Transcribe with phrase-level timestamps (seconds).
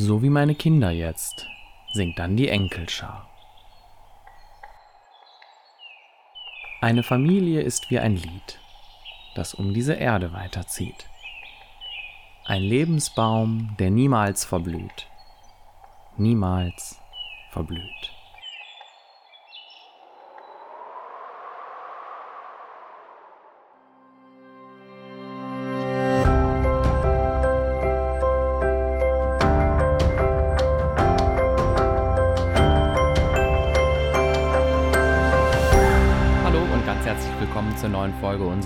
[0.00, 1.48] So wie meine Kinder jetzt,
[1.92, 3.28] singt dann die Enkelschar.
[6.80, 8.60] Eine Familie ist wie ein Lied,
[9.34, 11.08] das um diese Erde weiterzieht.
[12.44, 15.08] Ein Lebensbaum, der niemals verblüht,
[16.16, 17.00] niemals
[17.50, 18.17] verblüht.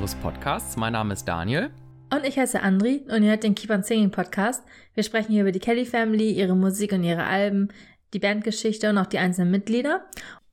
[0.03, 0.77] Unseres Podcasts.
[0.77, 1.71] Mein Name ist Daniel.
[2.13, 4.65] Und ich heiße Andri und ihr hört den Keep on Singing Podcast.
[4.95, 7.69] Wir sprechen hier über die Kelly Family, ihre Musik und ihre Alben,
[8.13, 10.05] die Bandgeschichte und auch die einzelnen Mitglieder.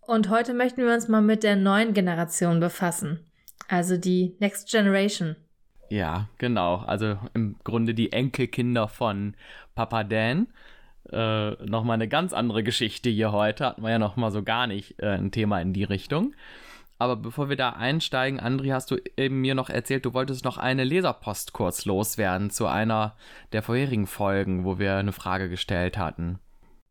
[0.02, 3.22] Und heute möchten wir uns mal mit der neuen Generation befassen.
[3.67, 5.35] Also die Next Generation.
[5.89, 6.84] Ja, genau.
[6.86, 9.34] Also im Grunde die Enkelkinder von
[9.73, 10.45] Papa Dan.
[11.11, 13.66] Äh, nochmal eine ganz andere Geschichte hier heute.
[13.66, 16.36] Hatten wir ja nochmal so gar nicht äh, ein Thema in die Richtung.
[17.00, 20.58] Aber bevor wir da einsteigen, Andri, hast du eben mir noch erzählt, du wolltest noch
[20.58, 23.16] eine Leserpost kurz loswerden zu einer
[23.53, 26.39] der vorherigen Folgen, wo wir eine Frage gestellt hatten.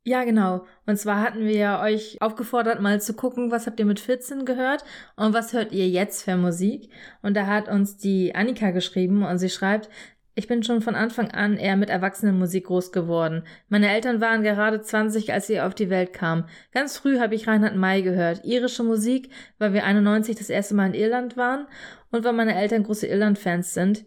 [0.04, 0.64] Ja, genau.
[0.86, 4.82] Und zwar hatten wir euch aufgefordert, mal zu gucken, was habt ihr mit 14 gehört
[5.16, 6.90] und was hört ihr jetzt für Musik.
[7.20, 9.90] Und da hat uns die Annika geschrieben und sie schreibt,
[10.38, 13.42] ich bin schon von Anfang an eher mit Erwachsenenmusik groß geworden.
[13.68, 16.44] Meine Eltern waren gerade 20, als sie auf die Welt kamen.
[16.70, 18.44] Ganz früh habe ich Reinhard May gehört.
[18.44, 21.66] Irische Musik, weil wir 91 das erste Mal in Irland waren
[22.12, 24.04] und weil meine Eltern große Irland-Fans sind.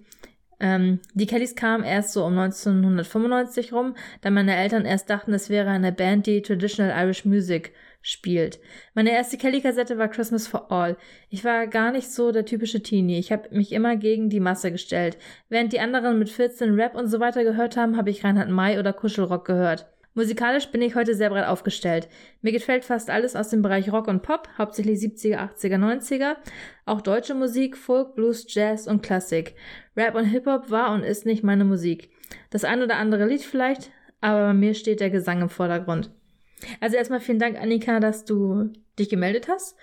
[0.62, 5.50] Ähm, die Kellys kamen erst so um 1995 rum, da meine Eltern erst dachten, es
[5.50, 8.60] wäre eine Band, die Traditional Irish Music spielt.
[8.94, 10.98] Meine erste Kelly-Kassette war Christmas for All.
[11.30, 13.20] Ich war gar nicht so der typische Teenie.
[13.20, 15.18] Ich habe mich immer gegen die Masse gestellt.
[15.50, 18.80] Während die anderen mit 14 Rap und so weiter gehört haben, habe ich Reinhard May
[18.80, 19.88] oder Kuschelrock gehört.
[20.14, 22.10] Musikalisch bin ich heute sehr breit aufgestellt.
[22.42, 26.36] Mir gefällt fast alles aus dem Bereich Rock und Pop, hauptsächlich 70er, 80er, 90er,
[26.86, 29.56] auch deutsche Musik, Folk, Blues, Jazz und Klassik.
[29.96, 32.10] Rap und Hip-Hop war und ist nicht meine Musik.
[32.50, 33.90] Das ein oder andere Lied vielleicht,
[34.20, 36.12] aber bei mir steht der Gesang im Vordergrund.
[36.80, 39.76] Also erstmal vielen Dank, Annika, dass du dich gemeldet hast.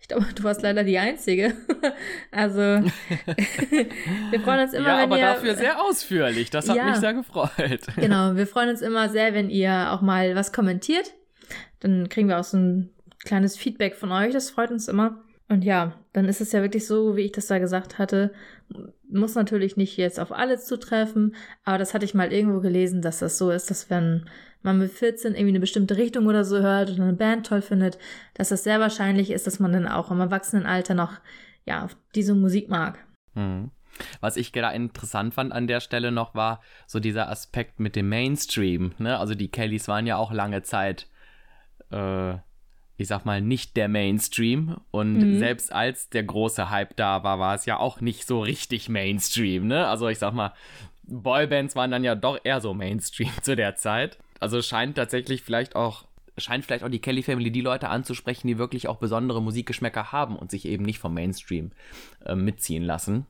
[0.00, 1.54] Ich glaube, du warst leider die Einzige.
[2.30, 2.60] also,
[4.30, 5.24] wir freuen uns immer, ja, wenn aber ihr...
[5.24, 6.50] dafür sehr ausführlich.
[6.50, 6.84] Das hat Ja.
[6.84, 7.80] mich sehr gefreut.
[7.96, 11.14] Genau, wir freuen uns immer sehr, wenn ihr auch mal was kommentiert.
[11.80, 12.90] Dann kriegen wir auch so ein
[13.24, 14.32] kleines Feedback von euch.
[14.32, 15.22] Das freut uns immer.
[15.48, 18.32] Und ja, dann ist es ja wirklich so, wie ich das da gesagt hatte.
[19.08, 23.20] Muss natürlich nicht jetzt auf alles zutreffen, aber das hatte ich mal irgendwo gelesen, dass
[23.20, 24.28] das so ist, dass wenn
[24.62, 27.98] man mit 14 irgendwie eine bestimmte Richtung oder so hört oder eine Band toll findet,
[28.34, 31.12] dass das sehr wahrscheinlich ist, dass man dann auch im Erwachsenenalter noch
[31.64, 32.98] ja diese Musik mag.
[33.34, 33.70] Hm.
[34.20, 38.08] Was ich gerade interessant fand an der Stelle noch war so dieser Aspekt mit dem
[38.08, 38.92] Mainstream.
[38.98, 39.18] Ne?
[39.18, 41.06] Also die Kellys waren ja auch lange Zeit,
[41.90, 42.34] äh,
[42.98, 44.76] ich sag mal, nicht der Mainstream.
[44.90, 45.38] Und Mhm.
[45.38, 49.66] selbst als der große Hype da war, war es ja auch nicht so richtig Mainstream.
[49.66, 49.86] Ne?
[49.86, 50.52] Also ich sag mal,
[51.04, 54.18] Boybands waren dann ja doch eher so Mainstream zu der Zeit.
[54.40, 56.04] Also scheint tatsächlich vielleicht auch
[56.38, 60.36] scheint vielleicht auch die Kelly Family die Leute anzusprechen, die wirklich auch besondere Musikgeschmäcker haben
[60.36, 61.70] und sich eben nicht vom Mainstream
[62.26, 63.24] äh, mitziehen lassen.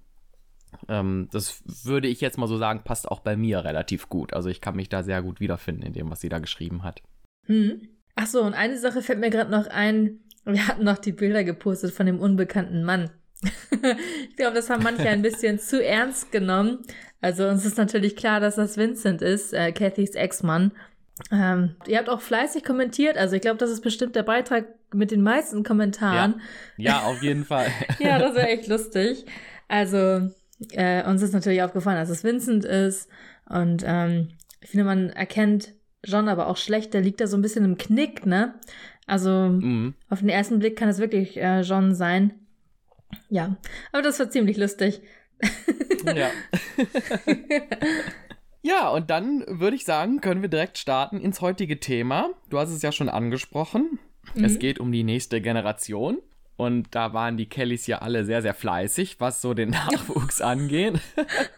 [0.88, 4.32] Ähm, das würde ich jetzt mal so sagen, passt auch bei mir relativ gut.
[4.34, 7.00] Also ich kann mich da sehr gut wiederfinden in dem, was sie da geschrieben hat.
[7.44, 7.80] Hm.
[8.16, 10.20] Ach so, und eine Sache fällt mir gerade noch ein.
[10.44, 13.10] Wir hatten noch die Bilder gepostet von dem unbekannten Mann.
[14.30, 16.78] ich glaube, das haben manche ein bisschen zu ernst genommen.
[17.20, 20.72] Also uns ist natürlich klar, dass das Vincent ist, äh, Cathys Ex-Mann.
[21.30, 23.16] Ähm, ihr habt auch fleißig kommentiert.
[23.16, 26.40] Also ich glaube, das ist bestimmt der Beitrag mit den meisten Kommentaren.
[26.76, 27.70] Ja, auf jeden Fall.
[27.98, 29.26] Ja, das wäre echt lustig.
[29.68, 30.30] Also,
[30.70, 33.08] äh, uns ist natürlich aufgefallen, dass es Vincent ist.
[33.48, 34.28] Und ähm,
[34.60, 35.72] ich finde, man erkennt
[36.06, 38.54] John aber auch schlecht, der liegt da so ein bisschen im Knick, ne?
[39.06, 39.94] Also, Mhm.
[40.08, 42.34] auf den ersten Blick kann es wirklich äh, John sein.
[43.30, 43.56] Ja,
[43.92, 45.00] aber das war ziemlich lustig.
[46.04, 46.30] Ja.
[48.62, 52.30] ja, und dann würde ich sagen, können wir direkt starten ins heutige Thema.
[52.50, 53.98] Du hast es ja schon angesprochen.
[54.34, 54.58] Es Mhm.
[54.58, 56.18] geht um die nächste Generation.
[56.56, 61.00] Und da waren die Kellys ja alle sehr, sehr fleißig, was so den Nachwuchs angeht.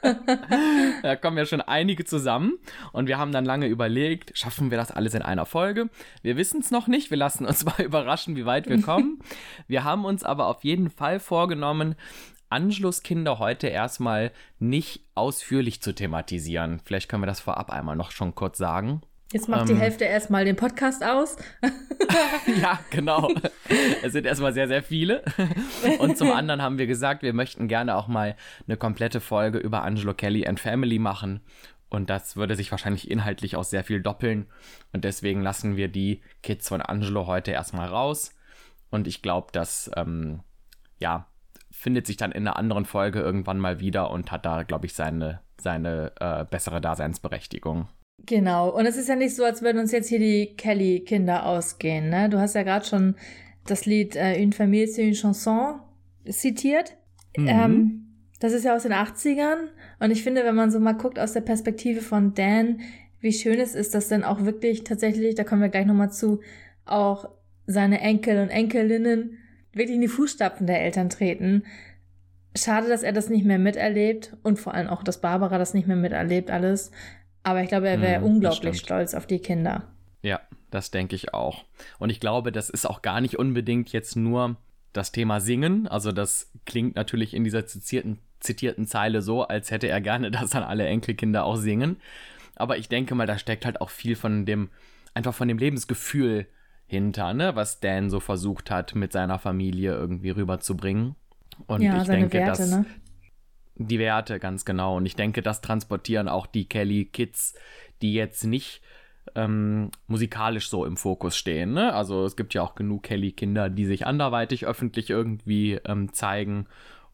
[1.02, 2.58] da kommen ja schon einige zusammen.
[2.92, 5.88] Und wir haben dann lange überlegt, schaffen wir das alles in einer Folge?
[6.22, 7.10] Wir wissen es noch nicht.
[7.10, 9.20] Wir lassen uns mal überraschen, wie weit wir kommen.
[9.68, 11.94] wir haben uns aber auf jeden Fall vorgenommen,
[12.50, 16.80] Anschlusskinder heute erstmal nicht ausführlich zu thematisieren.
[16.84, 19.02] Vielleicht können wir das vorab einmal noch schon kurz sagen.
[19.32, 19.76] Jetzt macht Ähm.
[19.76, 21.36] die Hälfte erstmal den Podcast aus.
[22.62, 23.30] Ja, genau.
[24.02, 25.22] Es sind erstmal sehr, sehr viele.
[25.98, 28.36] Und zum anderen haben wir gesagt, wir möchten gerne auch mal
[28.66, 31.40] eine komplette Folge über Angelo Kelly and Family machen.
[31.90, 34.46] Und das würde sich wahrscheinlich inhaltlich auch sehr viel doppeln.
[34.92, 38.34] Und deswegen lassen wir die Kids von Angelo heute erstmal raus.
[38.90, 40.40] Und ich glaube, das, ähm,
[40.98, 41.26] ja,
[41.70, 44.94] findet sich dann in einer anderen Folge irgendwann mal wieder und hat da, glaube ich,
[44.94, 47.88] seine, seine äh, bessere Daseinsberechtigung.
[48.26, 48.70] Genau.
[48.70, 52.10] Und es ist ja nicht so, als würden uns jetzt hier die Kelly-Kinder ausgehen.
[52.10, 52.28] Ne?
[52.28, 53.14] Du hast ja gerade schon
[53.66, 55.80] das Lied äh, Une famille, c'est une chanson
[56.28, 56.96] zitiert.
[57.36, 57.48] Mhm.
[57.48, 58.04] Ähm,
[58.40, 59.68] das ist ja aus den 80ern.
[60.00, 62.80] Und ich finde, wenn man so mal guckt aus der Perspektive von Dan,
[63.20, 66.40] wie schön es ist, dass dann auch wirklich tatsächlich, da kommen wir gleich nochmal zu,
[66.84, 67.28] auch
[67.66, 69.38] seine Enkel und Enkelinnen
[69.72, 71.64] wirklich in die Fußstapfen der Eltern treten.
[72.56, 75.86] Schade, dass er das nicht mehr miterlebt und vor allem auch, dass Barbara das nicht
[75.86, 76.90] mehr miterlebt, alles.
[77.48, 79.84] Aber ich glaube, er wäre mm, unglaublich stolz auf die Kinder.
[80.20, 80.38] Ja,
[80.70, 81.64] das denke ich auch.
[81.98, 84.56] Und ich glaube, das ist auch gar nicht unbedingt jetzt nur
[84.92, 85.88] das Thema Singen.
[85.88, 90.50] Also das klingt natürlich in dieser zitierten, zitierten Zeile so, als hätte er gerne, dass
[90.50, 91.96] dann alle Enkelkinder auch singen.
[92.54, 94.68] Aber ich denke mal, da steckt halt auch viel von dem,
[95.14, 96.46] einfach von dem Lebensgefühl
[96.86, 101.14] hinter, ne, was Dan so versucht hat, mit seiner Familie irgendwie rüberzubringen.
[101.66, 102.84] Und ja, ich denke, Werte, dass ne?
[103.78, 104.96] Die Werte ganz genau.
[104.96, 107.54] Und ich denke, das transportieren auch die Kelly Kids,
[108.02, 108.82] die jetzt nicht
[109.34, 111.72] ähm, musikalisch so im Fokus stehen.
[111.72, 111.92] Ne?
[111.92, 116.66] Also es gibt ja auch genug Kelly-Kinder, die sich anderweitig öffentlich irgendwie ähm, zeigen.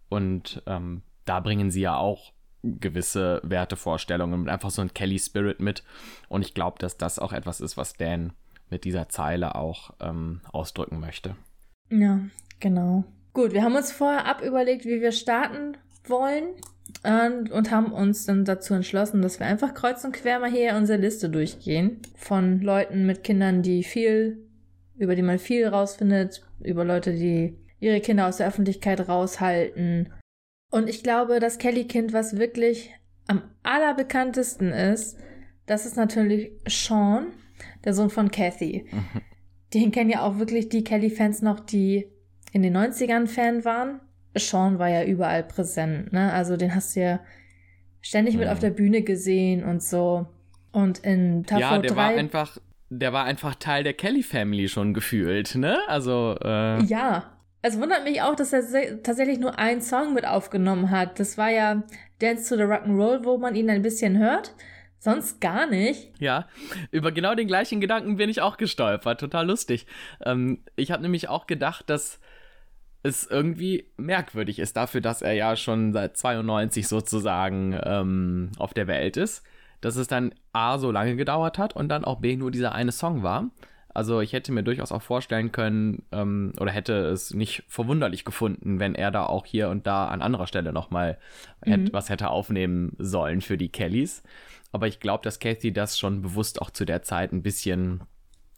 [0.08, 2.32] Und ähm, da bringen sie ja auch
[2.62, 5.82] gewisse Wertevorstellungen und einfach so ein Kelly-Spirit mit.
[6.28, 8.32] Und ich glaube, dass das auch etwas ist, was Dan
[8.70, 11.36] mit dieser Zeile auch ähm, ausdrücken möchte.
[11.90, 12.20] Ja,
[12.60, 13.04] genau.
[13.34, 15.76] Gut, wir haben uns vorher ab überlegt, wie wir starten
[16.10, 16.44] wollen
[17.02, 20.76] und, und haben uns dann dazu entschlossen, dass wir einfach kreuz und quer mal hier
[20.76, 24.38] unsere Liste durchgehen von Leuten mit Kindern, die viel,
[24.96, 30.12] über die man viel rausfindet, über Leute, die ihre Kinder aus der Öffentlichkeit raushalten.
[30.70, 32.90] Und ich glaube, das Kelly-Kind, was wirklich
[33.26, 35.18] am allerbekanntesten ist,
[35.66, 37.28] das ist natürlich Sean,
[37.84, 38.86] der Sohn von Kathy.
[38.90, 39.20] Mhm.
[39.72, 42.08] Den kennen ja auch wirklich die Kelly-Fans noch, die
[42.52, 44.00] in den 90ern Fan waren.
[44.36, 46.32] Sean war ja überall präsent, ne?
[46.32, 47.20] Also den hast du ja
[48.00, 48.40] ständig mhm.
[48.40, 50.26] mit auf der Bühne gesehen und so.
[50.72, 52.58] Und in Tafo Ja, der 3, war einfach,
[52.90, 55.78] der war einfach Teil der Kelly Family schon gefühlt, ne?
[55.88, 57.30] Also, äh, Ja.
[57.66, 61.18] Es wundert mich auch, dass er tatsächlich nur einen Song mit aufgenommen hat.
[61.18, 61.82] Das war ja
[62.18, 64.52] Dance to the Rock'n'Roll, wo man ihn ein bisschen hört.
[64.98, 66.12] Sonst gar nicht.
[66.18, 66.46] Ja,
[66.90, 69.18] über genau den gleichen Gedanken bin ich auch gestolpert.
[69.18, 69.86] Total lustig.
[70.24, 72.20] Ähm, ich habe nämlich auch gedacht, dass
[73.04, 78.86] es irgendwie merkwürdig ist dafür, dass er ja schon seit 92 sozusagen ähm, auf der
[78.86, 79.44] Welt ist,
[79.82, 82.92] dass es dann A so lange gedauert hat und dann auch B nur dieser eine
[82.92, 83.50] Song war.
[83.92, 88.80] Also ich hätte mir durchaus auch vorstellen können ähm, oder hätte es nicht verwunderlich gefunden,
[88.80, 91.18] wenn er da auch hier und da an anderer Stelle nochmal
[91.64, 91.90] mhm.
[91.92, 94.22] was hätte aufnehmen sollen für die Kellys.
[94.72, 98.02] Aber ich glaube, dass Kathy das schon bewusst auch zu der Zeit ein bisschen,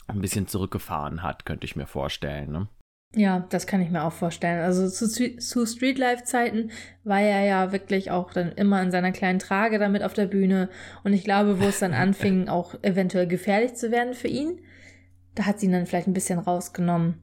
[0.07, 2.53] ein bisschen zurückgefahren hat, könnte ich mir vorstellen.
[2.53, 2.69] Ne?
[3.15, 4.61] Ja, das kann ich mir auch vorstellen.
[4.61, 6.71] Also zu, zu Streetlife-Zeiten
[7.03, 10.69] war er ja wirklich auch dann immer in seiner kleinen Trage damit auf der Bühne.
[11.03, 14.61] Und ich glaube, wo es dann anfing, auch eventuell gefährlich zu werden für ihn,
[15.35, 17.23] da hat sie ihn dann vielleicht ein bisschen rausgenommen.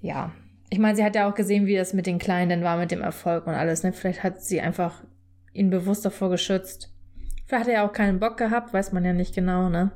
[0.00, 0.32] Ja.
[0.70, 2.90] Ich meine, sie hat ja auch gesehen, wie das mit den Kleinen dann war, mit
[2.90, 3.82] dem Erfolg und alles.
[3.82, 3.92] Ne?
[3.92, 5.02] Vielleicht hat sie einfach
[5.52, 6.92] ihn bewusst davor geschützt.
[7.46, 9.92] Vielleicht hat er ja auch keinen Bock gehabt, weiß man ja nicht genau, ne?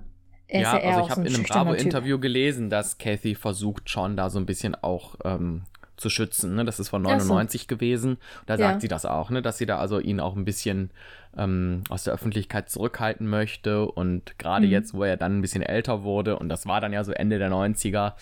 [0.49, 4.31] Er ja, also ich habe so in einem Bravo-Interview gelesen, dass Kathy versucht schon da
[4.31, 5.63] so ein bisschen auch ähm,
[5.97, 6.55] zu schützen.
[6.55, 6.65] Ne?
[6.65, 7.67] Das ist von 99 so.
[7.67, 8.19] gewesen.
[8.47, 8.81] Da sagt ja.
[8.81, 9.43] sie das auch, ne?
[9.43, 10.91] dass sie da also ihn auch ein bisschen
[11.37, 13.87] ähm, aus der Öffentlichkeit zurückhalten möchte.
[13.87, 14.73] Und gerade mhm.
[14.73, 17.39] jetzt, wo er dann ein bisschen älter wurde, und das war dann ja so Ende
[17.39, 18.13] der 90er,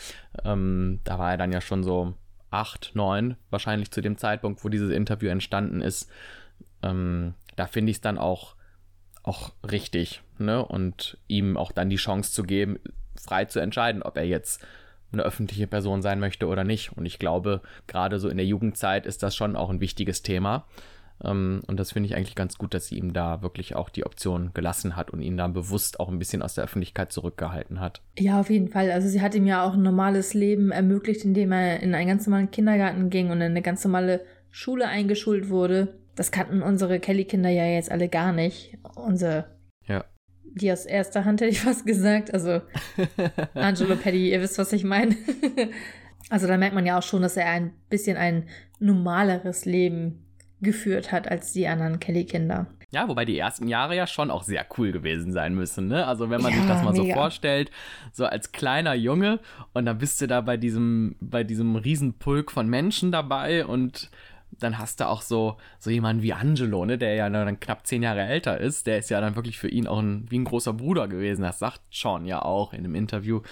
[0.45, 2.15] ähm, da war er dann ja schon so
[2.51, 6.09] acht, neun, wahrscheinlich zu dem Zeitpunkt, wo dieses Interview entstanden ist.
[6.83, 8.55] Ähm, da finde ich es dann auch
[9.25, 10.65] auch richtig, ne?
[10.65, 12.79] Und ihm auch dann die Chance zu geben,
[13.17, 14.65] frei zu entscheiden, ob er jetzt
[15.13, 16.97] eine öffentliche Person sein möchte oder nicht.
[16.97, 20.67] Und ich glaube, gerade so in der Jugendzeit ist das schon auch ein wichtiges Thema.
[21.23, 24.05] Ähm, und das finde ich eigentlich ganz gut, dass sie ihm da wirklich auch die
[24.05, 28.03] Option gelassen hat und ihn dann bewusst auch ein bisschen aus der Öffentlichkeit zurückgehalten hat.
[28.19, 28.91] Ja, auf jeden Fall.
[28.91, 32.27] Also sie hat ihm ja auch ein normales Leben ermöglicht, indem er in einen ganz
[32.27, 35.95] normalen Kindergarten ging und in eine ganz normale Schule eingeschult wurde.
[36.17, 38.79] Das kannten unsere Kelly-Kinder ja jetzt alle gar nicht.
[38.95, 39.57] Unsere.
[39.87, 40.05] Ja.
[40.45, 42.33] Die aus erster Hand hätte ich fast gesagt.
[42.33, 42.61] Also
[43.55, 45.17] Angelo Paddy, ihr wisst, was ich meine.
[46.31, 50.25] also da merkt man ja auch schon, dass er ein bisschen ein normaleres Leben
[50.61, 52.67] geführt hat als die anderen Kelly-Kinder.
[52.95, 56.07] Ja, wobei die ersten Jahre ja schon auch sehr cool gewesen sein müssen, ne?
[56.07, 57.05] Also wenn man ja, sich das mal mega.
[57.05, 57.73] so vorstellt,
[58.13, 59.41] so als kleiner Junge
[59.73, 64.11] und dann bist du da bei diesem, bei diesem Riesenpulk von Menschen dabei und
[64.59, 68.03] dann hast du auch so, so jemanden wie Angelo, ne, der ja dann knapp zehn
[68.03, 68.87] Jahre älter ist.
[68.87, 71.43] Der ist ja dann wirklich für ihn auch ein, wie ein großer Bruder gewesen.
[71.43, 73.43] Das sagt Sean ja auch in einem Interview,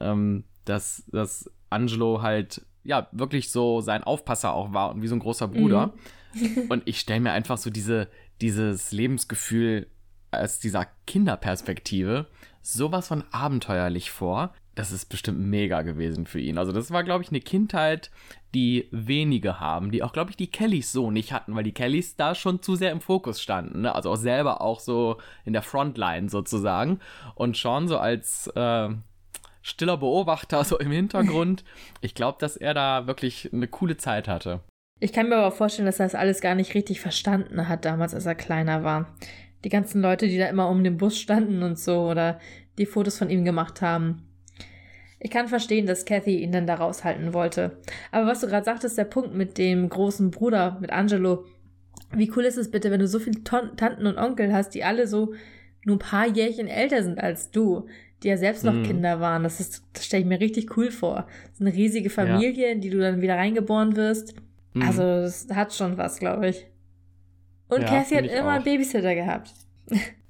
[0.00, 5.16] ähm, dass, dass Angelo halt ja wirklich so sein Aufpasser auch war und wie so
[5.16, 5.92] ein großer Bruder.
[6.34, 6.62] Mhm.
[6.68, 8.08] und ich stelle mir einfach so diese,
[8.40, 9.88] dieses Lebensgefühl
[10.30, 12.26] aus dieser Kinderperspektive
[12.62, 14.54] sowas von abenteuerlich vor.
[14.80, 16.56] Das ist bestimmt mega gewesen für ihn.
[16.56, 18.10] Also das war, glaube ich, eine Kindheit,
[18.54, 22.16] die wenige haben, die auch, glaube ich, die Kellys so nicht hatten, weil die Kellys
[22.16, 23.82] da schon zu sehr im Fokus standen.
[23.82, 23.94] Ne?
[23.94, 26.98] Also auch selber auch so in der Frontline sozusagen.
[27.34, 28.88] Und Sean so als äh,
[29.60, 31.62] stiller Beobachter so im Hintergrund.
[32.00, 34.60] Ich glaube, dass er da wirklich eine coole Zeit hatte.
[34.98, 38.14] Ich kann mir aber vorstellen, dass er das alles gar nicht richtig verstanden hat damals,
[38.14, 39.14] als er kleiner war.
[39.62, 42.40] Die ganzen Leute, die da immer um den Bus standen und so oder
[42.78, 44.26] die Fotos von ihm gemacht haben.
[45.22, 47.76] Ich kann verstehen, dass Kathy ihn dann da raushalten wollte.
[48.10, 51.44] Aber was du gerade sagtest, der Punkt mit dem großen Bruder, mit Angelo.
[52.12, 55.06] Wie cool ist es bitte, wenn du so viele Tanten und Onkel hast, die alle
[55.06, 55.34] so
[55.84, 57.86] nur ein paar Jährchen älter sind als du,
[58.22, 58.82] die ja selbst noch mhm.
[58.82, 59.42] Kinder waren.
[59.42, 61.26] Das, ist, das stelle ich mir richtig cool vor.
[61.52, 62.72] So eine riesige Familie, ja.
[62.72, 64.34] in die du dann wieder reingeboren wirst.
[64.72, 64.82] Mhm.
[64.82, 66.66] Also, das hat schon was, glaube ich.
[67.68, 68.52] Und ja, Cassie hat immer auch.
[68.52, 69.52] einen Babysitter gehabt.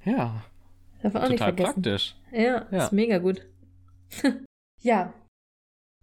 [0.05, 0.43] Ja.
[1.03, 1.73] Darf man auch Total nicht vergessen.
[1.73, 2.15] praktisch.
[2.33, 3.47] Ja, ja, ist mega gut.
[4.81, 5.13] ja.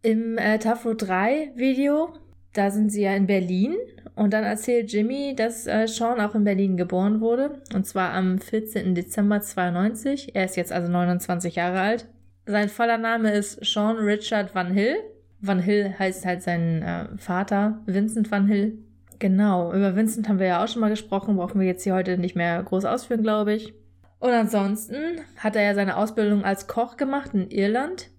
[0.02, 2.14] Im äh, Tafo 3 Video,
[2.54, 3.76] da sind sie ja in Berlin
[4.16, 8.40] und dann erzählt Jimmy, dass äh, Sean auch in Berlin geboren wurde und zwar am
[8.40, 8.96] 14.
[8.96, 10.36] Dezember 92.
[10.36, 12.08] Er ist jetzt also 29 Jahre alt.
[12.46, 14.96] Sein voller Name ist Sean Richard Van Hill.
[15.40, 18.78] Van Hill heißt halt sein äh, Vater, Vincent Van Hill.
[19.20, 22.18] Genau, über Vincent haben wir ja auch schon mal gesprochen, brauchen wir jetzt hier heute
[22.18, 23.74] nicht mehr groß ausführen, glaube ich.
[24.20, 28.10] Und ansonsten hat er ja seine Ausbildung als Koch gemacht in Irland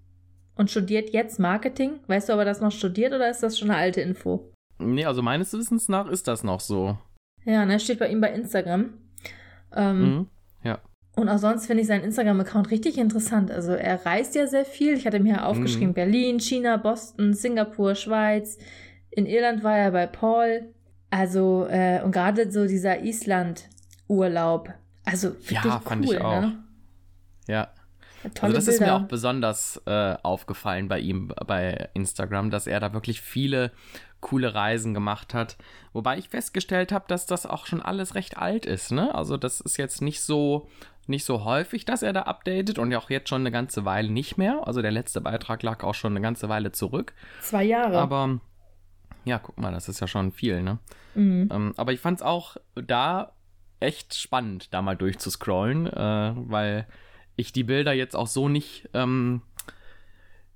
[0.59, 2.01] und studiert jetzt Marketing.
[2.09, 4.53] Weißt du, ob er das noch studiert oder ist das schon eine alte Info?
[4.79, 6.99] Nee, also meines Wissens nach ist das noch so.
[7.45, 8.91] Ja, ne, steht bei ihm bei Instagram.
[9.75, 10.27] Ähm, mhm,
[10.65, 10.81] ja.
[11.17, 13.51] Und auch sonst finde ich seinen Instagram-Account richtig interessant.
[13.51, 14.95] Also er reist ja sehr viel.
[14.95, 15.95] Ich hatte mir hier aufgeschrieben, mhm.
[15.95, 18.59] Berlin, China, Boston, Singapur, Schweiz.
[19.11, 20.75] In Irland war er bei Paul.
[21.11, 24.75] Also, äh, und gerade so dieser Island-Urlaub.
[25.05, 26.41] Also, ja, fand cool, ich auch.
[26.43, 26.65] Ne?
[27.49, 27.69] Ja.
[28.35, 28.73] Tolle also das Bilder.
[28.73, 33.73] ist mir auch besonders äh, aufgefallen bei ihm bei Instagram, dass er da wirklich viele
[34.21, 35.57] coole Reisen gemacht hat.
[35.93, 38.91] Wobei ich festgestellt habe, dass das auch schon alles recht alt ist.
[38.91, 39.15] Ne?
[39.15, 40.69] Also das ist jetzt nicht so
[41.07, 44.11] nicht so häufig, dass er da updatet und ja auch jetzt schon eine ganze Weile
[44.11, 44.67] nicht mehr.
[44.67, 47.15] Also der letzte Beitrag lag auch schon eine ganze Weile zurück.
[47.41, 47.99] Zwei Jahre.
[47.99, 48.41] Aber
[49.25, 50.79] ja, guck mal, das ist ja schon viel, ne?
[51.15, 51.49] Mhm.
[51.51, 53.33] Ähm, aber ich fand es auch da
[53.81, 56.87] echt spannend, da mal durchzuscrollen, äh, weil
[57.39, 59.43] ich die Bilder jetzt auch so nicht ähm,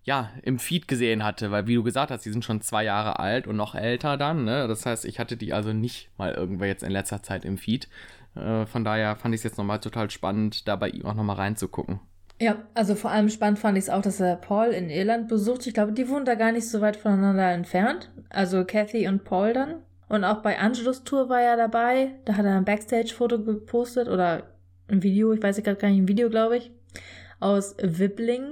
[0.05, 3.21] ja, im Feed gesehen hatte, weil wie du gesagt hast, die sind schon zwei Jahre
[3.21, 4.67] alt und noch älter dann, ne?
[4.67, 7.89] Das heißt, ich hatte die also nicht mal irgendwer jetzt in letzter Zeit im Feed.
[8.35, 11.37] Äh, von daher fand ich es jetzt nochmal total spannend, da bei ihm auch nochmal
[11.37, 12.01] reinzugucken.
[12.41, 15.65] Ja, also vor allem spannend fand ich es auch, dass er Paul in Irland besucht.
[15.69, 18.11] Ich glaube, die wohnen da gar nicht so weit voneinander entfernt.
[18.31, 19.77] Also Kathy und Paul dann.
[20.09, 22.11] Und auch bei Angelos Tour war er dabei.
[22.25, 24.43] Da hat er ein Backstage-Foto gepostet oder
[24.93, 26.71] ein Video, ich weiß gerade gar nicht, ein Video, glaube ich,
[27.41, 28.45] aus Wibbling.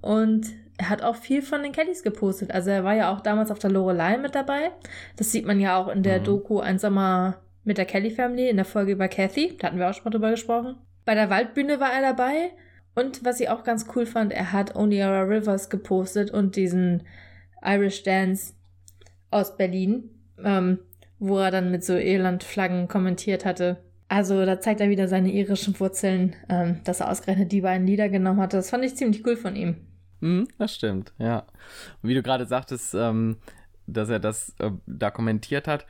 [0.00, 2.52] Und er hat auch viel von den Kellys gepostet.
[2.52, 4.70] Also er war ja auch damals auf der Lorelei mit dabei.
[5.16, 6.24] Das sieht man ja auch in der mhm.
[6.24, 9.56] Doku Ein Sommer mit der Kelly Family in der Folge über Kathy.
[9.58, 10.76] Da hatten wir auch schon mal drüber gesprochen.
[11.04, 12.50] Bei der Waldbühne war er dabei.
[12.94, 17.02] Und was ich auch ganz cool fand, er hat Oniara Rivers gepostet und diesen
[17.64, 18.54] Irish Dance
[19.30, 20.10] aus Berlin,
[20.42, 20.78] ähm,
[21.18, 23.78] wo er dann mit so Irland-Flaggen kommentiert hatte.
[24.14, 28.08] Also da zeigt er wieder seine irischen Wurzeln, ähm, dass er ausgerechnet die beiden Lieder
[28.08, 28.56] genommen hatte.
[28.56, 29.88] Das fand ich ziemlich cool von ihm.
[30.20, 31.40] Mm, das stimmt, ja.
[32.00, 33.38] Und wie du gerade sagtest, ähm,
[33.88, 35.84] dass er das äh, da kommentiert hat,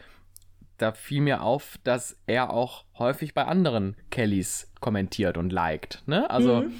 [0.78, 6.02] da fiel mir auf, dass er auch häufig bei anderen Kellys kommentiert und liked.
[6.06, 6.30] Ne?
[6.30, 6.72] Also mhm.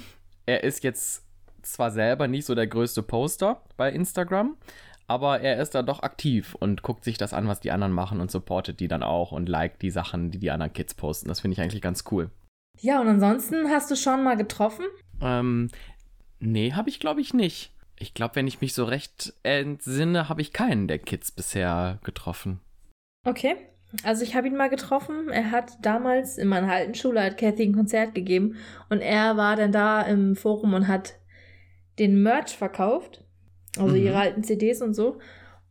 [0.47, 1.27] er ist jetzt
[1.61, 4.57] zwar selber nicht so der größte Poster bei Instagram,
[5.07, 8.19] aber er ist da doch aktiv und guckt sich das an, was die anderen machen
[8.19, 11.27] und supportet die dann auch und liked die Sachen, die die anderen Kids posten.
[11.27, 12.31] Das finde ich eigentlich ganz cool.
[12.79, 14.85] Ja, und ansonsten hast du schon mal getroffen?
[15.21, 15.69] Ähm,
[16.39, 17.71] nee, habe ich glaube ich nicht.
[17.97, 22.59] Ich glaube, wenn ich mich so recht entsinne, habe ich keinen der Kids bisher getroffen.
[23.23, 23.55] Okay.
[24.03, 25.29] Also ich habe ihn mal getroffen.
[25.29, 28.57] Er hat damals in meiner alten Schule hat Kathy ein Konzert gegeben
[28.89, 31.15] und er war dann da im Forum und hat
[31.97, 33.23] den Merch verkauft,
[33.77, 34.01] also mhm.
[34.01, 35.19] ihre alten CDs und so.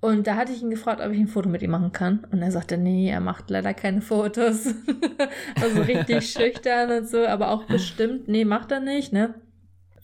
[0.01, 2.27] Und da hatte ich ihn gefragt, ob ich ein Foto mit ihm machen kann.
[2.31, 4.67] Und er sagte, nee, er macht leider keine Fotos.
[5.63, 9.35] also richtig schüchtern und so, aber auch bestimmt, nee, macht er nicht, ne?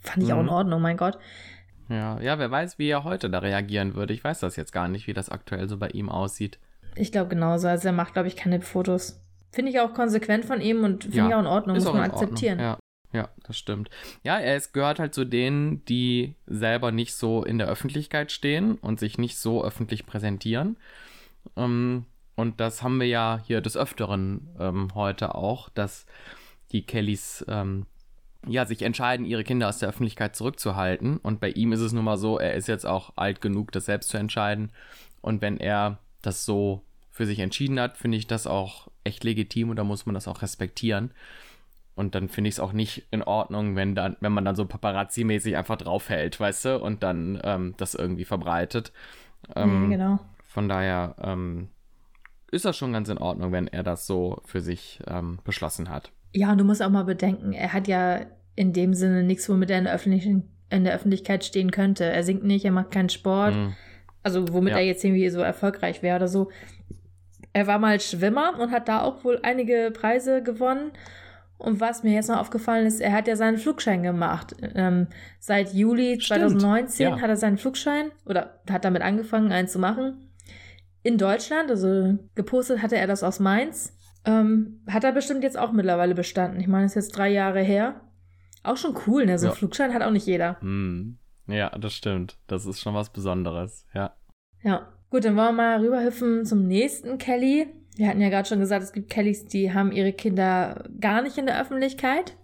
[0.00, 0.34] Fand ich mhm.
[0.34, 0.52] auch in mhm.
[0.52, 1.18] Ordnung, mein Gott.
[1.90, 4.14] Ja, ja, wer weiß, wie er heute da reagieren würde.
[4.14, 6.58] Ich weiß das jetzt gar nicht, wie das aktuell so bei ihm aussieht.
[6.94, 7.68] Ich glaube genauso.
[7.68, 9.20] Also er macht, glaube ich, keine Fotos.
[9.52, 12.02] Finde ich auch konsequent von ihm und finde Ja, ich auch in Ordnung, muss man
[12.02, 12.58] akzeptieren.
[12.58, 12.78] Ja,
[13.12, 13.90] ja, das stimmt.
[14.22, 18.76] Ja, er ist, gehört halt zu denen, die selber nicht so in der Öffentlichkeit stehen
[18.76, 20.76] und sich nicht so öffentlich präsentieren.
[21.56, 26.06] Ähm, und das haben wir ja hier des Öfteren ähm, heute auch, dass
[26.72, 27.86] die Kellys ähm,
[28.46, 31.18] ja sich entscheiden, ihre Kinder aus der Öffentlichkeit zurückzuhalten.
[31.18, 33.86] Und bei ihm ist es nun mal so, er ist jetzt auch alt genug, das
[33.86, 34.70] selbst zu entscheiden.
[35.20, 39.70] Und wenn er das so für sich entschieden hat, finde ich das auch echt legitim
[39.70, 41.10] und da muss man das auch respektieren.
[42.00, 44.64] Und dann finde ich es auch nicht in Ordnung, wenn dann, wenn man dann so
[44.64, 48.90] paparazzi-mäßig einfach draufhält, weißt du, und dann ähm, das irgendwie verbreitet.
[49.54, 50.18] Ähm, nee, genau.
[50.46, 51.68] Von daher ähm,
[52.50, 56.10] ist das schon ganz in Ordnung, wenn er das so für sich ähm, beschlossen hat.
[56.32, 58.20] Ja, und du musst auch mal bedenken, er hat ja
[58.56, 62.04] in dem Sinne nichts, womit er in der, öffentlichen, in der Öffentlichkeit stehen könnte.
[62.04, 63.52] Er singt nicht, er macht keinen Sport.
[63.52, 63.74] Hm.
[64.22, 64.78] Also womit Ja.
[64.78, 66.50] er jetzt irgendwie so erfolgreich wäre oder so.
[67.52, 70.92] Er war mal Schwimmer und hat da auch wohl einige Preise gewonnen.
[71.60, 74.56] Und was mir jetzt noch aufgefallen ist, er hat ja seinen Flugschein gemacht.
[74.74, 77.20] Ähm, seit Juli Stimmt, 2019 ja.
[77.20, 80.30] hat er seinen Flugschein oder hat damit angefangen, einen zu machen.
[81.02, 83.96] In Deutschland, also gepostet hatte er das aus Mainz.
[84.24, 86.60] Ähm, hat er bestimmt jetzt auch mittlerweile bestanden.
[86.60, 88.00] Ich meine, es ist jetzt drei Jahre her.
[88.62, 89.38] Auch schon cool, ne?
[89.38, 89.58] So einen Ja.
[89.58, 90.60] Flugschein hat auch nicht jeder.
[90.60, 91.18] Hm.
[91.46, 92.38] Ja, das stimmt.
[92.46, 94.14] Das ist schon was Besonderes, ja.
[94.62, 94.88] Ja.
[95.10, 97.66] Gut, dann wollen wir mal rüberhüpfen zum nächsten Kelly.
[98.00, 101.36] Wir hatten ja gerade schon gesagt, es gibt Kellys, die haben ihre Kinder gar nicht
[101.36, 102.34] in der Öffentlichkeit.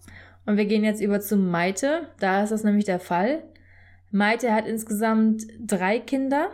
[0.45, 2.09] Und wir gehen jetzt über zu Maite.
[2.21, 3.43] Da ist das nämlich der Fall.
[4.11, 6.49] Maite hat insgesamt drei Kinder.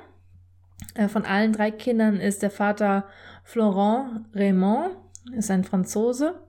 [0.94, 3.08] Äh, Von allen drei Kindern ist der Vater
[3.42, 4.94] Florent Raymond,
[5.32, 6.40] ist ein Franzose.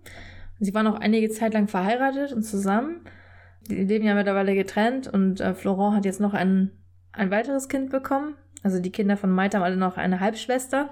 [0.59, 3.01] Sie waren auch einige Zeit lang verheiratet und zusammen.
[3.67, 6.69] Die leben ja mittlerweile getrennt und äh, Florent hat jetzt noch ein,
[7.13, 8.35] ein weiteres Kind bekommen.
[8.61, 10.91] Also die Kinder von Maite haben alle noch eine Halbschwester.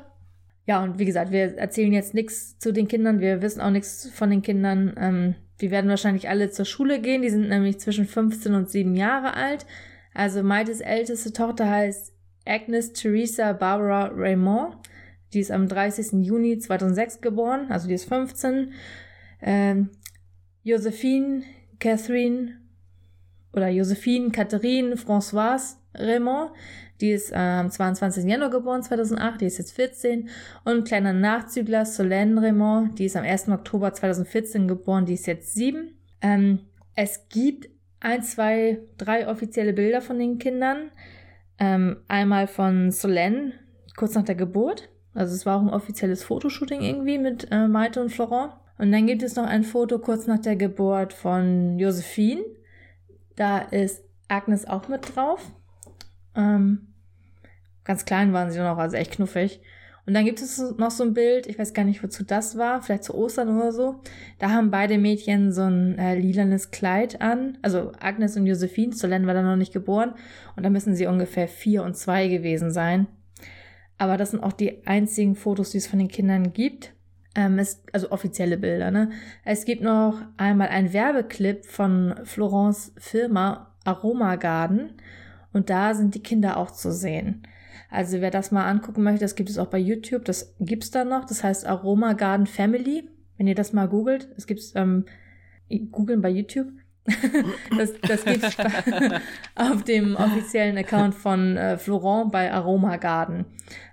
[0.72, 3.20] Ja, und wie gesagt, wir erzählen jetzt nichts zu den Kindern.
[3.20, 4.96] Wir wissen auch nichts von den Kindern.
[4.98, 7.24] Ähm, die werden wahrscheinlich alle zur Schule gehen.
[7.24, 9.66] Die sind nämlich zwischen 15 und 7 Jahre alt.
[10.14, 12.14] Also Maites älteste Tochter heißt
[12.46, 14.77] Agnes Theresa Barbara Raymond.
[15.34, 16.25] Die ist am 30.
[16.25, 18.72] Juni 2006 geboren, also die ist 15.
[19.42, 19.90] Ähm,
[20.64, 21.44] Josephine
[21.79, 22.62] Catherine
[23.51, 26.51] oder Josephine Catherine Françoise Raymond,
[27.01, 28.25] die ist am 22.
[28.25, 30.29] Januar geboren, 2008, die ist jetzt 14.
[30.64, 33.50] Und kleiner Nachzügler Solène Raymond, die ist am 1.
[33.50, 35.96] Oktober 2014 geboren, die ist jetzt 7.
[36.22, 36.59] Ähm,
[36.96, 40.92] es gibt ein, zwei, drei offizielle Bilder von den Kindern.
[41.59, 43.53] Ähm, einmal von Solène,
[43.96, 44.90] kurz nach der Geburt.
[45.14, 48.53] Also es war auch ein offizielles Fotoshooting irgendwie mit äh, Maite und Florent.
[48.77, 52.44] Und dann gibt es noch ein Foto kurz nach der Geburt von Josephine.
[53.35, 55.51] Da ist Agnes auch mit drauf.
[56.35, 56.91] Ähm,
[57.83, 59.61] ganz klein waren sie noch, also echt knuffig.
[60.05, 62.81] Und dann gibt es noch so ein Bild, ich weiß gar nicht, wozu das war,
[62.81, 64.01] vielleicht zu Ostern oder so.
[64.39, 67.59] Da haben beide Mädchen so ein äh, lilanes Kleid an.
[67.61, 70.15] Also Agnes und Josephine, Solène war da noch nicht geboren.
[70.55, 73.07] Und da müssen sie ungefähr vier und zwei gewesen sein.
[74.00, 76.94] Aber das sind auch die einzigen Fotos, die es von den Kindern gibt.
[77.35, 79.11] Ähm, es, also offizielle Bilder, ne?
[79.46, 84.94] Es gibt noch einmal ein Werbeclip von Florence Firma Aroma Garden.
[85.53, 87.44] Und da sind die Kinder auch zu sehen.
[87.92, 90.24] Also wer das mal angucken möchte, das gibt es auch bei YouTube.
[90.24, 91.25] Das gibt's da noch.
[91.25, 93.04] Das heißt Aroma Garden Family.
[93.38, 95.06] Wenn ihr das mal googelt, es gibt's ähm,
[95.92, 96.68] googeln bei YouTube.
[97.77, 98.56] das, das gibt's
[99.56, 103.46] auf dem offiziellen Account von äh, Florent bei Aroma Garden.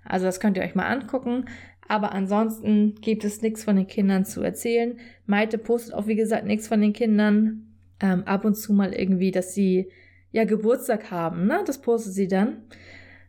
[0.05, 1.47] Also das könnt ihr euch mal angucken.
[1.89, 5.01] Aber ansonsten gibt es nichts von den Kindern zu erzählen.
[5.27, 7.75] Maite postet auch, wie gesagt, nichts von den Kindern.
[7.99, 9.91] Ähm, ab und zu mal irgendwie, dass sie
[10.31, 11.63] ja Geburtstag haben, ne?
[11.67, 12.59] Das postet sie dann.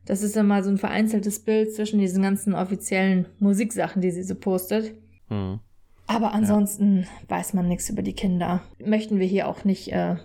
[0.09, 4.33] Das ist mal so ein vereinzeltes Bild zwischen diesen ganzen offiziellen Musiksachen, die sie so
[4.33, 4.95] postet.
[5.27, 5.59] Hm.
[6.07, 8.63] Aber ansonsten weiß man nichts über die Kinder.
[8.83, 10.15] Möchten wir hier auch nicht äh,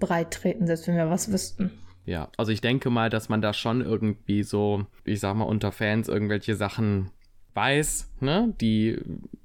[0.00, 1.70] breit treten, selbst wenn wir was wüssten.
[2.06, 5.70] Ja, also ich denke mal, dass man da schon irgendwie so, ich sag mal, unter
[5.70, 7.10] Fans irgendwelche Sachen
[7.52, 8.98] weiß, ne, die,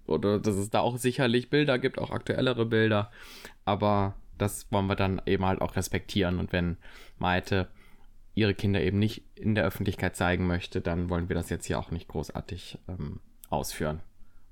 [0.07, 3.11] oder dass es da auch sicherlich Bilder gibt, auch aktuellere Bilder,
[3.65, 6.77] aber das wollen wir dann eben halt auch respektieren und wenn
[7.19, 7.67] Maite
[8.33, 11.79] ihre Kinder eben nicht in der Öffentlichkeit zeigen möchte, dann wollen wir das jetzt hier
[11.79, 14.01] auch nicht großartig ähm, ausführen.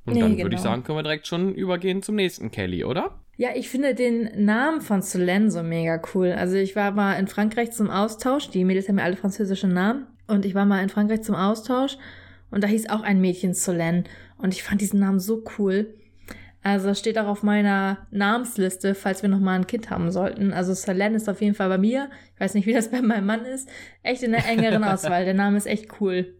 [0.06, 0.72] Und Nee, dann würde ich genau.
[0.72, 3.20] sagen, können wir direkt schon übergehen zum nächsten Kelly, oder?
[3.38, 6.34] Ja, ich finde den Namen von Solène so mega cool.
[6.34, 8.50] Also ich war mal in Frankreich zum Austausch.
[8.50, 10.08] Die Mädels haben ja alle französische Namen.
[10.28, 11.98] Und ich war mal in Frankreich zum Austausch.
[12.52, 14.04] Und da hieß auch ein Mädchen Solène.
[14.38, 15.94] Und ich fand diesen Namen so cool.
[16.62, 20.52] Also das steht auch auf meiner Namensliste, falls wir noch mal ein Kind haben sollten.
[20.52, 22.10] Also Solène ist auf jeden Fall bei mir.
[22.36, 23.70] Ich weiß nicht, wie das bei meinem Mann ist.
[24.04, 25.24] Echt in der engeren Auswahl.
[25.24, 26.36] Der Name ist echt cool.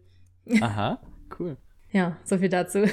[0.60, 1.00] Aha,
[1.38, 1.56] cool.
[1.90, 2.80] Ja, so viel dazu.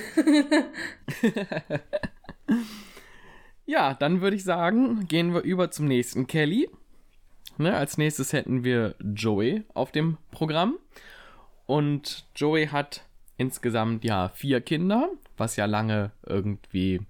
[3.65, 6.69] ja, dann würde ich sagen, gehen wir über zum nächsten Kelly.
[7.57, 10.77] Ne, als nächstes hätten wir Joey auf dem Programm.
[11.65, 13.03] Und Joey hat
[13.37, 17.01] insgesamt ja vier Kinder, was ja lange irgendwie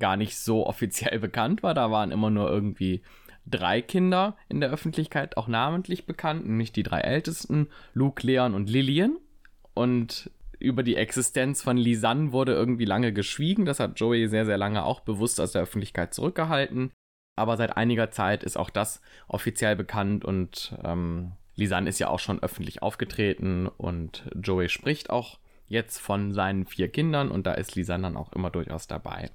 [0.00, 1.74] gar nicht so offiziell bekannt war.
[1.74, 3.02] Da waren immer nur irgendwie
[3.46, 8.68] drei Kinder in der Öffentlichkeit auch namentlich bekannt, nämlich die drei ältesten, Luke, Leon und
[8.68, 9.16] Lillian.
[9.74, 13.64] Und über die Existenz von Lisanne wurde irgendwie lange geschwiegen.
[13.64, 16.92] Das hat Joey sehr, sehr lange auch bewusst aus der Öffentlichkeit zurückgehalten.
[17.36, 22.18] Aber seit einiger Zeit ist auch das offiziell bekannt und ähm, Lisanne ist ja auch
[22.18, 27.76] schon öffentlich aufgetreten und Joey spricht auch jetzt von seinen vier Kindern und da ist
[27.76, 29.30] Lisanne dann auch immer durchaus dabei.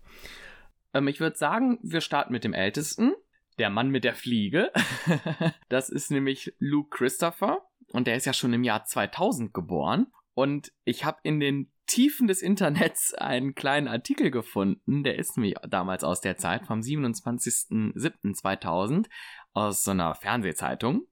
[0.95, 3.13] Ähm, ich würde sagen, wir starten mit dem Ältesten,
[3.59, 4.71] der Mann mit der Fliege.
[5.69, 10.71] das ist nämlich Luke Christopher und der ist ja schon im Jahr 2000 geboren und
[10.85, 16.03] ich habe in den Tiefen des Internets einen kleinen Artikel gefunden, der ist mir damals
[16.03, 19.05] aus der Zeit vom 27.07.2000
[19.53, 21.05] aus so einer Fernsehzeitung.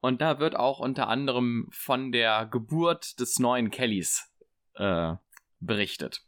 [0.00, 4.30] Und da wird auch unter anderem von der Geburt des neuen Kellys
[4.74, 5.14] äh,
[5.60, 6.26] berichtet.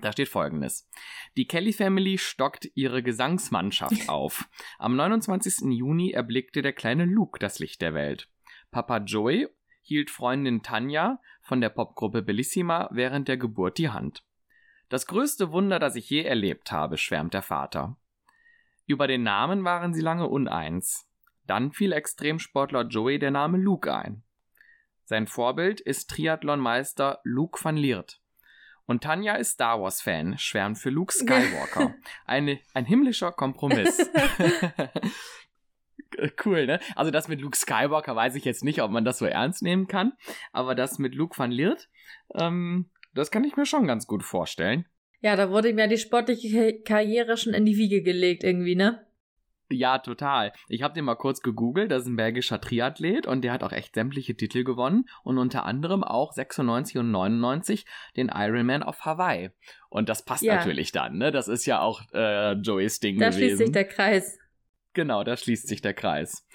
[0.00, 0.88] Da steht folgendes.
[1.36, 4.48] Die Kelly Family stockt ihre Gesangsmannschaft auf.
[4.78, 5.70] Am 29.
[5.72, 8.28] Juni erblickte der kleine Luke das Licht der Welt.
[8.70, 9.48] Papa Joey
[9.82, 14.24] hielt Freundin Tanja von der Popgruppe Bellissima während der Geburt die Hand.
[14.88, 17.96] Das größte Wunder, das ich je erlebt habe, schwärmt der Vater.
[18.86, 21.08] Über den Namen waren sie lange uneins.
[21.46, 24.24] Dann fiel Extremsportler Joey der Name Luke ein.
[25.04, 28.19] Sein Vorbild ist Triathlonmeister Luke van Liert.
[28.90, 31.94] Und Tanja ist Star Wars-Fan, schwärmt für Luke Skywalker.
[32.26, 33.96] Eine, ein himmlischer Kompromiss.
[36.44, 36.80] cool, ne?
[36.96, 39.86] Also das mit Luke Skywalker weiß ich jetzt nicht, ob man das so ernst nehmen
[39.86, 40.14] kann.
[40.50, 41.88] Aber das mit Luke van Liert,
[42.34, 44.86] ähm, das kann ich mir schon ganz gut vorstellen.
[45.20, 49.06] Ja, da wurde ihm ja die sportliche Karriere schon in die Wiege gelegt irgendwie, ne?
[49.70, 50.52] Ja, total.
[50.68, 51.90] Ich habe den mal kurz gegoogelt.
[51.90, 55.64] Das ist ein belgischer Triathlet und der hat auch echt sämtliche Titel gewonnen und unter
[55.64, 59.50] anderem auch 96 und 99 den Ironman auf Hawaii.
[59.88, 60.56] Und das passt ja.
[60.56, 61.30] natürlich dann, ne?
[61.30, 63.40] Das ist ja auch äh, Joey's Ding da gewesen.
[63.40, 64.38] Da schließt sich der Kreis.
[64.92, 66.46] Genau, da schließt sich der Kreis.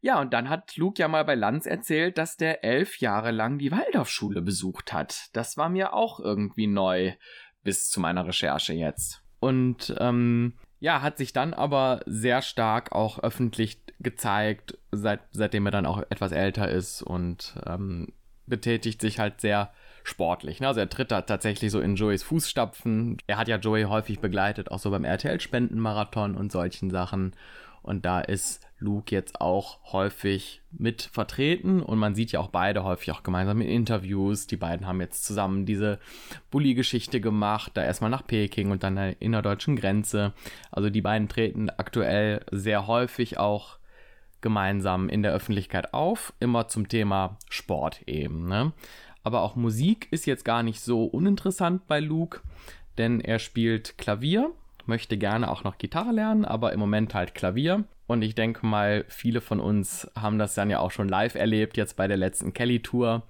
[0.00, 3.58] Ja, und dann hat Luke ja mal bei Lanz erzählt, dass der elf Jahre lang
[3.58, 5.28] die Waldorfschule besucht hat.
[5.32, 7.12] Das war mir auch irgendwie neu
[7.62, 9.22] bis zu meiner Recherche jetzt.
[9.38, 15.70] Und ähm, ja, hat sich dann aber sehr stark auch öffentlich gezeigt, seit, seitdem er
[15.70, 18.08] dann auch etwas älter ist und ähm,
[18.46, 20.58] betätigt sich halt sehr sportlich.
[20.58, 20.66] Ne?
[20.66, 23.18] Also er tritt da tatsächlich so in Joeys Fußstapfen.
[23.28, 27.36] Er hat ja Joey häufig begleitet, auch so beim RTL-Spendenmarathon und solchen Sachen.
[27.82, 32.84] Und da ist Luke jetzt auch häufig mit vertreten und man sieht ja auch beide
[32.84, 34.46] häufig auch gemeinsam in Interviews.
[34.46, 35.98] Die beiden haben jetzt zusammen diese
[36.50, 40.32] Bully-Geschichte gemacht, da erstmal nach Peking und dann der innerdeutschen Grenze.
[40.70, 43.78] Also die beiden treten aktuell sehr häufig auch
[44.40, 48.48] gemeinsam in der Öffentlichkeit auf, immer zum Thema Sport eben.
[48.48, 48.72] Ne?
[49.22, 52.40] Aber auch Musik ist jetzt gar nicht so uninteressant bei Luke,
[52.98, 54.52] denn er spielt Klavier
[54.88, 57.84] möchte gerne auch noch Gitarre lernen, aber im Moment halt Klavier.
[58.06, 61.76] Und ich denke mal, viele von uns haben das dann ja auch schon live erlebt,
[61.76, 63.22] jetzt bei der letzten Kelly-Tour,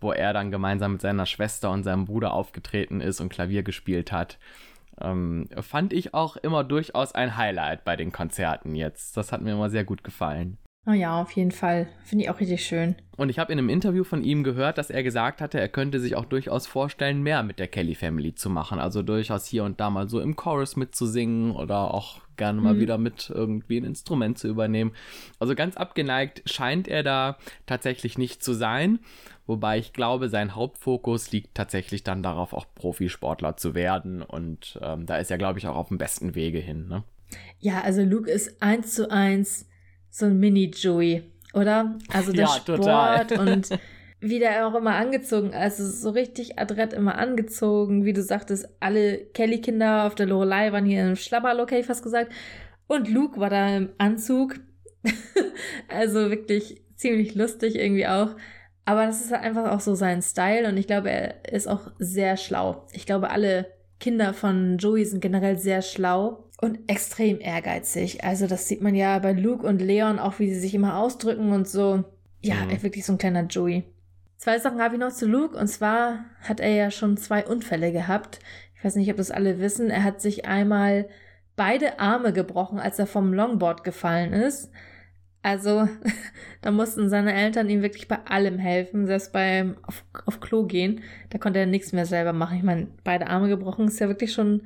[0.00, 4.12] wo er dann gemeinsam mit seiner Schwester und seinem Bruder aufgetreten ist und Klavier gespielt
[4.12, 4.38] hat.
[5.00, 9.16] Ähm, fand ich auch immer durchaus ein Highlight bei den Konzerten jetzt.
[9.16, 10.58] Das hat mir immer sehr gut gefallen.
[10.86, 11.88] Oh ja, auf jeden Fall.
[12.04, 12.96] Finde ich auch richtig schön.
[13.18, 16.00] Und ich habe in einem Interview von ihm gehört, dass er gesagt hatte, er könnte
[16.00, 18.78] sich auch durchaus vorstellen, mehr mit der Kelly Family zu machen.
[18.78, 22.80] Also durchaus hier und da mal so im Chorus mitzusingen oder auch gerne mal mhm.
[22.80, 24.92] wieder mit irgendwie ein Instrument zu übernehmen.
[25.38, 29.00] Also ganz abgeneigt scheint er da tatsächlich nicht zu sein.
[29.46, 34.22] Wobei ich glaube, sein Hauptfokus liegt tatsächlich dann darauf, auch Profisportler zu werden.
[34.22, 36.88] Und ähm, da ist er, glaube ich, auch auf dem besten Wege hin.
[36.88, 37.04] Ne?
[37.58, 39.66] Ja, also Luke ist eins zu eins
[40.10, 41.22] so ein Mini-Joey,
[41.54, 41.98] oder?
[42.12, 43.26] Also der ja, Sport total.
[43.38, 43.68] und
[44.20, 49.18] wie der auch immer angezogen, also so richtig adrett immer angezogen, wie du sagtest, alle
[49.18, 52.30] Kelly-Kinder auf der Lorelei waren hier im Schlabberlook, hätte ich fast gesagt.
[52.86, 54.56] Und Luke war da im Anzug.
[55.88, 58.36] also wirklich ziemlich lustig irgendwie auch.
[58.84, 61.92] Aber das ist halt einfach auch so sein Style und ich glaube, er ist auch
[61.98, 62.86] sehr schlau.
[62.92, 63.66] Ich glaube, alle
[64.00, 68.24] Kinder von Joey sind generell sehr schlau und extrem ehrgeizig.
[68.24, 71.52] Also das sieht man ja bei Luke und Leon auch, wie sie sich immer ausdrücken
[71.52, 72.04] und so.
[72.40, 72.82] Ja, mhm.
[72.82, 73.84] wirklich so ein kleiner Joey.
[74.38, 77.92] Zwei Sachen habe ich noch zu Luke und zwar hat er ja schon zwei Unfälle
[77.92, 78.40] gehabt.
[78.74, 79.90] Ich weiß nicht, ob das alle wissen.
[79.90, 81.08] Er hat sich einmal
[81.56, 84.70] beide Arme gebrochen, als er vom Longboard gefallen ist.
[85.42, 85.88] Also,
[86.62, 91.02] da mussten seine Eltern ihm wirklich bei allem helfen, selbst beim auf, auf Klo gehen.
[91.30, 92.58] Da konnte er nichts mehr selber machen.
[92.58, 94.62] Ich meine, beide Arme gebrochen ist ja wirklich schon,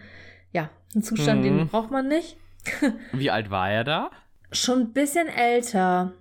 [0.52, 1.44] ja, ein Zustand, mhm.
[1.44, 2.36] den braucht man nicht.
[3.12, 4.10] Wie alt war er da?
[4.52, 6.12] Schon ein bisschen älter.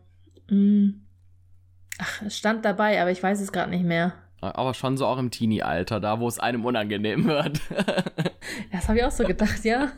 [0.50, 1.02] Hm.
[2.00, 4.14] Ach, es stand dabei, aber ich weiß es gerade nicht mehr.
[4.42, 7.62] Aber schon so auch im Teenie-Alter, da wo es einem unangenehm wird.
[8.72, 9.92] das habe ich auch so gedacht, ja.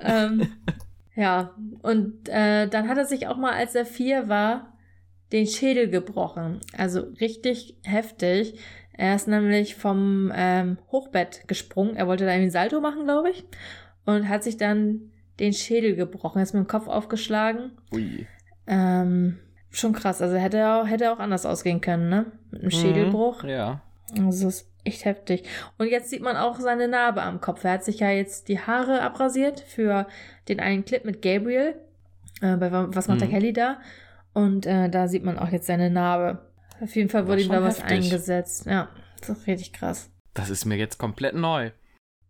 [0.00, 0.48] ähm,
[1.18, 1.52] ja,
[1.82, 4.72] und äh, dann hat er sich auch mal, als er vier war,
[5.32, 6.60] den Schädel gebrochen.
[6.76, 8.60] Also richtig heftig.
[8.92, 11.96] Er ist nämlich vom ähm, Hochbett gesprungen.
[11.96, 13.44] Er wollte da irgendwie Salto machen, glaube ich.
[14.04, 16.38] Und hat sich dann den Schädel gebrochen.
[16.38, 17.72] Er ist mit dem Kopf aufgeschlagen.
[17.92, 18.28] Ui.
[18.68, 20.22] Ähm, schon krass.
[20.22, 22.26] Also hätte auch, hätte auch anders ausgehen können, ne?
[22.52, 23.42] Mit einem mhm, Schädelbruch.
[23.42, 23.82] Ja.
[24.16, 25.44] Also ist echt heftig.
[25.76, 27.64] Und jetzt sieht man auch seine Narbe am Kopf.
[27.64, 30.06] Er hat sich ja jetzt die Haare abrasiert für
[30.48, 31.74] den einen Clip mit Gabriel.
[32.40, 33.20] Äh, bei Was macht mhm.
[33.20, 33.80] der Kelly da?
[34.32, 36.46] Und äh, da sieht man auch jetzt seine Narbe.
[36.80, 38.04] Auf jeden Fall wurde ihm da was heftig.
[38.04, 38.66] eingesetzt.
[38.66, 38.88] Ja,
[39.20, 40.10] das ist richtig krass.
[40.34, 41.72] Das ist mir jetzt komplett neu.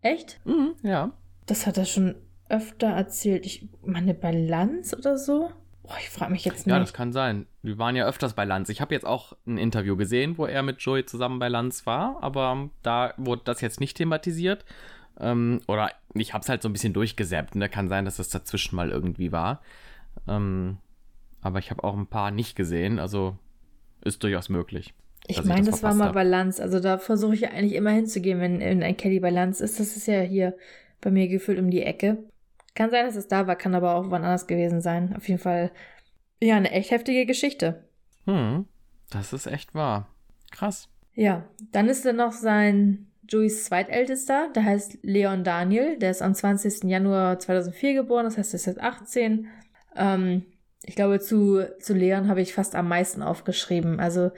[0.00, 0.40] Echt?
[0.46, 1.12] Mhm, ja.
[1.46, 2.14] Das hat er schon
[2.48, 3.44] öfter erzählt.
[3.44, 5.50] Ich meine, Balance oder so?
[5.88, 6.74] Oh, ich frage mich jetzt nicht.
[6.74, 7.46] Ja, das kann sein.
[7.62, 8.68] Wir waren ja öfters bei Lanz.
[8.68, 12.22] Ich habe jetzt auch ein Interview gesehen, wo er mit Joey zusammen bei Lanz war,
[12.22, 14.66] aber da wurde das jetzt nicht thematisiert.
[15.18, 17.54] Ähm, oder ich habe es halt so ein bisschen durchgesäppt.
[17.54, 17.68] Ne?
[17.68, 19.62] Kann sein, dass das dazwischen mal irgendwie war.
[20.28, 20.78] Ähm,
[21.40, 23.36] aber ich habe auch ein paar nicht gesehen, also
[24.04, 24.94] ist durchaus möglich.
[25.26, 26.62] Ich meine, das, das war mal Balance.
[26.62, 29.80] Also da versuche ich ja eigentlich immer hinzugehen, wenn ein Kelly Balance ist.
[29.80, 30.54] Das ist ja hier
[31.00, 32.18] bei mir gefühlt um die Ecke.
[32.78, 35.12] Kann sein, dass es da war, kann aber auch wann anders gewesen sein.
[35.16, 35.72] Auf jeden Fall,
[36.40, 37.88] ja, eine echt heftige Geschichte.
[38.24, 38.66] Hm,
[39.10, 40.06] das ist echt wahr.
[40.52, 40.88] Krass.
[41.12, 45.98] Ja, dann ist da noch sein Joeys zweitältester, der heißt Leon Daniel.
[45.98, 46.84] Der ist am 20.
[46.84, 49.48] Januar 2004 geboren, das heißt, er ist jetzt 18.
[49.96, 50.44] Ähm,
[50.84, 53.98] ich glaube, zu, zu Leon habe ich fast am meisten aufgeschrieben.
[53.98, 54.30] Also,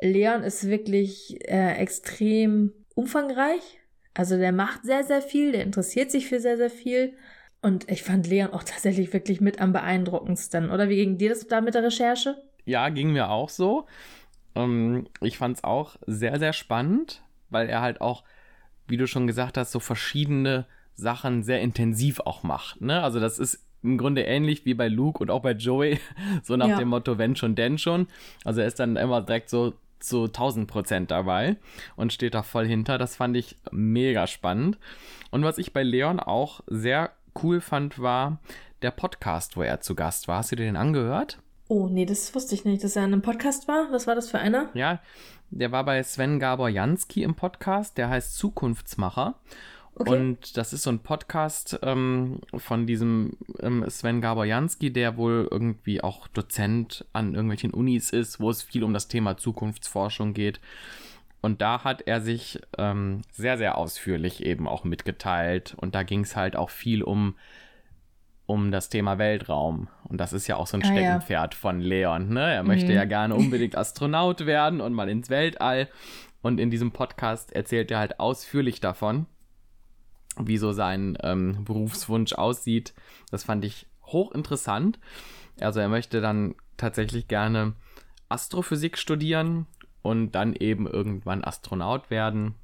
[0.00, 3.80] Leon ist wirklich äh, extrem umfangreich.
[4.14, 7.14] Also, der macht sehr, sehr viel, der interessiert sich für sehr, sehr viel.
[7.62, 10.70] Und ich fand Leon auch tatsächlich wirklich mit am beeindruckendsten.
[10.70, 12.36] Oder wie ging dir das da mit der Recherche?
[12.64, 13.86] Ja, ging mir auch so.
[14.54, 18.24] Ähm, ich fand es auch sehr, sehr spannend, weil er halt auch,
[18.88, 22.80] wie du schon gesagt hast, so verschiedene Sachen sehr intensiv auch macht.
[22.80, 23.00] Ne?
[23.00, 26.00] Also das ist im Grunde ähnlich wie bei Luke und auch bei Joey,
[26.42, 26.78] so nach ja.
[26.78, 28.08] dem Motto, wenn schon, denn schon.
[28.44, 31.56] Also er ist dann immer direkt so zu 1000 Prozent dabei
[31.94, 32.98] und steht da voll hinter.
[32.98, 34.78] Das fand ich mega spannend.
[35.30, 38.38] Und was ich bei Leon auch sehr cool fand, war
[38.82, 40.38] der Podcast, wo er zu Gast war.
[40.38, 41.38] Hast du dir den angehört?
[41.68, 43.88] Oh, nee, das wusste ich nicht, dass er in einem Podcast war.
[43.90, 44.68] Was war das für einer?
[44.74, 45.00] Ja,
[45.50, 49.36] der war bei Sven Gabor Jansky im Podcast, der heißt Zukunftsmacher.
[49.94, 50.10] Okay.
[50.10, 55.46] Und das ist so ein Podcast ähm, von diesem ähm, Sven Gabor Jansky, der wohl
[55.50, 60.60] irgendwie auch Dozent an irgendwelchen Unis ist, wo es viel um das Thema Zukunftsforschung geht.
[61.42, 65.74] Und da hat er sich ähm, sehr, sehr ausführlich eben auch mitgeteilt.
[65.76, 67.34] Und da ging es halt auch viel um,
[68.46, 69.88] um das Thema Weltraum.
[70.04, 71.58] Und das ist ja auch so ein ah, Steckenpferd ja.
[71.58, 72.28] von Leon.
[72.28, 72.54] Ne?
[72.54, 72.68] Er mhm.
[72.68, 75.88] möchte ja gerne unbedingt Astronaut werden und mal ins Weltall.
[76.42, 79.26] Und in diesem Podcast erzählt er halt ausführlich davon,
[80.38, 82.94] wie so sein ähm, Berufswunsch aussieht.
[83.32, 85.00] Das fand ich hochinteressant.
[85.60, 87.74] Also er möchte dann tatsächlich gerne
[88.28, 89.66] Astrophysik studieren
[90.02, 92.54] und dann eben irgendwann Astronaut werden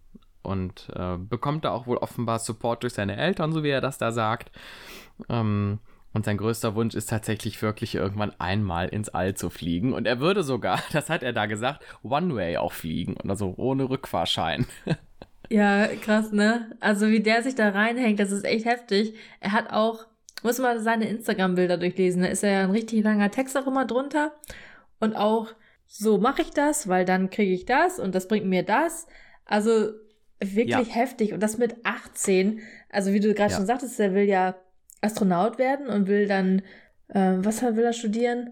[0.42, 3.98] und äh, bekommt da auch wohl offenbar Support durch seine Eltern, so wie er das
[3.98, 4.51] da sagt.
[5.29, 5.79] Ähm,
[6.14, 9.92] und sein größter Wunsch ist tatsächlich wirklich irgendwann einmal ins All zu fliegen.
[9.92, 13.16] Und er würde sogar, das hat er da gesagt, One-Way auch fliegen.
[13.29, 14.66] Also ohne Rückfahrschein.
[15.51, 16.77] Ja, krass, ne?
[16.79, 19.14] Also wie der sich da reinhängt, das ist echt heftig.
[19.40, 20.05] Er hat auch,
[20.42, 24.33] muss man seine Instagram-Bilder durchlesen, da ist ja ein richtig langer Text auch immer drunter.
[25.01, 25.55] Und auch
[25.88, 29.07] so mache ich das, weil dann kriege ich das und das bringt mir das.
[29.46, 29.90] Also
[30.38, 30.94] wirklich ja.
[30.94, 31.33] heftig.
[31.33, 32.61] Und das mit 18.
[32.90, 33.57] Also wie du gerade ja.
[33.57, 34.55] schon sagtest, er will ja
[35.01, 36.62] Astronaut werden und will dann,
[37.09, 38.51] äh, was will er studieren?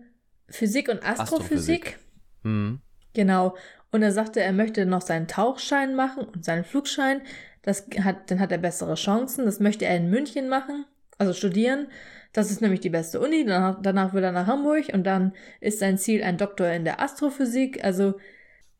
[0.48, 1.86] Physik und Astrophysik.
[1.86, 1.98] Astrophysik.
[2.42, 2.80] Mhm.
[3.12, 3.54] Genau.
[3.92, 7.20] Und er sagte, er möchte noch seinen Tauchschein machen und seinen Flugschein.
[7.62, 9.44] Das hat, dann hat er bessere Chancen.
[9.44, 10.86] Das möchte er in München machen,
[11.18, 11.88] also studieren.
[12.36, 13.46] Das ist nämlich die beste Uni.
[13.46, 17.00] Danach, danach will er nach Hamburg und dann ist sein Ziel ein Doktor in der
[17.00, 17.82] Astrophysik.
[17.82, 18.16] Also,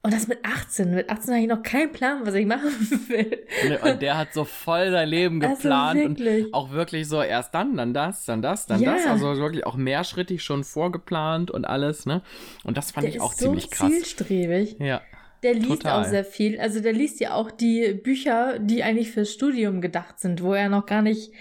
[0.03, 0.95] und das mit 18.
[0.95, 2.71] Mit 18 habe ich noch keinen Plan, was ich machen
[3.09, 3.47] will.
[3.83, 7.55] Und der hat so voll sein Leben also geplant also und auch wirklich so erst
[7.55, 8.93] dann, dann das, dann das, dann ja.
[8.93, 9.07] das.
[9.07, 12.21] Also wirklich auch mehrschrittig schon vorgeplant und alles, ne?
[12.63, 13.91] Und das fand der ich auch ziemlich so krass.
[13.91, 14.77] zielstrebig.
[14.81, 15.01] Ja.
[15.43, 16.03] Der liest Total.
[16.03, 16.61] auch sehr viel.
[16.61, 20.69] Also der liest ja auch die Bücher, die eigentlich fürs Studium gedacht sind, wo er
[20.69, 21.33] noch gar nicht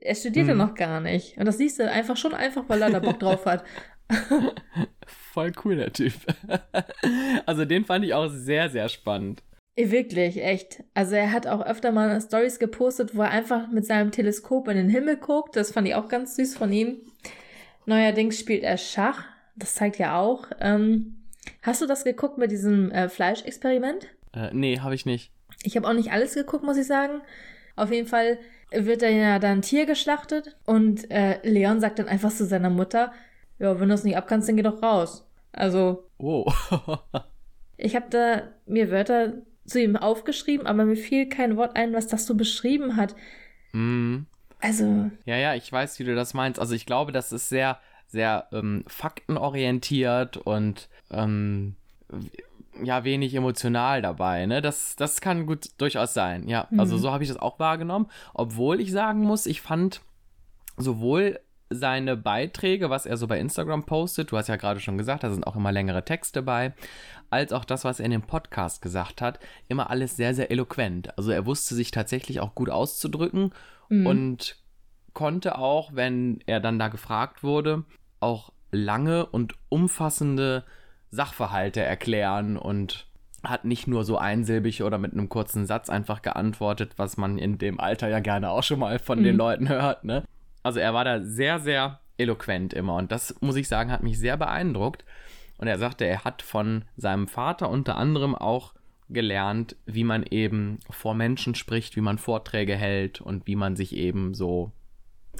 [0.00, 0.58] er studierte hm.
[0.58, 1.36] noch gar nicht.
[1.38, 3.64] Und das siehst du einfach schon einfach, weil er da Bock drauf hat.
[5.06, 6.12] Voll cool, der Typ.
[7.46, 9.42] also den fand ich auch sehr, sehr spannend.
[9.76, 10.82] Wirklich, echt.
[10.94, 14.76] Also er hat auch öfter mal Stories gepostet, wo er einfach mit seinem Teleskop in
[14.76, 15.54] den Himmel guckt.
[15.54, 16.96] Das fand ich auch ganz süß von ihm.
[17.86, 19.24] Neuerdings spielt er Schach.
[19.54, 20.46] Das zeigt ja auch.
[20.60, 21.24] Ähm,
[21.62, 24.08] hast du das geguckt mit diesem äh, Fleischexperiment?
[24.32, 25.30] Äh, nee, habe ich nicht.
[25.62, 27.20] Ich habe auch nicht alles geguckt, muss ich sagen.
[27.76, 28.38] Auf jeden Fall
[28.70, 33.12] wird da ja dann Tier geschlachtet und äh, Leon sagt dann einfach zu seiner Mutter,
[33.58, 35.26] ja, wenn du es nicht abkannst, dann geh doch raus.
[35.52, 36.08] Also.
[36.18, 36.50] Oh.
[37.76, 42.06] ich habe da mir Wörter zu ihm aufgeschrieben, aber mir fiel kein Wort ein, was
[42.06, 43.14] das so beschrieben hat.
[43.72, 44.20] Mm.
[44.60, 45.10] Also.
[45.24, 46.58] Ja, ja, ich weiß, wie du das meinst.
[46.58, 51.76] Also ich glaube, das ist sehr, sehr ähm, faktenorientiert und ähm,
[52.82, 54.46] ja, wenig emotional dabei.
[54.46, 54.62] Ne?
[54.62, 56.48] Das, das kann gut durchaus sein.
[56.48, 56.80] Ja, mhm.
[56.80, 58.06] also so habe ich das auch wahrgenommen.
[58.34, 60.00] Obwohl ich sagen muss, ich fand
[60.76, 65.22] sowohl seine Beiträge, was er so bei Instagram postet, du hast ja gerade schon gesagt,
[65.22, 66.72] da sind auch immer längere Texte bei,
[67.30, 69.38] als auch das, was er in dem Podcast gesagt hat,
[69.68, 71.16] immer alles sehr, sehr eloquent.
[71.18, 73.52] Also er wusste sich tatsächlich auch gut auszudrücken
[73.90, 74.06] mhm.
[74.06, 74.56] und
[75.12, 77.84] konnte auch, wenn er dann da gefragt wurde,
[78.20, 80.64] auch lange und umfassende
[81.10, 83.06] Sachverhalte erklären und
[83.42, 87.58] hat nicht nur so einsilbig oder mit einem kurzen Satz einfach geantwortet, was man in
[87.58, 89.24] dem Alter ja gerne auch schon mal von mhm.
[89.24, 90.24] den Leuten hört, ne?
[90.62, 94.18] Also er war da sehr, sehr eloquent immer und das, muss ich sagen, hat mich
[94.18, 95.04] sehr beeindruckt.
[95.56, 98.74] Und er sagte, er hat von seinem Vater unter anderem auch
[99.08, 103.94] gelernt, wie man eben vor Menschen spricht, wie man Vorträge hält und wie man sich
[103.94, 104.72] eben so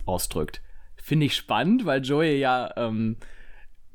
[0.07, 0.63] ausdrückt.
[0.97, 3.17] Finde ich spannend, weil Joey ja ähm,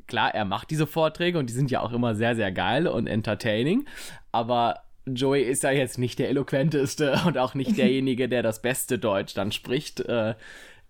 [0.08, 3.08] klar, er macht diese Vorträge und die sind ja auch immer sehr, sehr geil und
[3.08, 3.86] entertaining.
[4.32, 9.00] Aber Joey ist ja jetzt nicht der eloquenteste und auch nicht derjenige, der das beste
[9.00, 10.00] Deutsch dann spricht.
[10.02, 10.36] Äh,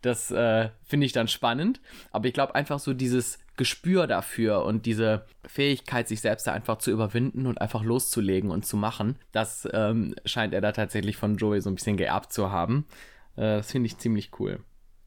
[0.02, 1.80] das äh, finde ich dann spannend.
[2.12, 6.80] Aber ich glaube einfach so dieses Gespür dafür und diese Fähigkeit, sich selbst da einfach
[6.80, 11.38] zu überwinden und einfach loszulegen und zu machen, das ähm, scheint er da tatsächlich von
[11.38, 12.86] Joey so ein bisschen geerbt zu haben.
[13.36, 14.60] Äh, das finde ich ziemlich cool.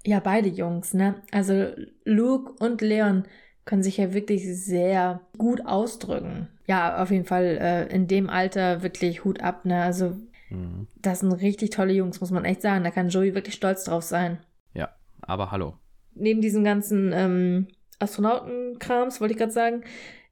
[0.05, 1.16] Ja, beide Jungs, ne?
[1.33, 1.73] Also
[2.05, 3.25] Luke und Leon
[3.66, 6.48] können sich ja wirklich sehr gut ausdrücken.
[6.66, 9.83] Ja, auf jeden Fall äh, in dem Alter wirklich Hut ab, ne?
[9.83, 10.16] Also,
[10.48, 10.87] mhm.
[11.02, 12.85] das sind richtig tolle Jungs, muss man echt sagen.
[12.85, 14.38] Da kann Joey wirklich stolz drauf sein.
[14.72, 15.74] Ja, aber hallo.
[16.14, 17.66] Neben diesem ganzen ähm,
[17.98, 19.83] Astronautenkrams, wollte ich gerade sagen,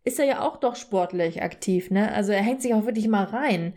[0.05, 2.13] ist er ja auch doch sportlich aktiv, ne?
[2.13, 3.75] Also er hängt sich auch wirklich mal rein.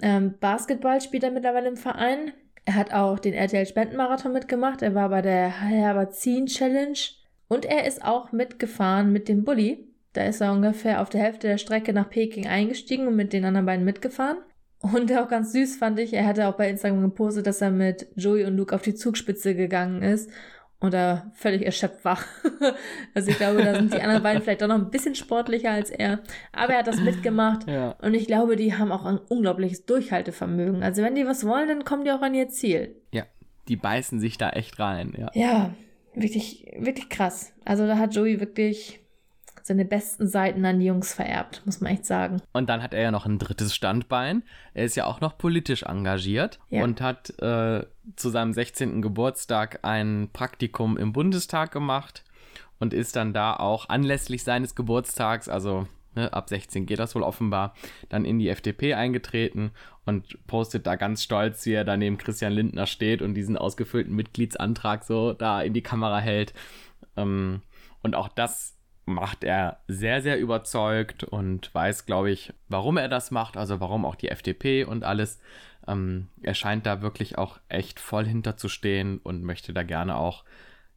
[0.00, 2.32] Ähm, Basketball spielt er mittlerweile im Verein.
[2.66, 4.82] Er hat auch den RTL Spendenmarathon mitgemacht.
[4.82, 6.98] Er war bei der Herbazin Challenge
[7.48, 9.86] und er ist auch mitgefahren mit dem Bulli.
[10.12, 13.44] Da ist er ungefähr auf der Hälfte der Strecke nach Peking eingestiegen und mit den
[13.44, 14.38] anderen beiden mitgefahren.
[14.80, 18.06] Und auch ganz süß fand ich, er hatte auch bei Instagram gepostet, dass er mit
[18.14, 20.30] Joey und Luke auf die Zugspitze gegangen ist
[20.80, 22.18] und da völlig erschöpft war.
[23.14, 25.90] also ich glaube, da sind die anderen beiden vielleicht doch noch ein bisschen sportlicher als
[25.90, 26.20] er.
[26.52, 27.96] Aber er hat das mitgemacht ja.
[28.02, 30.84] und ich glaube, die haben auch ein unglaubliches Durchhaltevermögen.
[30.84, 32.94] Also wenn die was wollen, dann kommen die auch an ihr Ziel.
[33.10, 33.24] Ja,
[33.66, 35.30] die beißen sich da echt rein, ja.
[35.34, 35.74] Ja,
[36.22, 37.52] wirklich, wirklich krass.
[37.64, 39.00] Also da hat Joey wirklich
[39.62, 42.40] seine besten Seiten an die Jungs vererbt, muss man echt sagen.
[42.52, 44.42] Und dann hat er ja noch ein drittes Standbein.
[44.74, 46.82] Er ist ja auch noch politisch engagiert ja.
[46.82, 47.84] und hat äh,
[48.16, 49.02] zu seinem 16.
[49.02, 52.24] Geburtstag ein Praktikum im Bundestag gemacht
[52.80, 55.86] und ist dann da auch anlässlich seines Geburtstags, also
[56.18, 57.74] ne, ab 16 geht das wohl offenbar,
[58.08, 59.70] dann in die FDP eingetreten
[60.04, 64.14] und postet da ganz stolz, wie er da neben Christian Lindner steht und diesen ausgefüllten
[64.14, 66.52] Mitgliedsantrag so da in die Kamera hält.
[67.16, 67.62] Ähm,
[68.02, 68.76] und auch das
[69.06, 74.04] macht er sehr, sehr überzeugt und weiß, glaube ich, warum er das macht, also warum
[74.04, 75.40] auch die FDP und alles.
[75.86, 80.44] Ähm, er scheint da wirklich auch echt voll hinterzustehen und möchte da gerne auch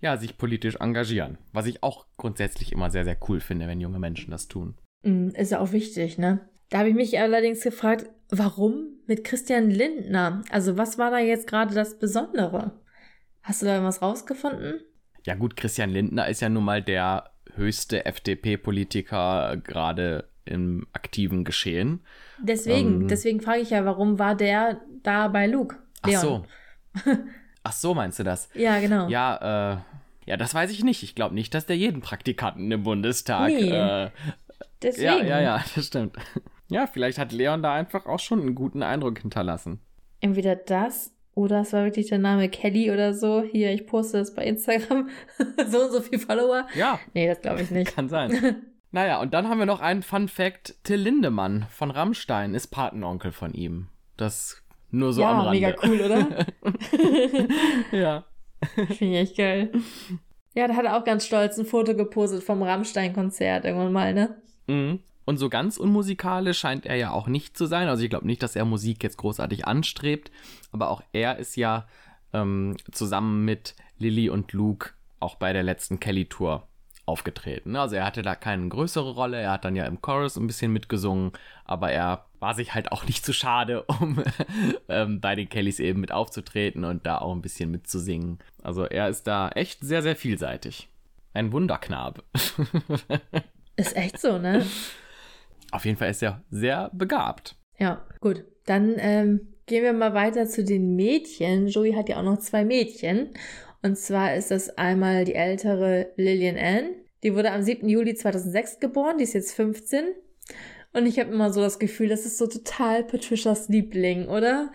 [0.02, 1.38] ja, sich politisch engagieren.
[1.54, 4.76] Was ich auch grundsätzlich immer sehr, sehr cool finde, wenn junge Menschen das tun.
[5.04, 6.40] Mm, ist ja auch wichtig, ne?
[6.70, 10.42] Da habe ich mich allerdings gefragt, warum mit Christian Lindner?
[10.52, 12.80] Also was war da jetzt gerade das Besondere?
[13.44, 14.82] Hast du da irgendwas rausgefunden?
[15.26, 22.02] Ja gut, Christian Lindner ist ja nun mal der höchste FDP-Politiker gerade im aktiven Geschehen.
[22.40, 25.78] Deswegen, ähm, deswegen frage ich ja, warum war der da bei Luke?
[26.06, 26.16] Leon?
[26.16, 26.46] Ach so.
[27.64, 28.50] Ach so, meinst du das?
[28.56, 29.08] Ja, genau.
[29.08, 29.78] Ja, äh,
[30.26, 31.04] ja, das weiß ich nicht.
[31.04, 33.50] Ich glaube nicht, dass der jeden Praktikanten im Bundestag.
[33.50, 33.70] Nee.
[33.70, 34.10] Äh,
[34.82, 35.06] deswegen.
[35.06, 36.18] Ja, ja, ja, das stimmt.
[36.70, 39.82] Ja, vielleicht hat Leon da einfach auch schon einen guten Eindruck hinterlassen.
[40.22, 43.44] Entweder das oder es war wirklich der Name Kelly oder so.
[43.44, 45.10] Hier, ich poste das bei Instagram.
[45.68, 46.68] so und so viel Follower.
[46.76, 47.00] Ja.
[47.14, 47.92] Nee, das glaube ich nicht.
[47.96, 48.64] Kann sein.
[48.92, 50.76] naja, und dann haben wir noch einen Fun Fact.
[50.84, 53.88] Till Lindemann von Rammstein ist Patenonkel von ihm.
[54.18, 55.60] Das nur so ja, am Rande.
[55.60, 56.46] mega cool, oder?
[57.92, 58.26] ja.
[58.76, 59.72] Finde ich echt geil.
[60.54, 64.42] Ja, da hat er auch ganz stolz ein Foto gepostet vom Rammstein-Konzert irgendwann mal, ne?
[64.72, 65.00] Mhm.
[65.26, 67.88] Und so ganz unmusikalisch scheint er ja auch nicht zu sein.
[67.88, 70.32] Also ich glaube nicht, dass er Musik jetzt großartig anstrebt.
[70.72, 71.88] Aber auch er ist ja
[72.34, 76.68] ähm, zusammen mit Lilly und Luke auch bei der letzten Kelly-Tour
[77.06, 77.76] aufgetreten.
[77.76, 79.40] Also er hatte da keine größere Rolle.
[79.40, 81.34] Er hat dann ja im Chorus ein bisschen mitgesungen.
[81.66, 84.24] Aber er war sich halt auch nicht zu schade, um
[84.90, 88.40] ähm, bei den Kellys eben mit aufzutreten und da auch ein bisschen mitzusingen.
[88.64, 90.90] Also er ist da echt sehr, sehr vielseitig.
[91.34, 92.24] Ein Wunderknabe.
[93.82, 94.66] ist echt so, ne?
[95.72, 97.56] Auf jeden Fall ist er sehr begabt.
[97.78, 98.44] Ja, gut.
[98.66, 101.68] Dann ähm, gehen wir mal weiter zu den Mädchen.
[101.68, 103.30] Joey hat ja auch noch zwei Mädchen.
[103.82, 106.90] Und zwar ist das einmal die ältere Lillian Ann.
[107.24, 107.88] Die wurde am 7.
[107.88, 109.18] Juli 2006 geboren.
[109.18, 110.06] Die ist jetzt 15.
[110.94, 114.72] Und ich habe immer so das Gefühl, das ist so total Patricias Liebling, oder?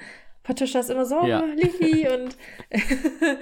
[0.46, 1.42] Patricia ist immer so, ja.
[1.42, 2.36] oh, Lili und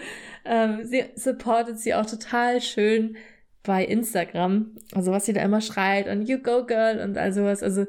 [0.47, 3.17] ähm, sie supportet sie auch total schön
[3.65, 4.77] bei Instagram.
[4.95, 7.63] Also was sie da immer schreit und You Go Girl und all sowas.
[7.63, 7.87] Also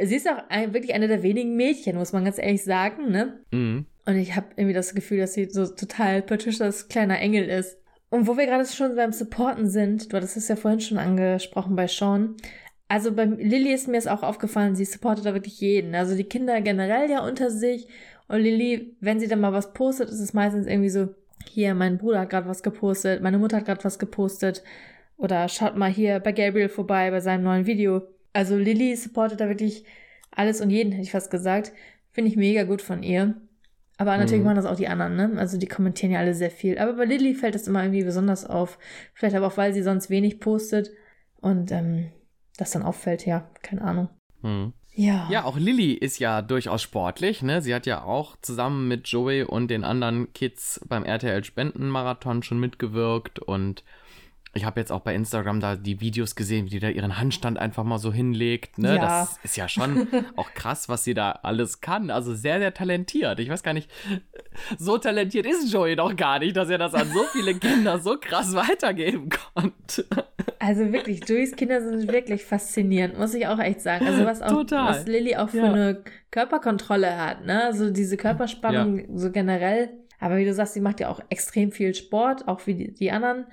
[0.00, 3.40] sie ist auch ein, wirklich eine der wenigen Mädchen, muss man ganz ehrlich sagen, ne?
[3.52, 3.86] Mhm.
[4.06, 7.76] Und ich habe irgendwie das Gefühl, dass sie so total Patricias kleiner Engel ist.
[8.08, 11.76] Und wo wir gerade schon beim Supporten sind, du hattest es ja vorhin schon angesprochen
[11.76, 12.34] bei Sean.
[12.88, 15.94] Also bei Lilly ist mir es auch aufgefallen, sie supportet da wirklich jeden.
[15.94, 17.86] Also die Kinder generell ja unter sich.
[18.26, 21.08] Und Lilly, wenn sie dann mal was postet, ist es meistens irgendwie so,
[21.48, 24.62] hier, mein Bruder hat gerade was gepostet, meine Mutter hat gerade was gepostet.
[25.20, 28.02] Oder schaut mal hier bei Gabriel vorbei bei seinem neuen Video.
[28.32, 29.84] Also Lilly supportet da wirklich
[30.30, 31.72] alles und jeden, hätte ich fast gesagt.
[32.10, 33.34] Finde ich mega gut von ihr.
[33.98, 34.46] Aber natürlich mhm.
[34.46, 35.32] machen das auch die anderen, ne?
[35.36, 36.78] Also die kommentieren ja alle sehr viel.
[36.78, 38.78] Aber bei Lilly fällt das immer irgendwie besonders auf.
[39.12, 40.90] Vielleicht aber auch, weil sie sonst wenig postet
[41.42, 42.10] und ähm,
[42.56, 44.08] das dann auffällt, ja, keine Ahnung.
[44.40, 44.72] Mhm.
[44.94, 45.28] Ja.
[45.30, 47.60] Ja, auch Lilly ist ja durchaus sportlich, ne?
[47.60, 52.58] Sie hat ja auch zusammen mit Joey und den anderen Kids beim RTL Spendenmarathon schon
[52.58, 53.84] mitgewirkt und
[54.52, 57.58] ich habe jetzt auch bei Instagram da die Videos gesehen, wie die da ihren Handstand
[57.58, 58.78] einfach mal so hinlegt.
[58.78, 58.96] Ne?
[58.96, 59.00] Ja.
[59.00, 62.10] Das ist ja schon auch krass, was sie da alles kann.
[62.10, 63.38] Also sehr, sehr talentiert.
[63.38, 63.88] Ich weiß gar nicht,
[64.76, 68.16] so talentiert ist Joey doch gar nicht, dass er das an so viele Kinder so
[68.20, 70.04] krass weitergeben konnte.
[70.58, 74.06] Also wirklich, Joeys Kinder sind wirklich faszinierend, muss ich auch echt sagen.
[74.06, 74.88] Also was auch, Total.
[74.88, 75.72] was Lilly auch für ja.
[75.72, 77.64] eine Körperkontrolle hat, ne?
[77.64, 79.04] Also diese Körperspannung ja.
[79.14, 79.90] so generell.
[80.18, 83.10] Aber wie du sagst, sie macht ja auch extrem viel Sport, auch wie die, die
[83.10, 83.46] anderen.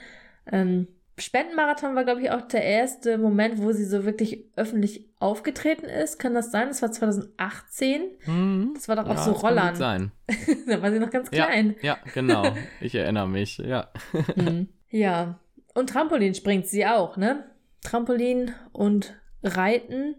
[0.51, 0.87] Ähm,
[1.19, 6.19] Spendenmarathon war, glaube ich, auch der erste Moment, wo sie so wirklich öffentlich aufgetreten ist.
[6.19, 6.67] Kann das sein?
[6.67, 8.01] Das war 2018.
[8.25, 8.71] Mhm.
[8.75, 9.67] Das war doch auch ja, so Rollern.
[9.67, 10.11] Kann sein.
[10.67, 11.75] da war sie noch ganz klein.
[11.81, 12.55] Ja, ja genau.
[12.81, 13.89] Ich erinnere mich, ja.
[14.35, 14.69] mhm.
[14.89, 15.39] Ja.
[15.73, 17.45] Und Trampolin springt sie auch, ne?
[17.81, 20.15] Trampolin und Reiten.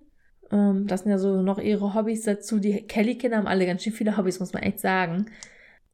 [0.50, 2.58] Ähm, das sind ja so noch ihre Hobbys dazu.
[2.58, 5.26] Die Kelly-Kinder haben alle ganz schön viele Hobbys, muss man echt sagen.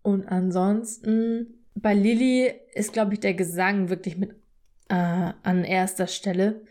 [0.03, 4.31] Und ansonsten bei Lilly ist, glaube ich, der Gesang wirklich mit
[4.89, 4.95] äh,
[5.43, 6.63] an erster Stelle.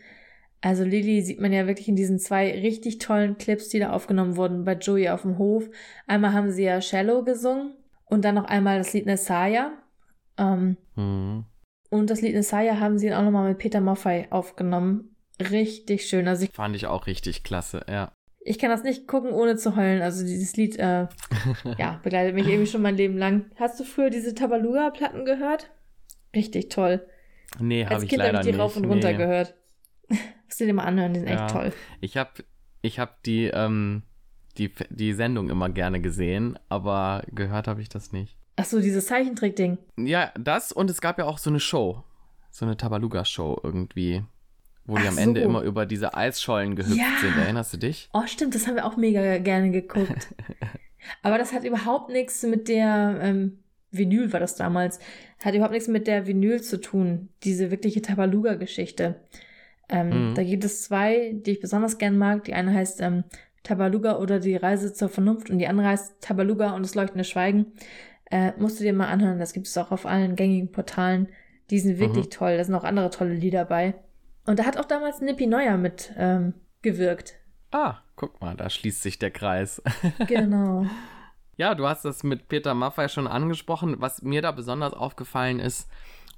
[0.60, 4.36] Also Lilly sieht man ja wirklich in diesen zwei richtig tollen Clips, die da aufgenommen
[4.36, 5.68] wurden bei Joey auf dem Hof.
[6.06, 7.74] Einmal haben sie ja Shallow gesungen
[8.06, 9.72] und dann noch einmal das Lied Nessaya.
[10.38, 11.44] Ähm, mhm.
[11.90, 15.16] Und das Lied Nessaya haben sie auch nochmal mit Peter Maffay aufgenommen.
[15.38, 16.26] Richtig schön.
[16.28, 18.12] Also ich, Fand ich auch richtig klasse, ja.
[18.46, 20.02] Ich kann das nicht gucken, ohne zu heulen.
[20.02, 21.06] Also dieses Lied, äh,
[21.78, 23.46] ja, begleitet mich irgendwie schon mein Leben lang.
[23.56, 25.70] Hast du früher diese Tabaluga-Platten gehört?
[26.36, 27.06] Richtig toll.
[27.58, 28.38] Nee, habe ich kind leider nicht.
[28.38, 29.16] Als Kind habe ich die rauf und runter nee.
[29.16, 29.54] gehört.
[30.08, 31.46] Musst du dir mal anhören, die sind ja.
[31.46, 31.72] echt toll.
[32.00, 32.44] Ich habe
[32.82, 34.02] ich hab die, ähm,
[34.58, 38.36] die, die Sendung immer gerne gesehen, aber gehört habe ich das nicht.
[38.56, 39.78] Ach so, dieses Zeichentrick-Ding.
[39.96, 42.04] Ja, das und es gab ja auch so eine Show.
[42.50, 44.22] So eine Tabaluga-Show irgendwie.
[44.86, 47.06] Wo die Ach am Ende immer über diese Eisschollen gehüpft ja.
[47.20, 47.36] sind.
[47.38, 48.10] Erinnerst du dich?
[48.12, 50.28] Oh, stimmt, das haben wir auch mega gerne geguckt.
[51.22, 53.58] aber das hat überhaupt nichts mit der ähm,
[53.90, 54.98] Vinyl war das damals,
[55.42, 59.20] hat überhaupt nichts mit der Vinyl zu tun, diese wirkliche Tabaluga-Geschichte.
[59.88, 60.34] Ähm, mhm.
[60.34, 62.44] Da gibt es zwei, die ich besonders gern mag.
[62.44, 63.24] Die eine heißt ähm,
[63.62, 67.66] Tabaluga oder die Reise zur Vernunft und die andere heißt Tabaluga und das leuchtende Schweigen.
[68.30, 71.28] Äh, musst du dir mal anhören, das gibt es auch auf allen gängigen Portalen.
[71.70, 72.30] Die sind wirklich mhm.
[72.30, 73.94] toll, da sind auch andere tolle Lieder bei.
[74.46, 77.34] Und da hat auch damals Nippy Neuer mit ähm, gewirkt.
[77.70, 79.82] Ah, guck mal, da schließt sich der Kreis.
[80.26, 80.86] genau.
[81.56, 83.96] Ja, du hast das mit Peter Maffay schon angesprochen.
[84.00, 85.88] Was mir da besonders aufgefallen ist,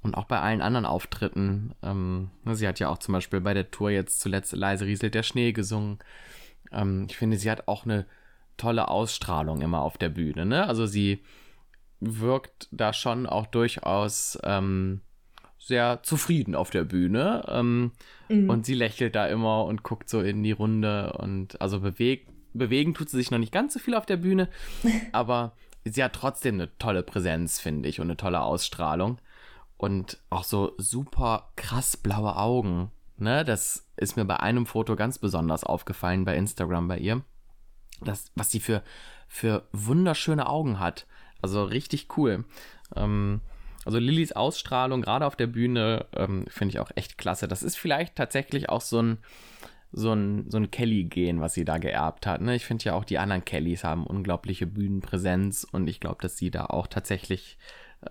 [0.01, 3.71] und auch bei allen anderen Auftritten, ähm, sie hat ja auch zum Beispiel bei der
[3.71, 5.99] Tour jetzt zuletzt Leise rieselt der Schnee gesungen.
[6.71, 8.05] Ähm, ich finde, sie hat auch eine
[8.57, 10.45] tolle Ausstrahlung immer auf der Bühne.
[10.45, 10.65] Ne?
[10.65, 11.23] Also sie
[11.99, 15.01] wirkt da schon auch durchaus ähm,
[15.67, 17.43] sehr zufrieden auf der Bühne.
[17.47, 17.91] Ähm,
[18.29, 18.49] mhm.
[18.49, 22.93] Und sie lächelt da immer und guckt so in die Runde und also bewegt bewegen
[22.93, 24.49] tut sie sich noch nicht ganz so viel auf der Bühne,
[25.11, 25.53] aber
[25.85, 29.19] sie hat trotzdem eine tolle Präsenz, finde ich, und eine tolle Ausstrahlung.
[29.77, 32.89] und auch so super krass blaue Augen.
[33.19, 37.23] Ne, das ist mir bei einem Foto ganz besonders aufgefallen bei Instagram bei ihr.
[38.01, 38.83] Das, was sie für,
[39.27, 41.07] für wunderschöne Augen hat.
[41.41, 42.45] Also richtig cool.
[42.95, 43.41] Ähm,
[43.87, 47.47] also Lillys Ausstrahlung, gerade auf der Bühne, ähm, finde ich auch echt klasse.
[47.47, 49.19] Das ist vielleicht tatsächlich auch so ein,
[49.93, 52.41] so ein, so ein Kelly-Gen, was sie da geerbt hat.
[52.41, 52.53] Ne?
[52.53, 56.51] Ich finde ja auch, die anderen Kellys haben unglaubliche Bühnenpräsenz und ich glaube, dass sie
[56.51, 57.57] da auch tatsächlich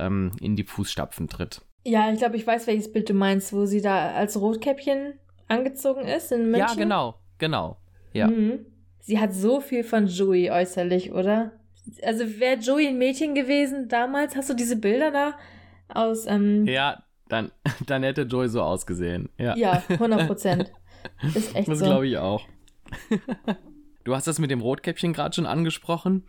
[0.00, 1.60] ähm, in die Fußstapfen tritt.
[1.84, 5.12] Ja, ich glaube, ich weiß, welches Bild du meinst, wo sie da als Rotkäppchen
[5.46, 6.68] angezogen ist in München.
[6.68, 7.76] Ja, genau, genau.
[8.14, 8.28] Ja.
[8.28, 8.64] Mhm.
[9.00, 11.52] Sie hat so viel von Joey äußerlich, oder?
[12.02, 15.34] Also wäre Joey ein Mädchen gewesen damals, hast du diese Bilder da
[15.88, 16.26] aus.
[16.26, 17.50] Ähm, ja, dann,
[17.86, 19.28] dann hätte Joey so ausgesehen.
[19.38, 20.72] Ja, ja 100 Prozent.
[21.22, 21.84] Ist echt das so.
[21.84, 22.46] Das glaube ich auch.
[24.04, 26.24] du hast das mit dem Rotkäppchen gerade schon angesprochen.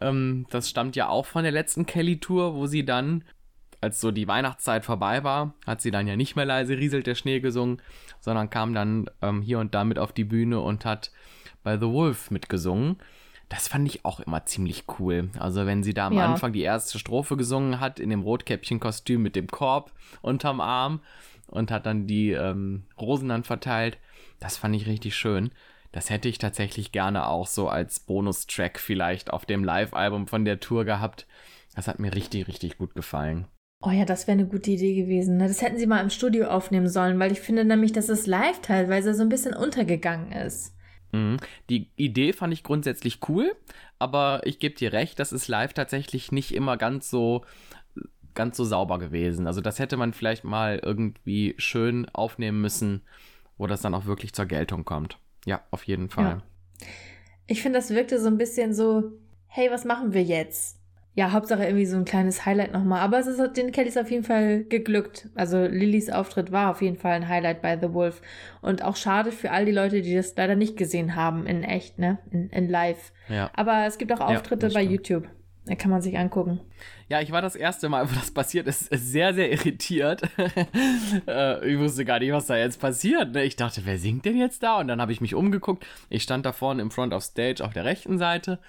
[0.00, 3.24] Ähm, das stammt ja auch von der letzten Kelly-Tour, wo sie dann,
[3.80, 7.14] als so die Weihnachtszeit vorbei war, hat sie dann ja nicht mehr leise rieselt der
[7.14, 7.80] Schnee gesungen,
[8.20, 11.12] sondern kam dann ähm, hier und da mit auf die Bühne und hat
[11.62, 12.96] bei The Wolf mitgesungen.
[13.48, 15.30] Das fand ich auch immer ziemlich cool.
[15.38, 16.26] Also wenn sie da am ja.
[16.26, 21.00] Anfang die erste Strophe gesungen hat, in dem Rotkäppchen-Kostüm mit dem Korb unterm Arm
[21.46, 23.98] und hat dann die ähm, Rosen dann verteilt,
[24.40, 25.50] das fand ich richtig schön.
[25.92, 30.60] Das hätte ich tatsächlich gerne auch so als Bonustrack vielleicht auf dem Live-Album von der
[30.60, 31.26] Tour gehabt.
[31.74, 33.46] Das hat mir richtig, richtig gut gefallen.
[33.82, 35.36] Oh ja, das wäre eine gute Idee gewesen.
[35.36, 35.48] Ne?
[35.48, 38.60] Das hätten sie mal im Studio aufnehmen sollen, weil ich finde nämlich, dass es live
[38.60, 40.75] teilweise so ein bisschen untergegangen ist.
[41.12, 41.38] Mhm.
[41.70, 43.54] Die Idee fand ich grundsätzlich cool,
[43.98, 47.44] aber ich gebe dir recht, das ist live tatsächlich nicht immer ganz so
[48.34, 49.48] ganz so sauber gewesen.
[49.48, 53.02] Also das hätte man vielleicht mal irgendwie schön aufnehmen müssen,
[53.56, 55.18] wo das dann auch wirklich zur Geltung kommt.
[55.46, 56.42] Ja, auf jeden Fall.
[56.80, 56.86] Ja.
[57.48, 59.12] Ich finde, das wirkte so ein bisschen so,
[59.46, 60.78] hey, was machen wir jetzt?
[61.16, 63.00] Ja, Hauptsache irgendwie so ein kleines Highlight nochmal.
[63.00, 65.30] Aber es ist den Kellys auf jeden Fall geglückt.
[65.34, 68.20] Also Lillys Auftritt war auf jeden Fall ein Highlight bei The Wolf.
[68.60, 71.98] Und auch schade für all die Leute, die das leider nicht gesehen haben in echt,
[71.98, 72.18] ne?
[72.30, 73.12] In, in live.
[73.30, 73.50] Ja.
[73.54, 75.26] Aber es gibt auch Auftritte ja, bei YouTube.
[75.64, 76.60] Da kann man sich angucken.
[77.08, 80.20] Ja, ich war das erste Mal, wo das passiert ist, sehr, sehr irritiert.
[81.26, 83.32] äh, ich wusste gar nicht, was da jetzt passiert.
[83.32, 83.42] Ne?
[83.44, 84.78] Ich dachte, wer singt denn jetzt da?
[84.80, 85.86] Und dann habe ich mich umgeguckt.
[86.10, 88.60] Ich stand da vorne im Front of Stage auf der rechten Seite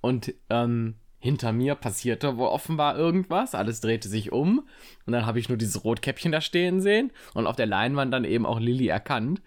[0.00, 3.54] und ähm, hinter mir passierte wohl offenbar irgendwas.
[3.54, 4.66] Alles drehte sich um
[5.06, 8.24] und dann habe ich nur dieses Rotkäppchen da stehen sehen und auf der Leinwand dann
[8.24, 9.42] eben auch Lilly erkannt.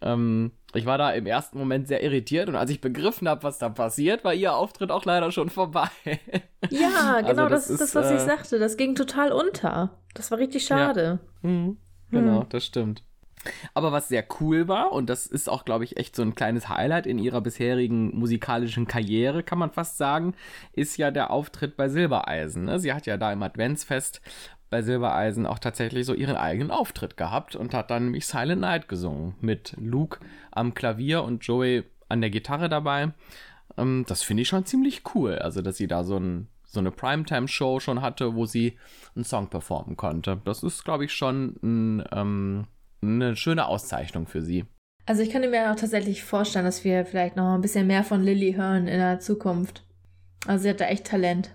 [0.00, 3.58] Ähm, ich war da im ersten Moment sehr irritiert und als ich begriffen habe, was
[3.58, 5.90] da passiert, war ihr Auftritt auch leider schon vorbei.
[6.70, 8.58] Ja, also genau, also das, das, ist das, was äh, ich sagte.
[8.58, 9.98] Das ging total unter.
[10.14, 11.20] Das war richtig schade.
[11.42, 11.48] Ja.
[11.48, 11.78] Mhm.
[12.10, 12.48] Genau, mhm.
[12.48, 13.02] das stimmt.
[13.74, 16.68] Aber was sehr cool war, und das ist auch, glaube ich, echt so ein kleines
[16.68, 20.34] Highlight in ihrer bisherigen musikalischen Karriere, kann man fast sagen,
[20.72, 22.64] ist ja der Auftritt bei Silbereisen.
[22.64, 22.78] Ne?
[22.80, 24.20] Sie hat ja da im Adventsfest
[24.70, 28.88] bei Silbereisen auch tatsächlich so ihren eigenen Auftritt gehabt und hat dann nämlich Silent Night
[28.88, 30.20] gesungen mit Luke
[30.50, 33.12] am Klavier und Joey an der Gitarre dabei.
[33.76, 36.90] Ähm, das finde ich schon ziemlich cool, also dass sie da so, ein, so eine
[36.90, 38.76] Primetime-Show schon hatte, wo sie
[39.14, 40.40] einen Song performen konnte.
[40.44, 42.66] Das ist, glaube ich, schon ein, ähm,
[43.02, 44.64] eine schöne Auszeichnung für sie.
[45.06, 48.22] Also ich könnte mir auch tatsächlich vorstellen, dass wir vielleicht noch ein bisschen mehr von
[48.22, 49.84] Lilly hören in der Zukunft.
[50.46, 51.50] Also sie hat da echt Talent.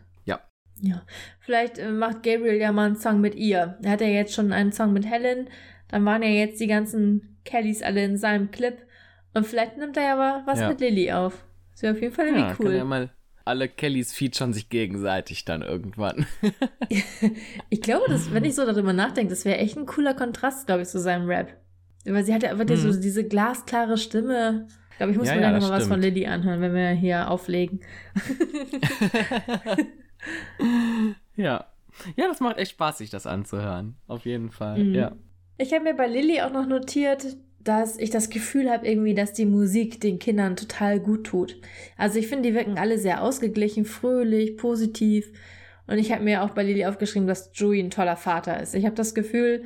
[0.81, 1.03] Ja,
[1.39, 3.77] vielleicht äh, macht Gabriel ja mal einen Song mit ihr.
[3.81, 5.49] Er hat ja jetzt schon einen Song mit Helen.
[5.87, 8.77] Dann waren ja jetzt die ganzen Kellys alle in seinem Clip.
[9.33, 10.67] Und vielleicht nimmt er ja aber was ja.
[10.67, 11.45] mit Lilly auf.
[11.71, 12.65] Das wäre auf jeden Fall irgendwie ja, cool.
[12.65, 13.09] Kann ja mal
[13.45, 16.25] alle Kellys featuren sich gegenseitig dann irgendwann.
[17.69, 20.83] ich glaube, dass, wenn ich so darüber nachdenke, das wäre echt ein cooler Kontrast, glaube
[20.83, 21.53] ich, zu seinem Rap.
[22.05, 22.75] Weil sie hat ja einfach mhm.
[22.75, 24.67] so diese glasklare Stimme.
[24.91, 26.91] Ich glaube, ich muss ja, mir ja, gleich mal was von Lilly anhören, wenn wir
[26.91, 27.81] hier auflegen.
[31.35, 31.65] ja.
[32.15, 33.95] Ja, das macht echt Spaß, sich das anzuhören.
[34.07, 34.83] Auf jeden Fall.
[34.83, 34.95] Mhm.
[34.95, 35.11] Ja.
[35.57, 37.25] Ich habe mir bei Lilly auch noch notiert,
[37.63, 41.59] dass ich das Gefühl habe irgendwie, dass die Musik den Kindern total gut tut.
[41.97, 45.31] Also ich finde, die wirken alle sehr ausgeglichen, fröhlich, positiv.
[45.87, 48.75] Und ich habe mir auch bei Lilly aufgeschrieben, dass Joey ein toller Vater ist.
[48.75, 49.63] Ich habe das Gefühl,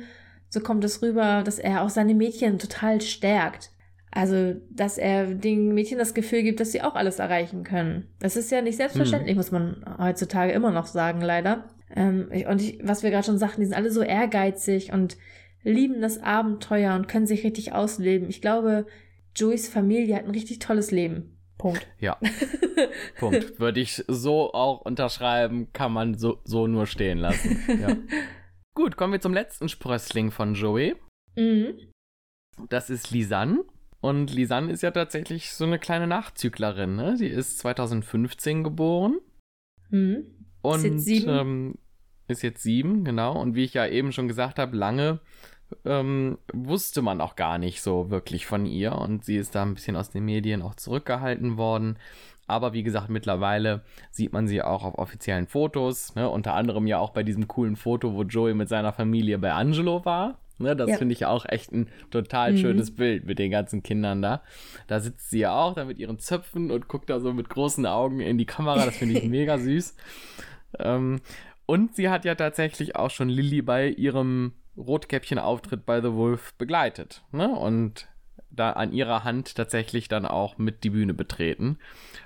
[0.48, 3.70] so kommt es rüber, dass er auch seine Mädchen total stärkt.
[4.10, 8.08] Also, dass er den Mädchen das Gefühl gibt, dass sie auch alles erreichen können.
[8.20, 9.38] Das ist ja nicht selbstverständlich, mhm.
[9.38, 11.64] muss man heutzutage immer noch sagen, leider.
[11.94, 15.16] Ähm, und ich, was wir gerade schon sagten, die sind alle so ehrgeizig und
[15.62, 18.28] lieben das Abenteuer und können sich richtig ausleben.
[18.28, 18.86] Ich glaube,
[19.34, 21.38] Joeys Familie hat ein richtig tolles Leben.
[21.58, 21.86] Punkt.
[21.98, 22.16] Ja.
[23.18, 23.58] Punkt.
[23.58, 27.58] Würde ich so auch unterschreiben, kann man so, so nur stehen lassen.
[27.80, 27.96] Ja.
[28.74, 30.94] Gut, kommen wir zum letzten Sprössling von Joey.
[31.36, 31.90] Mhm.
[32.68, 33.64] Das ist Lisanne.
[34.00, 37.16] Und Lisanne ist ja tatsächlich so eine kleine Nachzüglerin, ne?
[37.18, 39.18] Die ist 2015 geboren.
[39.90, 40.26] Mhm.
[40.62, 41.74] Und ähm,
[42.28, 43.38] ist jetzt sieben, genau.
[43.38, 45.20] Und wie ich ja eben schon gesagt habe, lange
[45.84, 48.92] ähm, wusste man auch gar nicht so wirklich von ihr.
[48.92, 51.98] Und sie ist da ein bisschen aus den Medien auch zurückgehalten worden.
[52.46, 56.14] Aber wie gesagt, mittlerweile sieht man sie auch auf offiziellen Fotos.
[56.14, 56.28] Ne?
[56.28, 60.04] Unter anderem ja auch bei diesem coolen Foto, wo Joey mit seiner Familie bei Angelo
[60.06, 60.38] war.
[60.56, 60.74] Ne?
[60.74, 60.96] Das ja.
[60.96, 62.56] finde ich auch echt ein total mhm.
[62.58, 64.42] schönes Bild mit den ganzen Kindern da.
[64.86, 67.84] Da sitzt sie ja auch da mit ihren Zöpfen und guckt da so mit großen
[67.84, 68.86] Augen in die Kamera.
[68.86, 69.94] Das finde ich mega süß.
[70.78, 71.20] Ähm,
[71.68, 77.22] und sie hat ja tatsächlich auch schon Lilly bei ihrem Rotkäppchen-Auftritt bei The Wolf begleitet.
[77.30, 77.46] Ne?
[77.46, 78.08] Und
[78.50, 81.78] da an ihrer Hand tatsächlich dann auch mit die Bühne betreten,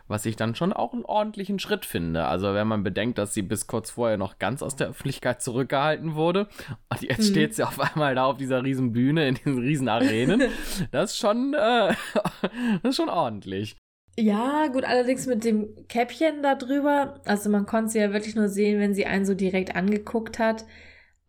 [0.06, 2.26] was ich dann schon auch einen ordentlichen Schritt finde.
[2.26, 6.14] Also wenn man bedenkt, dass sie bis kurz vorher noch ganz aus der Öffentlichkeit zurückgehalten
[6.14, 6.46] wurde
[6.90, 7.32] und jetzt mhm.
[7.32, 10.42] steht sie auf einmal da auf dieser riesen Bühne in diesen riesen Arenen,
[10.92, 11.94] das ist schon, äh,
[12.82, 13.76] das ist schon ordentlich.
[14.18, 18.48] Ja, gut, allerdings mit dem Käppchen da drüber, also man konnte sie ja wirklich nur
[18.48, 20.66] sehen, wenn sie einen so direkt angeguckt hat.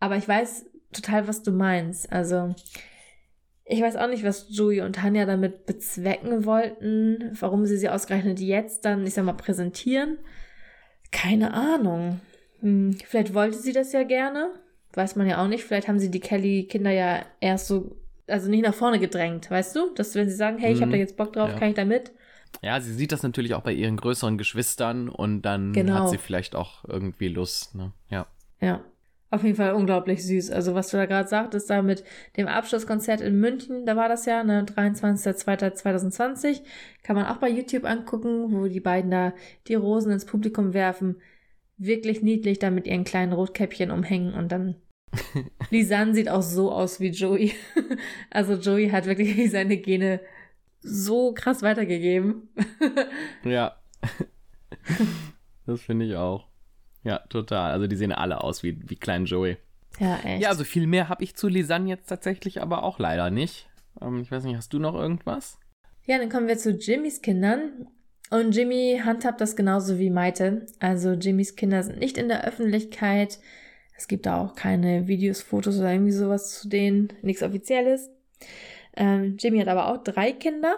[0.00, 2.12] Aber ich weiß total, was du meinst.
[2.12, 2.54] Also
[3.64, 8.38] ich weiß auch nicht, was Joey und Tanja damit bezwecken wollten, warum sie sie ausgerechnet
[8.38, 10.18] jetzt dann, ich sag mal, präsentieren.
[11.10, 12.20] Keine Ahnung.
[12.60, 14.50] Hm, vielleicht wollte sie das ja gerne.
[14.92, 15.64] Weiß man ja auch nicht.
[15.64, 19.94] Vielleicht haben sie die Kelly-Kinder ja erst so, also nicht nach vorne gedrängt, weißt du?
[19.94, 21.02] Dass wenn sie sagen, hey, ich habe da mhm.
[21.02, 21.58] jetzt Bock drauf, ja.
[21.58, 22.12] kann ich da mit?
[22.62, 25.94] Ja, sie sieht das natürlich auch bei ihren größeren Geschwistern und dann genau.
[25.94, 27.92] hat sie vielleicht auch irgendwie Lust, ne?
[28.08, 28.26] Ja.
[28.60, 28.84] Ja
[29.34, 30.50] auf jeden Fall unglaublich süß.
[30.50, 32.04] Also was du da gerade sagtest, da mit
[32.36, 36.60] dem Abschlusskonzert in München, da war das ja, ne, 23.02.2020,
[37.02, 39.34] kann man auch bei YouTube angucken, wo die beiden da
[39.66, 41.16] die Rosen ins Publikum werfen.
[41.76, 44.76] Wirklich niedlich da mit ihren kleinen Rotkäppchen umhängen und dann
[45.70, 47.52] Lisanne sieht auch so aus wie Joey.
[48.30, 50.20] also Joey hat wirklich seine Gene
[50.84, 52.48] so krass weitergegeben.
[53.44, 53.76] ja.
[55.66, 56.48] Das finde ich auch.
[57.02, 57.72] Ja, total.
[57.72, 59.56] Also die sehen alle aus wie, wie klein Joey.
[59.98, 60.42] Ja, echt.
[60.42, 63.68] Ja, also viel mehr habe ich zu Lisanne jetzt tatsächlich aber auch leider nicht.
[64.00, 65.58] Ähm, ich weiß nicht, hast du noch irgendwas?
[66.04, 67.88] Ja, dann kommen wir zu Jimmys Kindern.
[68.30, 70.66] Und Jimmy handhabt das genauso wie Maite.
[70.80, 73.38] Also Jimmys Kinder sind nicht in der Öffentlichkeit.
[73.96, 77.12] Es gibt da auch keine Videos, Fotos oder irgendwie sowas zu denen.
[77.22, 78.10] Nichts Offizielles.
[78.96, 80.76] Ähm, Jimmy hat aber auch drei Kinder.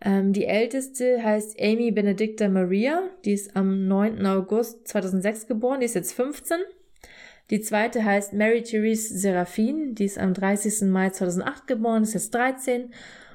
[0.00, 3.02] Ähm, die älteste heißt Amy Benedicta Maria.
[3.24, 4.24] Die ist am 9.
[4.26, 5.80] August 2006 geboren.
[5.80, 6.58] Die ist jetzt 15.
[7.50, 9.94] Die zweite heißt Mary Therese Seraphine.
[9.94, 10.88] Die ist am 30.
[10.88, 12.02] Mai 2008 geboren.
[12.02, 12.92] Ist jetzt 13.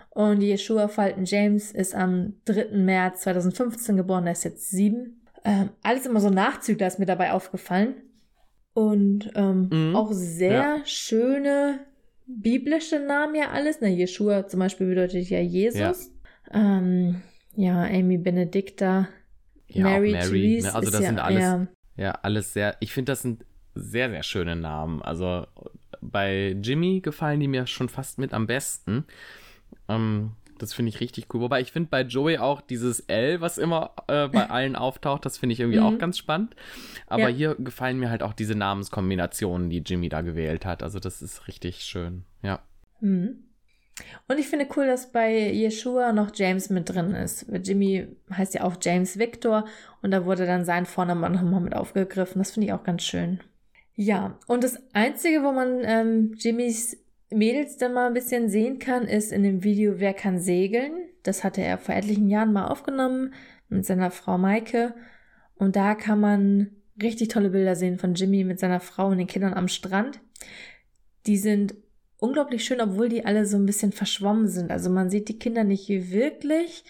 [0.10, 2.70] Und Yeshua Fulton James ist am 3.
[2.72, 4.26] März 2015 geboren.
[4.26, 5.22] Der ist jetzt 7.
[5.45, 7.95] Ähm, alles immer so Nachzügler ist mir dabei aufgefallen.
[8.74, 9.95] Und ähm, mhm.
[9.95, 10.86] auch sehr ja.
[10.86, 11.80] schöne
[12.30, 13.80] biblische Namen ja alles.
[13.82, 15.80] Na, Yeshua zum Beispiel bedeutet ja Jesus.
[15.80, 16.78] Ja.
[16.78, 17.22] Ähm,
[17.56, 19.10] ja, Amy Benedicta,
[19.68, 20.68] ja, Mary, Mary Therese.
[20.68, 20.76] Ne?
[20.76, 21.68] Also das sind ja, alles, ja.
[21.98, 25.02] ja, alles sehr, ich finde, das sind sehr, sehr schöne Namen.
[25.02, 25.46] Also
[26.02, 29.06] bei Jimmy gefallen die mir schon fast mit am besten.
[29.88, 31.41] Ähm, das finde ich richtig cool.
[31.41, 35.38] Wobei ich finde bei Joey auch dieses L, was immer äh, bei allen auftaucht, das
[35.38, 35.86] finde ich irgendwie mhm.
[35.86, 36.55] auch ganz spannend.
[37.07, 37.36] Aber ja.
[37.36, 40.84] hier gefallen mir halt auch diese Namenskombinationen, die Jimmy da gewählt hat.
[40.84, 42.62] Also das ist richtig schön, ja.
[43.01, 43.43] Mhm.
[44.28, 47.47] Und ich finde cool, dass bei Yeshua noch James mit drin ist.
[47.64, 49.66] Jimmy heißt ja auch James Victor
[50.01, 52.39] und da wurde dann sein Vorname nochmal mit aufgegriffen.
[52.39, 53.39] Das finde ich auch ganz schön.
[53.95, 56.97] Ja, und das Einzige, wo man ähm, Jimmys
[57.32, 60.94] Mädels dann mal ein bisschen sehen kann, ist in dem Video Wer kann segeln?
[61.24, 63.34] Das hatte er vor etlichen Jahren mal aufgenommen
[63.68, 64.96] mit seiner Frau Maike.
[65.56, 66.72] Und da kann man
[67.02, 70.22] richtig tolle Bilder sehen von Jimmy mit seiner Frau und den Kindern am Strand.
[71.28, 71.76] Die sind
[72.18, 74.72] unglaublich schön, obwohl die alle so ein bisschen verschwommen sind.
[74.72, 76.84] Also man sieht die Kinder nicht wirklich.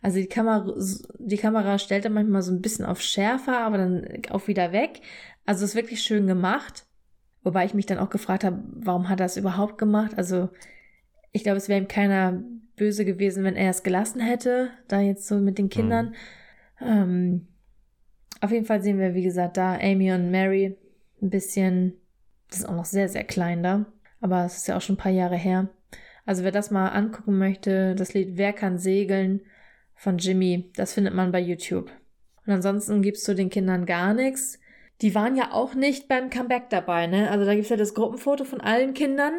[0.00, 0.74] Also die Kamera,
[1.18, 5.00] die Kamera stellt dann manchmal so ein bisschen auf schärfer, aber dann auch wieder weg.
[5.44, 6.86] Also ist wirklich schön gemacht.
[7.42, 10.12] Wobei ich mich dann auch gefragt habe, warum hat er es überhaupt gemacht?
[10.16, 10.48] Also
[11.32, 12.42] ich glaube, es wäre ihm keiner
[12.76, 16.14] böse gewesen, wenn er es gelassen hätte, da jetzt so mit den Kindern.
[16.80, 16.86] Mhm.
[16.86, 17.46] Ähm,
[18.40, 20.76] auf jeden Fall sehen wir, wie gesagt, da Amy und Mary
[21.20, 21.94] ein bisschen,
[22.48, 23.86] das ist auch noch sehr, sehr klein da.
[24.20, 25.68] Aber es ist ja auch schon ein paar Jahre her.
[26.24, 29.40] Also wer das mal angucken möchte, das Lied Wer kann segeln
[29.94, 31.90] von Jimmy, das findet man bei YouTube.
[32.46, 34.58] Und ansonsten gibt's zu den Kindern gar nichts.
[35.02, 37.30] Die waren ja auch nicht beim Comeback dabei, ne?
[37.30, 39.34] Also da gibt's ja das Gruppenfoto von allen Kindern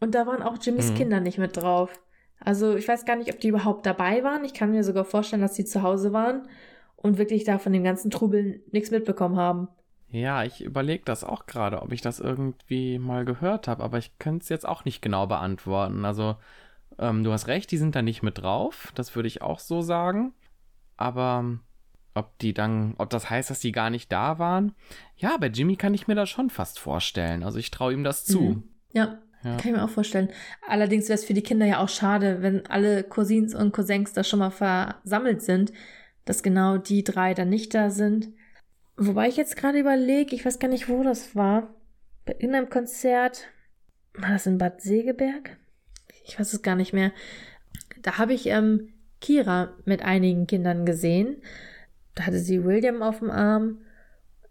[0.00, 0.94] und da waren auch Jimmys mhm.
[0.94, 2.00] Kinder nicht mit drauf.
[2.38, 4.44] Also ich weiß gar nicht, ob die überhaupt dabei waren.
[4.44, 6.48] Ich kann mir sogar vorstellen, dass sie zu Hause waren
[6.96, 9.68] und wirklich da von dem ganzen Trubel nichts mitbekommen haben.
[10.10, 14.18] Ja, ich überlege das auch gerade, ob ich das irgendwie mal gehört habe, aber ich
[14.18, 16.04] könnte es jetzt auch nicht genau beantworten.
[16.04, 16.36] Also,
[16.98, 19.82] ähm, du hast recht, die sind da nicht mit drauf, das würde ich auch so
[19.82, 20.32] sagen.
[20.96, 21.58] Aber
[22.16, 24.72] ob die dann, ob das heißt, dass die gar nicht da waren.
[25.16, 27.42] Ja, bei Jimmy kann ich mir das schon fast vorstellen.
[27.42, 28.40] Also ich traue ihm das zu.
[28.40, 28.62] Mhm.
[28.92, 29.56] Ja, ja.
[29.56, 30.30] Kann ich mir auch vorstellen.
[30.66, 34.24] Allerdings wäre es für die Kinder ja auch schade, wenn alle Cousins und Cousins da
[34.24, 35.72] schon mal versammelt sind,
[36.24, 38.28] dass genau die drei dann nicht da sind.
[38.96, 41.74] Wobei ich jetzt gerade überlege, ich weiß gar nicht, wo das war.
[42.24, 43.46] Bei irgendeinem Konzert.
[44.14, 45.58] War das in Bad Segeberg?
[46.24, 47.12] Ich weiß es gar nicht mehr.
[48.02, 48.88] Da habe ich ähm,
[49.20, 51.36] Kira mit einigen Kindern gesehen.
[52.16, 53.78] Da hatte sie William auf dem Arm.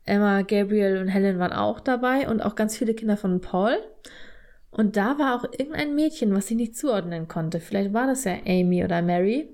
[0.05, 3.77] Emma, Gabriel und Helen waren auch dabei und auch ganz viele Kinder von Paul.
[4.69, 7.59] Und da war auch irgendein Mädchen, was sie nicht zuordnen konnte.
[7.59, 9.53] Vielleicht war das ja Amy oder Mary.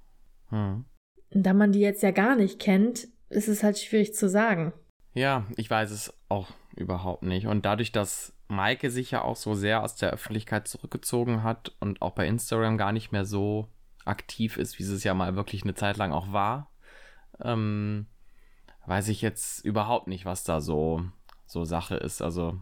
[0.50, 0.86] Hm.
[1.30, 4.74] Da man die jetzt ja gar nicht kennt, ist es halt schwierig zu sagen.
[5.14, 7.48] Ja, ich weiß es auch überhaupt nicht.
[7.48, 12.02] Und dadurch, dass Maike sich ja auch so sehr aus der Öffentlichkeit zurückgezogen hat und
[12.02, 13.70] auch bei Instagram gar nicht mehr so
[14.04, 16.71] aktiv ist, wie es ja mal wirklich eine Zeit lang auch war,
[17.44, 18.08] ähm,
[18.86, 21.04] weiß ich jetzt überhaupt nicht, was da so,
[21.46, 22.22] so Sache ist.
[22.22, 22.62] Also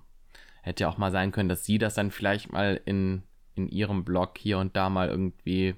[0.62, 3.24] hätte ja auch mal sein können, dass sie das dann vielleicht mal in,
[3.56, 5.76] in ihrem Blog hier und da mal irgendwie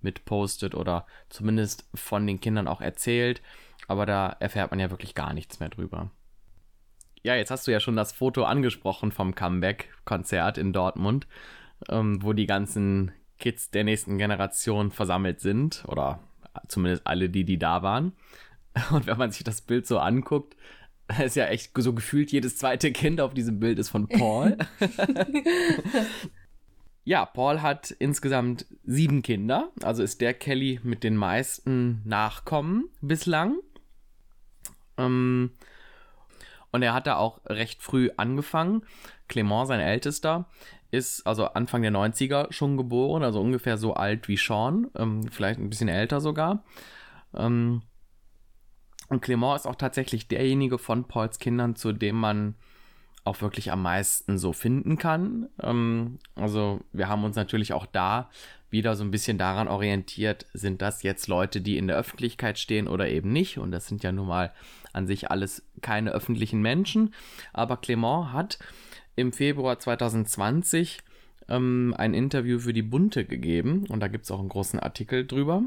[0.00, 3.42] mitpostet oder zumindest von den Kindern auch erzählt.
[3.88, 6.10] Aber da erfährt man ja wirklich gar nichts mehr drüber.
[7.22, 11.28] Ja, jetzt hast du ja schon das Foto angesprochen vom Comeback-Konzert in Dortmund,
[11.88, 15.84] ähm, wo die ganzen Kids der nächsten Generation versammelt sind.
[15.86, 16.20] Oder
[16.68, 18.12] zumindest alle, die, die da waren.
[18.90, 20.56] Und wenn man sich das Bild so anguckt,
[21.24, 24.56] ist ja echt so gefühlt, jedes zweite Kind auf diesem Bild ist von Paul.
[27.04, 33.56] ja, Paul hat insgesamt sieben Kinder, also ist der Kelly mit den meisten Nachkommen bislang.
[34.96, 35.50] Ähm,
[36.70, 38.82] und er hat da auch recht früh angefangen.
[39.28, 40.46] Clement, sein Ältester,
[40.92, 45.58] ist also Anfang der 90er schon geboren, also ungefähr so alt wie Sean, ähm, vielleicht
[45.58, 46.62] ein bisschen älter sogar.
[47.34, 47.82] Ähm,
[49.08, 52.54] und Clement ist auch tatsächlich derjenige von Pauls Kindern, zu dem man
[53.24, 55.48] auch wirklich am meisten so finden kann.
[55.62, 58.30] Ähm, also wir haben uns natürlich auch da
[58.68, 62.88] wieder so ein bisschen daran orientiert, sind das jetzt Leute, die in der Öffentlichkeit stehen
[62.88, 63.58] oder eben nicht.
[63.58, 64.52] Und das sind ja nun mal
[64.92, 67.14] an sich alles keine öffentlichen Menschen.
[67.52, 68.58] Aber Clement hat
[69.16, 70.98] im Februar 2020
[71.48, 75.26] ähm, ein Interview für die Bunte gegeben und da gibt es auch einen großen Artikel
[75.26, 75.62] drüber.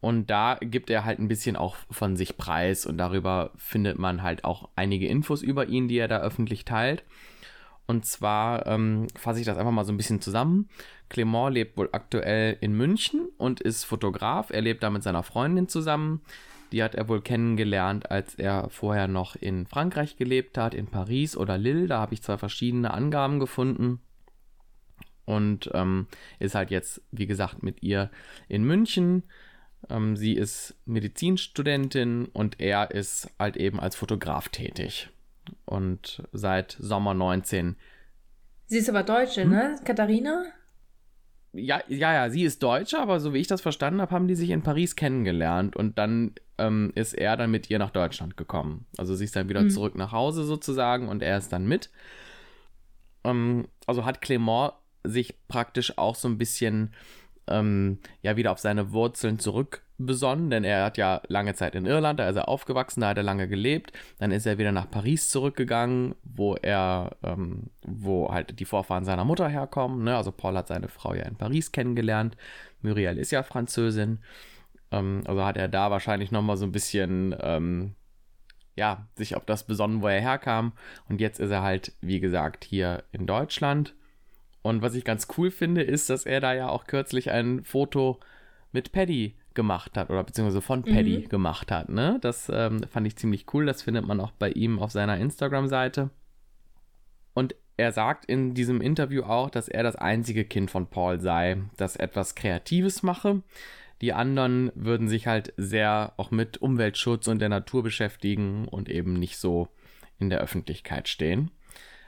[0.00, 4.22] Und da gibt er halt ein bisschen auch von sich preis und darüber findet man
[4.22, 7.02] halt auch einige Infos über ihn, die er da öffentlich teilt.
[7.86, 10.68] Und zwar ähm, fasse ich das einfach mal so ein bisschen zusammen.
[11.08, 14.50] Clement lebt wohl aktuell in München und ist Fotograf.
[14.50, 16.20] Er lebt da mit seiner Freundin zusammen.
[16.72, 21.36] Die hat er wohl kennengelernt, als er vorher noch in Frankreich gelebt hat, in Paris
[21.36, 21.86] oder Lille.
[21.86, 24.00] Da habe ich zwei verschiedene Angaben gefunden.
[25.24, 26.06] Und ähm,
[26.38, 28.10] ist halt jetzt, wie gesagt, mit ihr
[28.48, 29.24] in München
[29.90, 35.10] ähm, sie ist Medizinstudentin und er ist halt eben als Fotograf tätig.
[35.64, 37.76] Und seit Sommer 19.
[38.66, 39.50] Sie ist aber Deutsche, hm?
[39.50, 39.76] ne?
[39.84, 40.44] Katharina?
[41.52, 44.34] Ja, ja, ja, sie ist Deutsche, aber so wie ich das verstanden habe, haben die
[44.34, 48.86] sich in Paris kennengelernt und dann ähm, ist er dann mit ihr nach Deutschland gekommen.
[48.96, 49.70] Also sie ist dann wieder hm.
[49.70, 51.90] zurück nach Hause sozusagen und er ist dann mit.
[53.24, 54.72] Ähm, also hat Clement
[55.04, 56.92] sich praktisch auch so ein bisschen
[57.48, 62.18] ähm, ja wieder auf seine Wurzeln zurückbesonnen, denn er hat ja lange Zeit in Irland,
[62.18, 63.92] da ist er aufgewachsen, da hat er lange gelebt.
[64.18, 69.24] Dann ist er wieder nach Paris zurückgegangen, wo er, ähm, wo halt die Vorfahren seiner
[69.24, 70.04] Mutter herkommen.
[70.04, 70.16] Ne?
[70.16, 72.36] Also Paul hat seine Frau ja in Paris kennengelernt.
[72.82, 74.18] Muriel ist ja Französin.
[74.90, 77.94] Ähm, also hat er da wahrscheinlich nochmal so ein bisschen ähm,
[78.76, 80.72] ja, sich auf das besonnen, wo er herkam.
[81.08, 83.94] Und jetzt ist er halt, wie gesagt, hier in Deutschland
[84.66, 88.18] und was ich ganz cool finde, ist, dass er da ja auch kürzlich ein Foto
[88.72, 91.28] mit Paddy gemacht hat oder beziehungsweise von Paddy mhm.
[91.28, 91.88] gemacht hat.
[91.88, 92.18] Ne?
[92.20, 93.64] Das ähm, fand ich ziemlich cool.
[93.64, 96.10] Das findet man auch bei ihm auf seiner Instagram-Seite.
[97.32, 101.58] Und er sagt in diesem Interview auch, dass er das einzige Kind von Paul sei,
[101.76, 103.42] das etwas Kreatives mache.
[104.00, 109.14] Die anderen würden sich halt sehr auch mit Umweltschutz und der Natur beschäftigen und eben
[109.14, 109.68] nicht so
[110.18, 111.50] in der Öffentlichkeit stehen.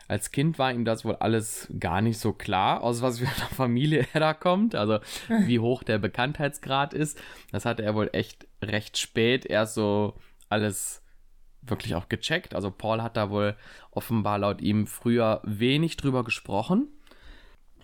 [0.06, 3.54] Als Kind war ihm das wohl alles gar nicht so klar, aus was für einer
[3.54, 7.20] Familie er da kommt, also wie hoch der Bekanntheitsgrad ist.
[7.52, 10.14] Das hatte er wohl echt recht spät erst so
[10.48, 11.02] alles
[11.60, 12.54] wirklich auch gecheckt.
[12.54, 13.56] Also Paul hat da wohl
[13.90, 16.88] offenbar laut ihm früher wenig drüber gesprochen.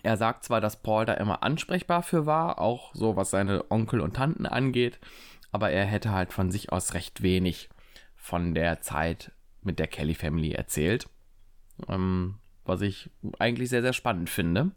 [0.05, 4.01] Er sagt zwar, dass Paul da immer ansprechbar für war, auch so was seine Onkel
[4.01, 4.99] und Tanten angeht,
[5.51, 7.69] aber er hätte halt von sich aus recht wenig
[8.15, 9.31] von der Zeit
[9.63, 11.07] mit der Kelly Family erzählt.
[11.89, 12.35] Ähm,
[12.65, 14.73] was ich eigentlich sehr, sehr spannend finde.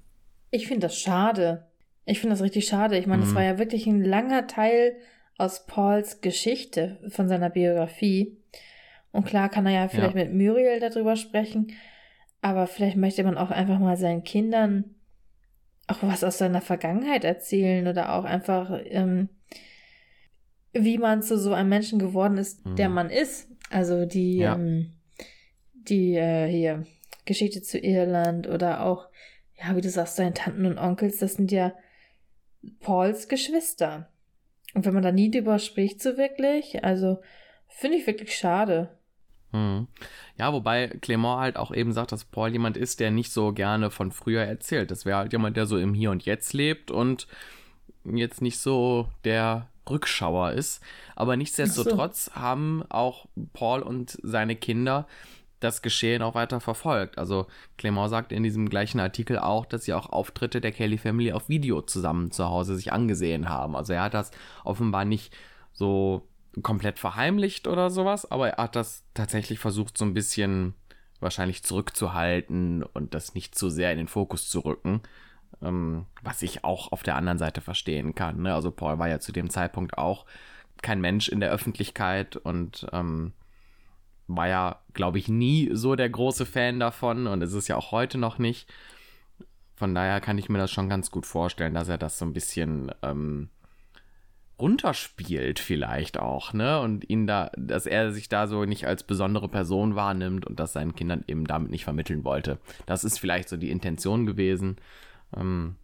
[0.51, 1.67] Ich finde das schade.
[2.07, 2.97] Ich finde das richtig schade.
[2.97, 3.27] Ich meine, mhm.
[3.27, 4.97] das war ja wirklich ein langer Teil
[5.37, 8.39] aus Pauls Geschichte von seiner Biografie.
[9.13, 10.25] Und klar kann er ja vielleicht ja.
[10.25, 11.75] mit Muriel darüber sprechen,
[12.41, 14.95] aber vielleicht möchte man auch einfach mal seinen Kindern
[15.89, 19.29] auch was aus seiner Vergangenheit erzählen oder auch einfach, ähm,
[20.73, 22.77] wie man zu so einem Menschen geworden ist, mhm.
[22.77, 23.49] der man ist.
[23.71, 24.55] Also die, ja.
[24.55, 24.93] ähm,
[25.73, 26.87] die äh, hier
[27.25, 29.09] Geschichte zu Irland oder auch,
[29.59, 31.75] ja, wie du sagst, seine Tanten und Onkels, das sind ja
[32.81, 34.11] Pauls Geschwister.
[34.75, 37.21] Und wenn man da nie drüber spricht, so wirklich, also
[37.69, 38.98] finde ich wirklich schade.
[39.53, 39.87] Hm.
[40.39, 43.91] Ja, wobei Clement halt auch eben sagt, dass Paul jemand ist, der nicht so gerne
[43.91, 44.91] von früher erzählt.
[44.91, 47.27] Das wäre halt jemand, der so im Hier und Jetzt lebt und
[48.05, 50.83] jetzt nicht so der Rückschauer ist.
[51.17, 52.35] Aber nichtsdestotrotz so.
[52.35, 55.07] haben auch Paul und seine Kinder
[55.61, 57.19] das Geschehen auch weiter verfolgt.
[57.19, 57.47] Also
[57.79, 61.49] Clement sagt in diesem gleichen Artikel auch, dass sie auch Auftritte der Kelly Family auf
[61.49, 63.75] Video zusammen zu Hause sich angesehen haben.
[63.75, 64.31] Also er hat das
[64.65, 65.37] offenbar nicht
[65.73, 66.23] so
[66.63, 70.75] komplett verheimlicht oder sowas, aber er hat das tatsächlich versucht so ein bisschen
[71.21, 75.03] wahrscheinlich zurückzuhalten und das nicht zu sehr in den Fokus zu rücken.
[75.63, 78.43] Ähm, was ich auch auf der anderen Seite verstehen kann.
[78.43, 78.55] Ne?
[78.55, 80.27] Also Paul war ja zu dem Zeitpunkt auch
[80.83, 83.33] kein Mensch in der Öffentlichkeit und ähm,
[84.29, 87.91] war ja, glaube ich, nie so der große Fan davon und ist es ja auch
[87.93, 88.73] heute noch nicht.
[89.75, 92.33] Von daher kann ich mir das schon ganz gut vorstellen, dass er das so ein
[92.33, 93.49] bisschen ähm,
[94.59, 96.81] runterspielt vielleicht auch, ne?
[96.81, 100.73] Und ihn da, dass er sich da so nicht als besondere Person wahrnimmt und das
[100.73, 102.59] seinen Kindern eben damit nicht vermitteln wollte.
[102.87, 104.77] Das ist vielleicht so die Intention gewesen.
[105.37, 105.77] Ähm,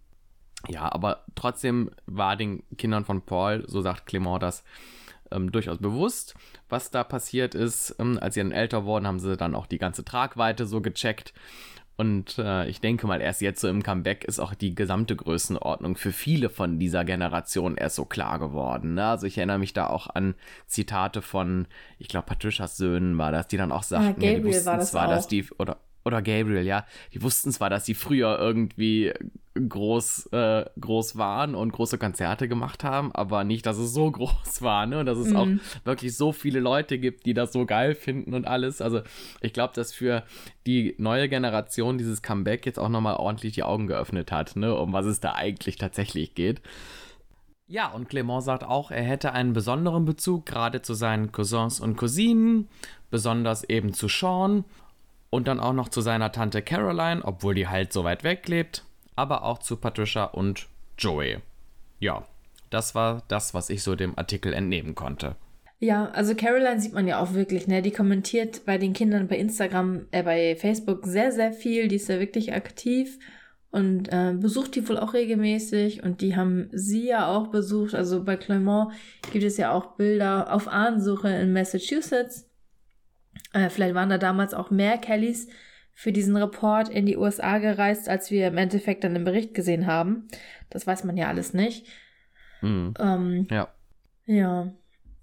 [0.68, 4.64] ja, aber trotzdem war den Kindern von Paul, so sagt Clement das,
[5.30, 6.34] ähm, durchaus bewusst,
[6.68, 7.94] was da passiert ist.
[7.98, 11.32] Ähm, als sie dann älter wurden, haben sie dann auch die ganze Tragweite so gecheckt
[11.96, 15.96] und äh, ich denke mal, erst jetzt so im Comeback ist auch die gesamte Größenordnung
[15.96, 18.94] für viele von dieser Generation erst so klar geworden.
[18.94, 19.06] Ne?
[19.06, 20.34] Also ich erinnere mich da auch an
[20.66, 21.66] Zitate von,
[21.98, 24.76] ich glaube, Patricias Söhnen war das, die dann auch sagten, ja, Gabriel ja, die war
[24.78, 25.10] das zwar, auch.
[25.10, 29.12] dass die, oder oder Gabriel, ja, die wussten zwar, dass sie früher irgendwie
[29.54, 34.62] groß, äh, groß waren und große Konzerte gemacht haben, aber nicht, dass es so groß
[34.62, 34.98] war, ne?
[34.98, 35.36] Und dass es mhm.
[35.36, 35.48] auch
[35.84, 38.80] wirklich so viele Leute gibt, die das so geil finden und alles.
[38.80, 39.02] Also
[39.40, 40.24] ich glaube, dass für
[40.66, 44.74] die neue Generation dieses Comeback jetzt auch nochmal ordentlich die Augen geöffnet hat, ne?
[44.74, 46.60] Um was es da eigentlich tatsächlich geht.
[47.66, 51.96] Ja, und Clement sagt auch, er hätte einen besonderen Bezug gerade zu seinen Cousins und
[51.96, 52.68] Cousinen,
[53.10, 54.64] besonders eben zu Sean
[55.34, 58.84] und dann auch noch zu seiner Tante Caroline, obwohl die halt so weit weg lebt.
[59.16, 61.38] Aber auch zu Patricia und Joey.
[61.98, 62.24] Ja,
[62.70, 65.34] das war das, was ich so dem Artikel entnehmen konnte.
[65.80, 67.82] Ja, also Caroline sieht man ja auch wirklich, ne?
[67.82, 71.88] Die kommentiert bei den Kindern bei Instagram, äh, bei Facebook sehr, sehr viel.
[71.88, 73.18] Die ist ja wirklich aktiv
[73.72, 76.04] und äh, besucht die wohl auch regelmäßig.
[76.04, 77.96] Und die haben sie ja auch besucht.
[77.96, 78.92] Also bei Clement
[79.32, 82.48] gibt es ja auch Bilder auf Ahnensuche in Massachusetts.
[83.52, 85.48] Äh, vielleicht waren da damals auch mehr Kellys
[85.92, 89.86] für diesen Report in die USA gereist, als wir im Endeffekt dann im Bericht gesehen
[89.86, 90.28] haben.
[90.70, 91.86] Das weiß man ja alles nicht.
[92.60, 92.94] Mhm.
[92.98, 93.68] Ähm, ja.
[94.26, 94.72] Ja.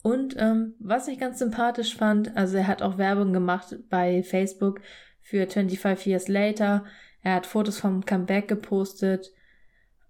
[0.01, 4.81] Und ähm, was ich ganz sympathisch fand, also er hat auch Werbung gemacht bei Facebook
[5.19, 6.85] für 25 Years Later.
[7.21, 9.31] Er hat Fotos vom Comeback gepostet.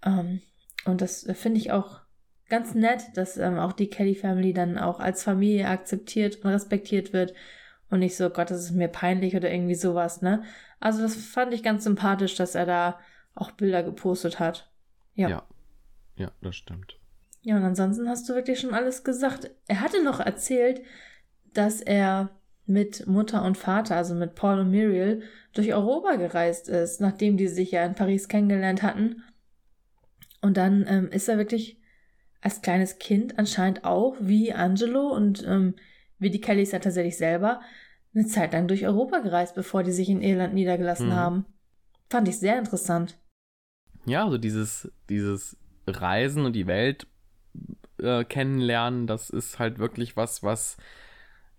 [0.06, 0.42] Ähm,
[0.86, 2.02] und das finde ich auch
[2.50, 7.14] ganz nett, dass ähm, auch die Kelly Family dann auch als Familie akzeptiert und respektiert
[7.14, 7.34] wird
[7.92, 10.44] und nicht so, Gott, das ist mir peinlich oder irgendwie sowas, ne?
[10.80, 13.00] Also das fand ich ganz sympathisch, dass er da
[13.36, 14.72] auch Bilder gepostet hat.
[15.14, 15.30] Ja.
[15.30, 15.44] Ja,
[16.16, 16.98] ja das stimmt.
[17.42, 19.52] Ja, und ansonsten hast du wirklich schon alles gesagt.
[19.68, 20.82] Er hatte noch erzählt,
[21.54, 22.30] dass er
[22.66, 25.24] mit Mutter und Vater, also mit Paul und Muriel,
[25.54, 29.24] durch Europa gereist ist, nachdem die sich ja in Paris kennengelernt hatten.
[30.42, 31.80] Und dann ähm, ist er wirklich
[32.40, 35.76] als kleines Kind anscheinend auch wie Angelo und ähm,
[36.22, 37.62] wie die Kellys ja tatsächlich selber,
[38.14, 41.16] eine Zeit lang durch Europa gereist, bevor die sich in Irland niedergelassen mhm.
[41.16, 41.46] haben.
[42.10, 43.18] Fand ich sehr interessant.
[44.06, 45.58] Ja, also dieses, dieses
[45.88, 47.08] Reisen und die Welt
[48.00, 50.78] äh, kennenlernen, das ist halt wirklich was, was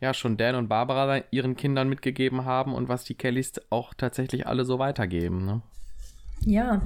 [0.01, 4.47] ja schon Dan und Barbara ihren Kindern mitgegeben haben und was die Kellys auch tatsächlich
[4.47, 5.45] alle so weitergeben.
[5.45, 5.63] Ne?
[6.45, 6.83] Ja.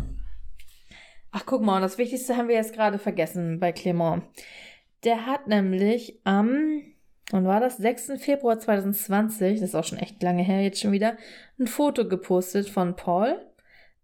[1.31, 4.25] Ach, guck mal, das Wichtigste haben wir jetzt gerade vergessen bei Clement.
[5.05, 6.83] Der hat nämlich am
[7.33, 8.13] und war das 6.
[8.19, 11.17] Februar 2020, das ist auch schon echt lange her jetzt schon wieder,
[11.59, 13.41] ein Foto gepostet von Paul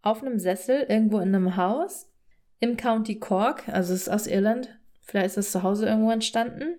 [0.02, 2.10] auf einem Sessel irgendwo in einem Haus
[2.58, 6.78] im County Cork, also es ist aus Irland, vielleicht ist es zu Hause irgendwo entstanden.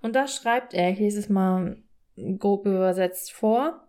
[0.00, 1.76] Und da schreibt er, ich lese es mal
[2.38, 3.88] grob übersetzt vor,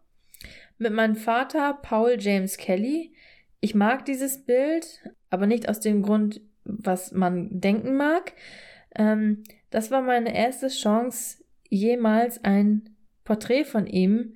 [0.78, 3.14] mit meinem Vater Paul James Kelly.
[3.62, 8.34] Ich mag dieses Bild, aber nicht aus dem Grund, was man denken mag,
[8.96, 11.43] Ähm, das war meine erste Chance,
[11.74, 12.90] jemals ein
[13.24, 14.36] Porträt von ihm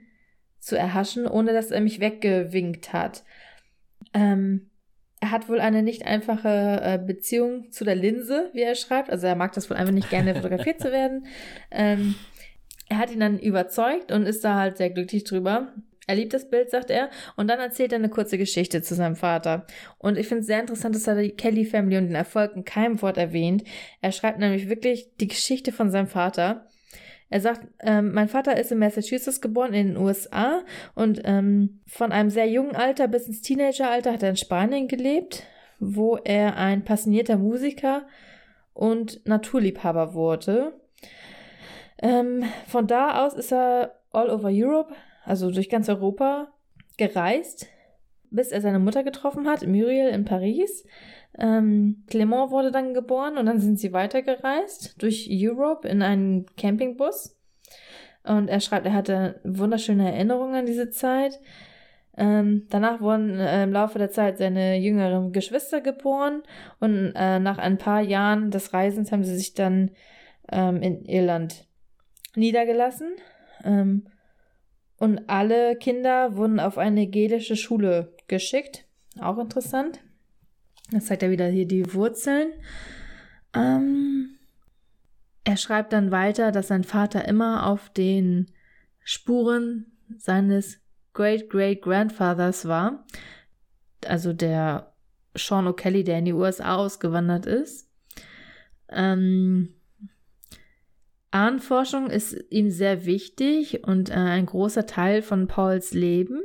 [0.59, 3.23] zu erhaschen, ohne dass er mich weggewinkt hat.
[4.13, 4.69] Ähm,
[5.19, 9.09] er hat wohl eine nicht einfache äh, Beziehung zu der Linse, wie er schreibt.
[9.09, 11.27] Also er mag das wohl einfach nicht gerne, fotografiert zu werden.
[11.71, 12.15] Ähm,
[12.89, 15.73] er hat ihn dann überzeugt und ist da halt sehr glücklich drüber.
[16.07, 17.09] Er liebt das Bild, sagt er.
[17.35, 19.67] Und dann erzählt er eine kurze Geschichte zu seinem Vater.
[19.97, 22.63] Und ich finde es sehr interessant, dass er die Kelly Family und den Erfolg in
[22.63, 23.63] keinem Wort erwähnt.
[24.01, 26.67] Er schreibt nämlich wirklich die Geschichte von seinem Vater.
[27.29, 30.63] Er sagt, ähm, mein Vater ist in Massachusetts geboren, in den USA.
[30.95, 35.43] Und ähm, von einem sehr jungen Alter bis ins Teenageralter hat er in Spanien gelebt,
[35.79, 38.07] wo er ein passionierter Musiker
[38.73, 40.79] und Naturliebhaber wurde.
[42.01, 44.93] Ähm, von da aus ist er all over Europe,
[45.25, 46.47] also durch ganz Europa,
[46.97, 47.67] gereist,
[48.29, 50.85] bis er seine Mutter getroffen hat, Muriel in Paris.
[51.37, 57.37] Ähm, Clement wurde dann geboren und dann sind sie weitergereist durch Europe in einen Campingbus.
[58.23, 61.39] Und er schreibt, er hatte wunderschöne Erinnerungen an diese Zeit.
[62.17, 66.41] Ähm, danach wurden äh, im Laufe der Zeit seine jüngeren Geschwister geboren
[66.79, 69.91] und äh, nach ein paar Jahren des Reisens haben sie sich dann
[70.51, 71.67] ähm, in Irland
[72.35, 73.11] niedergelassen.
[73.63, 74.07] Ähm,
[74.97, 78.85] und alle Kinder wurden auf eine gelische Schule geschickt.
[79.21, 79.99] Auch interessant.
[80.91, 82.51] Das zeigt er wieder hier die Wurzeln.
[83.53, 84.37] Ähm,
[85.43, 88.51] er schreibt dann weiter, dass sein Vater immer auf den
[89.03, 89.85] Spuren
[90.17, 90.79] seines
[91.13, 93.05] Great-Great-Grandfathers war.
[94.05, 94.93] Also der
[95.35, 97.89] Sean O'Kelly, der in die USA ausgewandert ist.
[98.89, 99.73] Ähm,
[101.31, 106.41] Ahnenforschung ist ihm sehr wichtig und äh, ein großer Teil von Pauls Leben.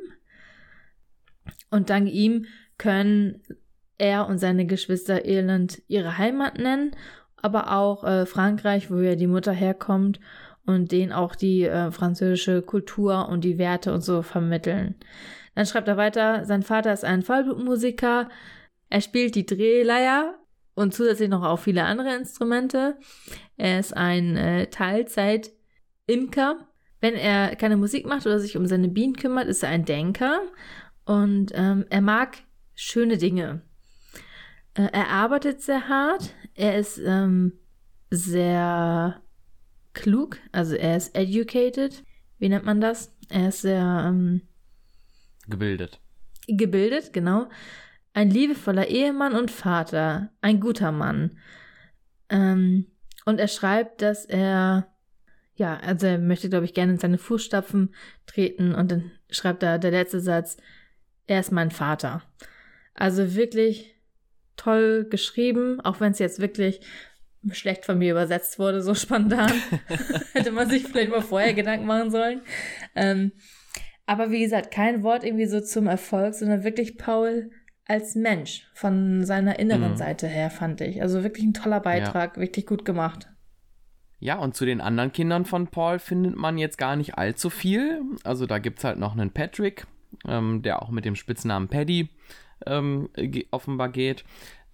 [1.71, 2.47] Und dank ihm
[2.79, 3.43] können
[3.99, 6.93] er und seine Geschwister Irland ihre Heimat nennen,
[7.37, 10.21] aber auch äh, Frankreich, wo ja die Mutter herkommt
[10.67, 14.97] und denen auch die äh, französische Kultur und die Werte und so vermitteln.
[15.55, 18.29] Dann schreibt er weiter, sein Vater ist ein Vollblutmusiker,
[18.89, 20.35] er spielt die Drehleier
[20.75, 22.97] und zusätzlich noch auch viele andere Instrumente.
[23.57, 26.69] Er ist ein äh, Teilzeit-Imker.
[27.01, 30.41] Wenn er keine Musik macht oder sich um seine Bienen kümmert, ist er ein Denker
[31.05, 32.39] und ähm, er mag
[32.75, 33.63] schöne Dinge.
[34.75, 36.35] Äh, er arbeitet sehr hart.
[36.55, 37.53] Er ist ähm,
[38.11, 39.23] sehr
[39.93, 42.05] klug, also er ist educated.
[42.39, 43.15] Wie nennt man das?
[43.29, 44.43] Er ist sehr ähm,
[45.47, 46.01] gebildet.
[46.49, 47.49] Gebildet, genau.
[48.15, 51.39] Ein liebevoller Ehemann und Vater, ein guter Mann.
[52.29, 52.87] Ähm,
[53.25, 54.89] und er schreibt, dass er,
[55.55, 57.95] ja, also er möchte, glaube ich, gerne in seine Fußstapfen
[58.27, 58.75] treten.
[58.75, 60.57] Und dann schreibt er der letzte Satz,
[61.27, 62.23] er ist mein Vater.
[62.95, 63.92] Also wirklich
[64.57, 66.81] toll geschrieben, auch wenn es jetzt wirklich
[67.51, 69.53] schlecht von mir übersetzt wurde, so spontan.
[70.33, 72.43] Hätte man sich vielleicht mal vorher Gedanken machen sollen.
[72.95, 73.33] Ähm,
[74.07, 77.51] aber wie gesagt, kein Wort irgendwie so zum Erfolg, sondern wirklich Paul
[77.87, 79.97] als Mensch von seiner inneren mhm.
[79.97, 81.03] Seite her, fand ich.
[81.03, 82.43] Also wirklich ein toller Beitrag, ja.
[82.43, 83.29] wirklich gut gemacht.
[84.19, 88.03] Ja, und zu den anderen Kindern von Paul findet man jetzt gar nicht allzu viel.
[88.23, 89.87] Also da gibt es halt noch einen Patrick,
[90.29, 92.09] ähm, der auch mit dem Spitznamen Paddy
[92.67, 93.09] ähm,
[93.51, 94.25] offenbar geht,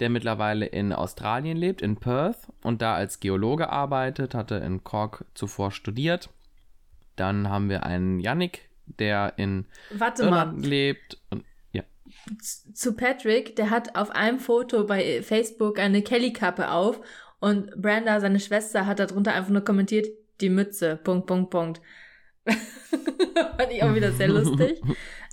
[0.00, 5.24] der mittlerweile in Australien lebt, in Perth und da als Geologe arbeitet, hatte in Cork
[5.34, 6.30] zuvor studiert.
[7.16, 10.66] Dann haben wir einen Yannick, der in Warte Irland mal.
[10.66, 11.18] lebt.
[11.30, 11.82] Und, ja.
[12.40, 17.00] Zu Patrick, der hat auf einem Foto bei Facebook eine Kelly-Kappe auf
[17.40, 20.06] und Brenda, seine Schwester, hat darunter einfach nur kommentiert,
[20.40, 21.80] die Mütze, Punkt, Punkt, Punkt.
[22.46, 24.80] Fand ich auch wieder sehr lustig.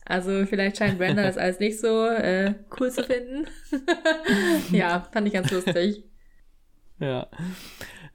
[0.05, 3.47] Also vielleicht scheint Brenda das alles nicht so äh, cool zu finden.
[4.71, 6.03] ja, fand ich ganz lustig.
[6.99, 7.27] Ja.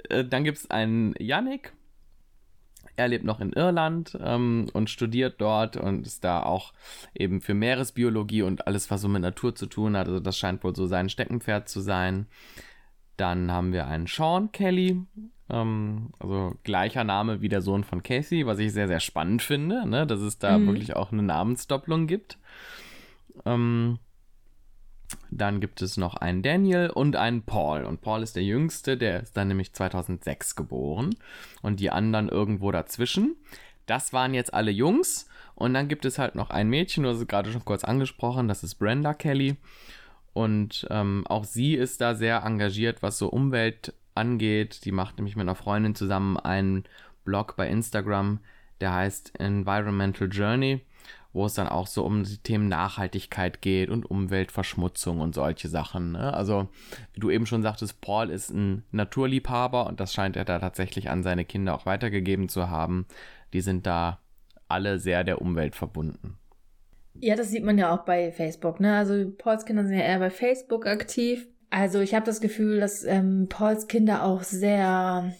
[0.08, 1.72] Äh, dann gibt es einen Yannick.
[2.96, 6.72] Er lebt noch in Irland ähm, und studiert dort und ist da auch
[7.14, 10.06] eben für Meeresbiologie und alles, was so mit Natur zu tun hat.
[10.06, 12.26] Also das scheint wohl so sein Steckenpferd zu sein.
[13.16, 15.02] Dann haben wir einen Sean Kelly,
[15.50, 19.86] ähm, also gleicher Name wie der Sohn von Casey, was ich sehr, sehr spannend finde,
[19.88, 20.06] ne?
[20.06, 20.68] dass es da mhm.
[20.68, 22.38] wirklich auch eine Namensdopplung gibt.
[23.44, 23.98] Ähm,
[25.30, 27.84] dann gibt es noch einen Daniel und einen Paul.
[27.84, 31.14] Und Paul ist der jüngste, der ist dann nämlich 2006 geboren.
[31.62, 33.36] Und die anderen irgendwo dazwischen.
[33.86, 35.28] Das waren jetzt alle Jungs.
[35.54, 38.48] Und dann gibt es halt noch ein Mädchen, du hast es gerade schon kurz angesprochen,
[38.48, 39.56] das ist Brenda Kelly.
[40.32, 44.84] Und ähm, auch sie ist da sehr engagiert, was so Umwelt angeht.
[44.84, 46.84] Die macht nämlich mit einer Freundin zusammen einen
[47.24, 48.38] Blog bei Instagram,
[48.80, 50.82] der heißt Environmental Journey.
[51.32, 56.12] wo es dann auch so um die Themen Nachhaltigkeit geht und Umweltverschmutzung und solche Sachen.
[56.12, 56.34] Ne?
[56.34, 56.68] Also,
[57.12, 61.08] wie du eben schon sagtest, Paul ist ein Naturliebhaber und das scheint er da tatsächlich
[61.08, 63.06] an seine Kinder auch weitergegeben zu haben.
[63.52, 64.18] Die sind da
[64.68, 66.36] alle sehr der Umwelt verbunden.
[67.14, 68.80] Ja, das sieht man ja auch bei Facebook.
[68.80, 68.96] Ne?
[68.96, 71.46] Also Pauls Kinder sind ja eher bei Facebook aktiv.
[71.70, 75.32] Also ich habe das Gefühl, dass ähm, Pauls Kinder auch sehr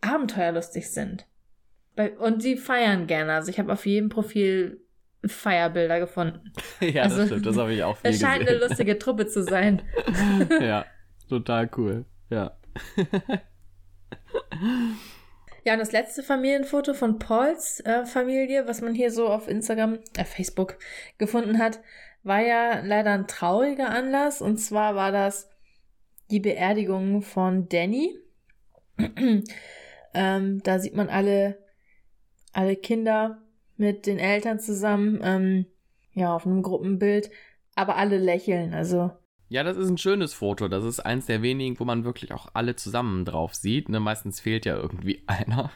[0.00, 1.26] abenteuerlustig sind.
[2.18, 3.34] Und sie feiern gerne.
[3.34, 4.80] Also ich habe auf jedem Profil
[5.26, 6.52] Feierbilder gefunden.
[6.80, 7.46] ja, also, das stimmt.
[7.46, 8.60] Das habe ich auch viel Es scheint gesehen.
[8.60, 9.82] eine lustige Truppe zu sein.
[10.60, 10.84] ja,
[11.28, 12.04] total cool.
[12.30, 12.56] Ja.
[15.64, 19.98] Ja, und das letzte Familienfoto von Pauls äh, Familie, was man hier so auf Instagram,
[20.16, 20.76] äh, Facebook
[21.16, 21.80] gefunden hat,
[22.22, 24.42] war ja leider ein trauriger Anlass.
[24.42, 25.48] Und zwar war das
[26.30, 28.18] die Beerdigung von Danny.
[30.14, 31.58] ähm, da sieht man alle,
[32.52, 33.42] alle Kinder
[33.76, 35.66] mit den Eltern zusammen, ähm,
[36.12, 37.30] ja, auf einem Gruppenbild,
[37.74, 39.10] aber alle lächeln, also
[39.48, 40.68] ja, das ist ein schönes Foto.
[40.68, 43.88] Das ist eins der wenigen, wo man wirklich auch alle zusammen drauf sieht.
[43.88, 44.00] Ne?
[44.00, 45.70] Meistens fehlt ja irgendwie einer.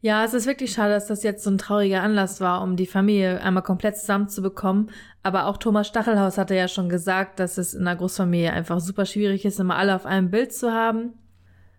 [0.00, 2.86] Ja, es ist wirklich schade, dass das jetzt so ein trauriger Anlass war, um die
[2.86, 4.90] Familie einmal komplett zusammenzubekommen.
[5.22, 9.06] Aber auch Thomas Stachelhaus hatte ja schon gesagt, dass es in einer Großfamilie einfach super
[9.06, 11.14] schwierig ist, immer alle auf einem Bild zu haben.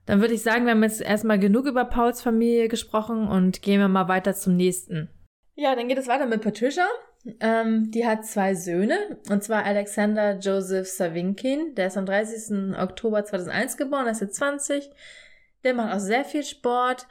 [0.06, 3.80] Dann würde ich sagen, wir haben jetzt erstmal genug über Pauls Familie gesprochen und gehen
[3.80, 5.10] wir mal weiter zum nächsten.
[5.56, 6.86] Ja, dann geht es weiter mit Patricia.
[7.40, 11.76] Ähm, die hat zwei Söhne, und zwar Alexander Joseph Savinkin.
[11.76, 12.78] Der ist am 30.
[12.80, 14.90] Oktober 2001 geboren, er ist jetzt 20.
[15.64, 17.06] Der macht auch sehr viel Sport.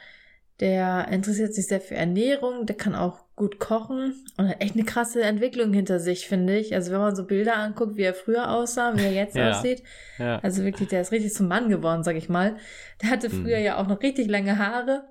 [0.61, 2.65] Der interessiert sich sehr für Ernährung.
[2.65, 6.75] Der kann auch gut kochen und hat echt eine krasse Entwicklung hinter sich, finde ich.
[6.75, 9.51] Also wenn man so Bilder anguckt, wie er früher aussah, wie er jetzt ja.
[9.51, 9.83] aussieht.
[10.19, 10.39] Ja.
[10.39, 12.57] Also wirklich, der ist richtig zum Mann geworden, sag ich mal.
[13.03, 13.65] Der hatte früher mhm.
[13.65, 15.05] ja auch noch richtig lange Haare.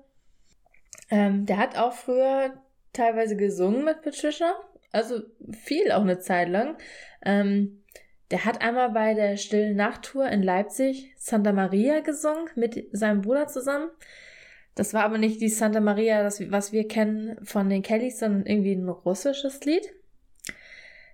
[1.10, 2.52] Ähm, der hat auch früher
[2.92, 4.52] teilweise gesungen mit Patricia.
[4.90, 5.20] Also
[5.52, 6.76] viel auch eine Zeit lang.
[7.24, 7.84] Ähm,
[8.32, 13.46] der hat einmal bei der Stillen Nachttour in Leipzig Santa Maria gesungen mit seinem Bruder
[13.46, 13.88] zusammen.
[14.76, 18.44] Das war aber nicht die Santa Maria, das, was wir kennen von den Kellys, sondern
[18.44, 19.90] irgendwie ein russisches Lied.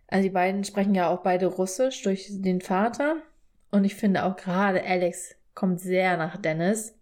[0.08, 3.22] Also die beiden sprechen ja auch beide Russisch durch den Vater.
[3.70, 6.98] Und ich finde auch gerade Alex kommt sehr nach Dennis.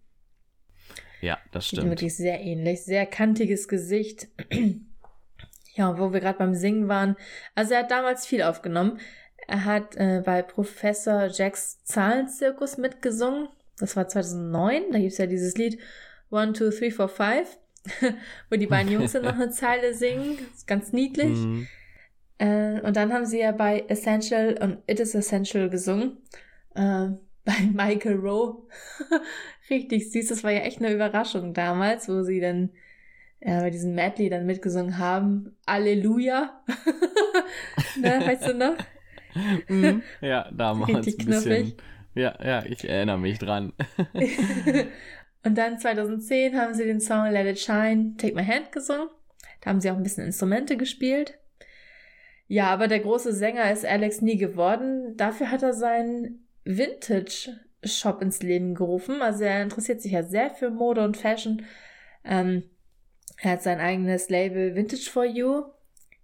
[1.23, 1.83] Ja, das stimmt.
[1.83, 2.85] Sieht wirklich sehr ähnlich.
[2.85, 4.29] Sehr kantiges Gesicht.
[5.75, 7.17] Ja, wo wir gerade beim Singen waren.
[7.55, 8.99] Also er hat damals viel aufgenommen.
[9.47, 13.49] Er hat äh, bei Professor Jacks Zahlenzirkus mitgesungen.
[13.79, 14.91] Das war 2009.
[14.91, 15.79] Da gibt es ja dieses Lied
[16.31, 17.59] One, Two, Three, Four, Five,
[18.51, 20.39] wo die beiden Jungs dann noch eine Zeile singen.
[20.55, 21.39] Ist ganz niedlich.
[21.39, 21.67] Mhm.
[22.39, 26.19] Äh, und dann haben sie ja bei Essential und It is Essential gesungen.
[26.75, 27.09] Äh,
[27.45, 28.67] bei Michael Rowe.
[29.71, 30.29] Richtig süß.
[30.29, 32.71] Das war ja echt eine Überraschung damals, wo sie dann
[33.41, 35.57] ja, bei diesem Medley dann mitgesungen haben.
[35.65, 36.63] Alleluja.
[37.97, 38.77] ne, weißt du noch?
[39.69, 40.03] Mhm.
[40.21, 41.73] Ja, damals Richtig ein bisschen.
[42.15, 43.73] Ja, ja, ich erinnere mich dran.
[45.43, 49.09] Und dann 2010 haben sie den Song Let It Shine, Take My Hand gesungen.
[49.61, 51.39] Da haben sie auch ein bisschen Instrumente gespielt.
[52.47, 55.17] Ja, aber der große Sänger ist Alex nie geworden.
[55.17, 59.23] Dafür hat er seinen Vintage-Shop ins Leben gerufen.
[59.23, 61.65] Also er interessiert sich ja sehr für Mode und Fashion.
[62.25, 62.65] Ähm,
[63.41, 65.63] er hat sein eigenes Label Vintage for You.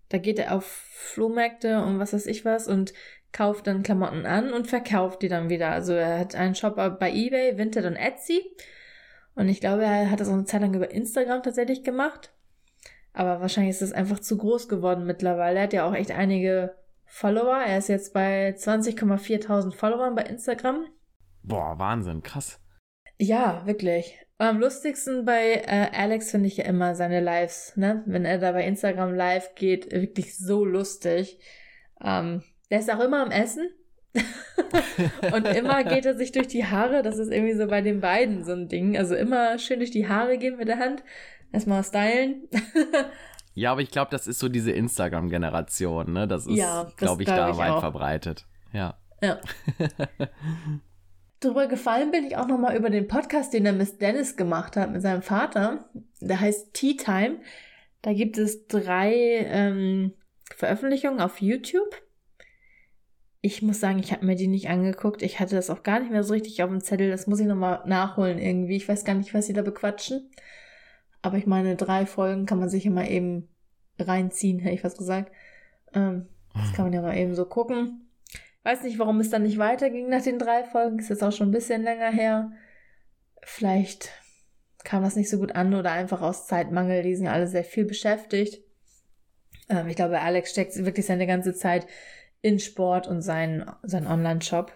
[0.08, 2.92] Da geht er auf Flohmärkte und was weiß ich was und
[3.32, 5.70] kauft dann Klamotten an und verkauft die dann wieder.
[5.70, 8.42] Also er hat einen Shop bei eBay, Vinted und Etsy.
[9.36, 12.32] Und ich glaube, er hat das auch eine Zeit lang über Instagram tatsächlich gemacht.
[13.12, 15.58] Aber wahrscheinlich ist es einfach zu groß geworden mittlerweile.
[15.58, 16.74] Er hat ja auch echt einige
[17.04, 17.56] Follower.
[17.56, 20.86] Er ist jetzt bei 20,4.000 Followern bei Instagram.
[21.42, 22.60] Boah, Wahnsinn, krass.
[23.18, 24.18] Ja, wirklich.
[24.38, 28.02] Am lustigsten bei äh, Alex finde ich ja immer seine Lives, ne?
[28.06, 31.38] Wenn er da bei Instagram live geht, wirklich so lustig.
[32.02, 33.70] Ähm, der ist auch immer am Essen.
[35.32, 37.02] und immer geht er sich durch die Haare.
[37.02, 38.96] Das ist irgendwie so bei den beiden so ein Ding.
[38.96, 41.02] Also immer schön durch die Haare gehen mit der Hand.
[41.52, 42.48] Erstmal stylen.
[43.54, 46.26] ja, aber ich glaube, das ist so diese Instagram-Generation, ne?
[46.28, 47.80] Das ist, ja, glaube ich, glaub da ich weit auch.
[47.80, 48.46] verbreitet.
[48.72, 48.98] Ja.
[49.22, 49.40] Ja.
[51.40, 54.90] Darüber gefallen bin ich auch nochmal über den Podcast, den der Miss Dennis gemacht hat
[54.90, 55.88] mit seinem Vater.
[56.20, 57.40] Der heißt Tea Time.
[58.02, 60.14] Da gibt es drei ähm,
[60.54, 62.02] Veröffentlichungen auf YouTube.
[63.46, 65.22] Ich muss sagen, ich habe mir die nicht angeguckt.
[65.22, 67.10] Ich hatte das auch gar nicht mehr so richtig auf dem Zettel.
[67.10, 68.74] Das muss ich nochmal nachholen irgendwie.
[68.74, 70.28] Ich weiß gar nicht, was sie da bequatschen.
[71.22, 73.48] Aber ich meine, drei Folgen kann man sich immer eben
[74.00, 75.30] reinziehen, hätte ich fast gesagt.
[75.94, 78.08] Ähm, das kann man ja mal eben so gucken.
[78.64, 80.98] Weiß nicht, warum es dann nicht weiterging nach den drei Folgen.
[80.98, 82.50] Ist jetzt auch schon ein bisschen länger her.
[83.44, 84.10] Vielleicht
[84.82, 87.04] kam das nicht so gut an oder einfach aus Zeitmangel.
[87.04, 88.60] Die sind alle sehr viel beschäftigt.
[89.68, 91.86] Ähm, ich glaube, Alex steckt wirklich seine ganze Zeit
[92.46, 94.70] in Sport und seinen, seinen Online-Shop.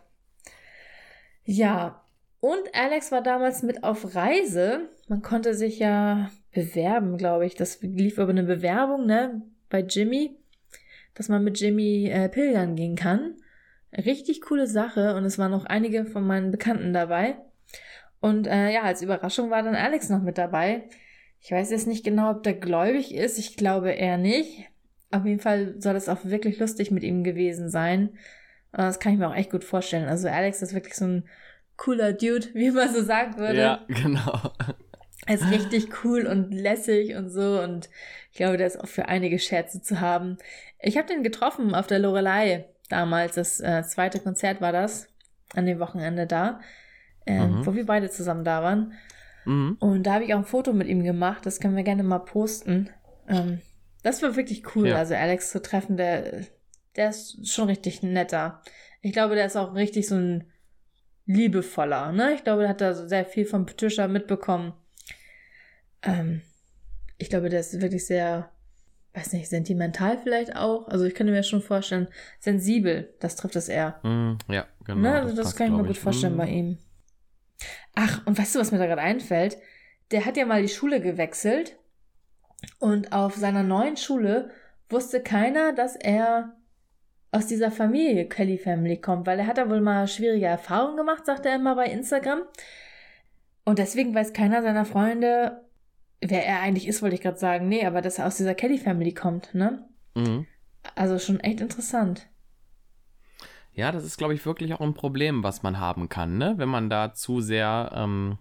[1.44, 2.04] Ja,
[2.40, 4.88] und Alex war damals mit auf Reise.
[5.06, 7.54] Man konnte sich ja bewerben, glaube ich.
[7.54, 10.36] Das lief über eine Bewerbung, ne, bei Jimmy,
[11.14, 13.36] dass man mit Jimmy äh, pilgern gehen kann.
[13.96, 17.36] Richtig coole Sache und es waren noch einige von meinen Bekannten dabei.
[18.18, 20.88] Und äh, ja, als Überraschung war dann Alex noch mit dabei.
[21.40, 23.38] Ich weiß jetzt nicht genau, ob der gläubig ist.
[23.38, 24.66] Ich glaube eher nicht.
[25.10, 28.10] Auf jeden Fall soll es auch wirklich lustig mit ihm gewesen sein.
[28.72, 30.08] Das kann ich mir auch echt gut vorstellen.
[30.08, 31.24] Also Alex ist wirklich so ein
[31.76, 33.58] cooler Dude, wie man so sagen würde.
[33.58, 34.52] Ja, genau.
[35.26, 37.88] Er ist richtig cool und lässig und so und
[38.32, 40.38] ich glaube, der ist auch für einige Scherze zu haben.
[40.80, 45.08] Ich habe den getroffen auf der Lorelei damals, das äh, zweite Konzert war das,
[45.54, 46.60] an dem Wochenende da,
[47.26, 47.66] äh, mhm.
[47.66, 48.94] wo wir beide zusammen da waren.
[49.44, 49.76] Mhm.
[49.78, 52.20] Und da habe ich auch ein Foto mit ihm gemacht, das können wir gerne mal
[52.20, 52.90] posten.
[53.28, 53.60] Ähm,
[54.02, 54.96] das war wirklich cool, ja.
[54.96, 56.46] also Alex zu treffen, der,
[56.96, 58.62] der ist schon richtig netter.
[59.02, 60.44] Ich glaube, der ist auch richtig so ein
[61.26, 62.34] liebevoller, ne?
[62.34, 64.72] Ich glaube, der hat da sehr viel von Patricia mitbekommen.
[66.02, 66.42] Ähm,
[67.18, 68.50] ich glaube, der ist wirklich sehr,
[69.14, 70.88] weiß nicht, sentimental vielleicht auch.
[70.88, 72.08] Also ich könnte mir schon vorstellen,
[72.40, 74.00] sensibel, das trifft es eher.
[74.02, 75.00] Mm, ja, genau.
[75.00, 75.20] Ne?
[75.20, 76.38] Also das, das kann ich mir gut vorstellen mm.
[76.38, 76.78] bei ihm.
[77.94, 79.58] Ach, und weißt du, was mir da gerade einfällt?
[80.10, 81.76] Der hat ja mal die Schule gewechselt
[82.78, 84.50] und auf seiner neuen Schule
[84.88, 86.56] wusste keiner, dass er
[87.32, 91.26] aus dieser Familie, Kelly Family, kommt, weil er hat da wohl mal schwierige Erfahrungen gemacht,
[91.26, 92.42] sagt er immer bei Instagram.
[93.64, 95.60] Und deswegen weiß keiner seiner Freunde,
[96.20, 97.68] wer er eigentlich ist, wollte ich gerade sagen.
[97.68, 99.88] Nee, aber dass er aus dieser Kelly Family kommt, ne?
[100.14, 100.46] Mhm.
[100.96, 102.26] Also schon echt interessant.
[103.72, 106.54] Ja, das ist, glaube ich, wirklich auch ein Problem, was man haben kann, ne?
[106.56, 108.38] Wenn man da zu sehr, ähm,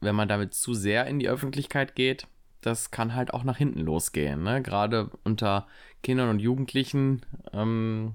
[0.00, 2.28] wenn man damit zu sehr in die Öffentlichkeit geht,
[2.62, 4.62] das kann halt auch nach hinten losgehen, ne?
[4.62, 5.66] Gerade unter
[6.02, 7.22] Kindern und Jugendlichen,
[7.52, 8.14] ähm,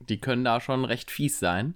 [0.00, 1.74] die können da schon recht fies sein.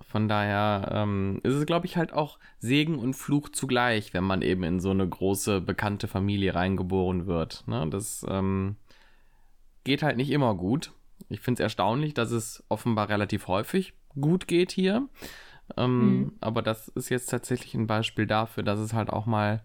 [0.00, 4.42] Von daher ähm, ist es, glaube ich, halt auch Segen und Fluch zugleich, wenn man
[4.42, 7.64] eben in so eine große, bekannte Familie reingeboren wird.
[7.66, 7.86] Ne?
[7.88, 8.76] Das ähm,
[9.84, 10.92] geht halt nicht immer gut.
[11.30, 15.08] Ich finde es erstaunlich, dass es offenbar relativ häufig gut geht hier.
[15.76, 16.32] Ähm, mhm.
[16.40, 19.62] Aber das ist jetzt tatsächlich ein Beispiel dafür, dass es halt auch mal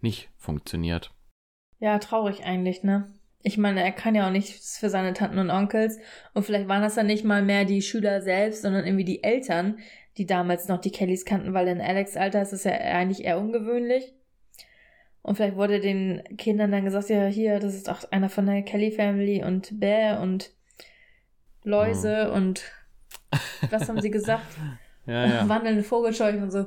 [0.00, 1.12] nicht funktioniert.
[1.78, 3.12] Ja, traurig eigentlich, ne?
[3.42, 5.98] Ich meine, er kann ja auch nichts für seine Tanten und Onkels.
[6.34, 9.78] Und vielleicht waren das dann nicht mal mehr die Schüler selbst, sondern irgendwie die Eltern,
[10.16, 13.38] die damals noch die Kellys kannten, weil in Alex Alter ist das ja eigentlich eher
[13.38, 14.14] ungewöhnlich.
[15.22, 18.62] Und vielleicht wurde den Kindern dann gesagt, ja, hier, das ist auch einer von der
[18.62, 20.52] Kelly Family und Bär und
[21.64, 22.36] Läuse oh.
[22.36, 22.62] und
[23.70, 24.46] was haben sie gesagt?
[25.06, 25.48] ja, ja.
[25.48, 26.66] Wandelnde Vogelscheuchen und so.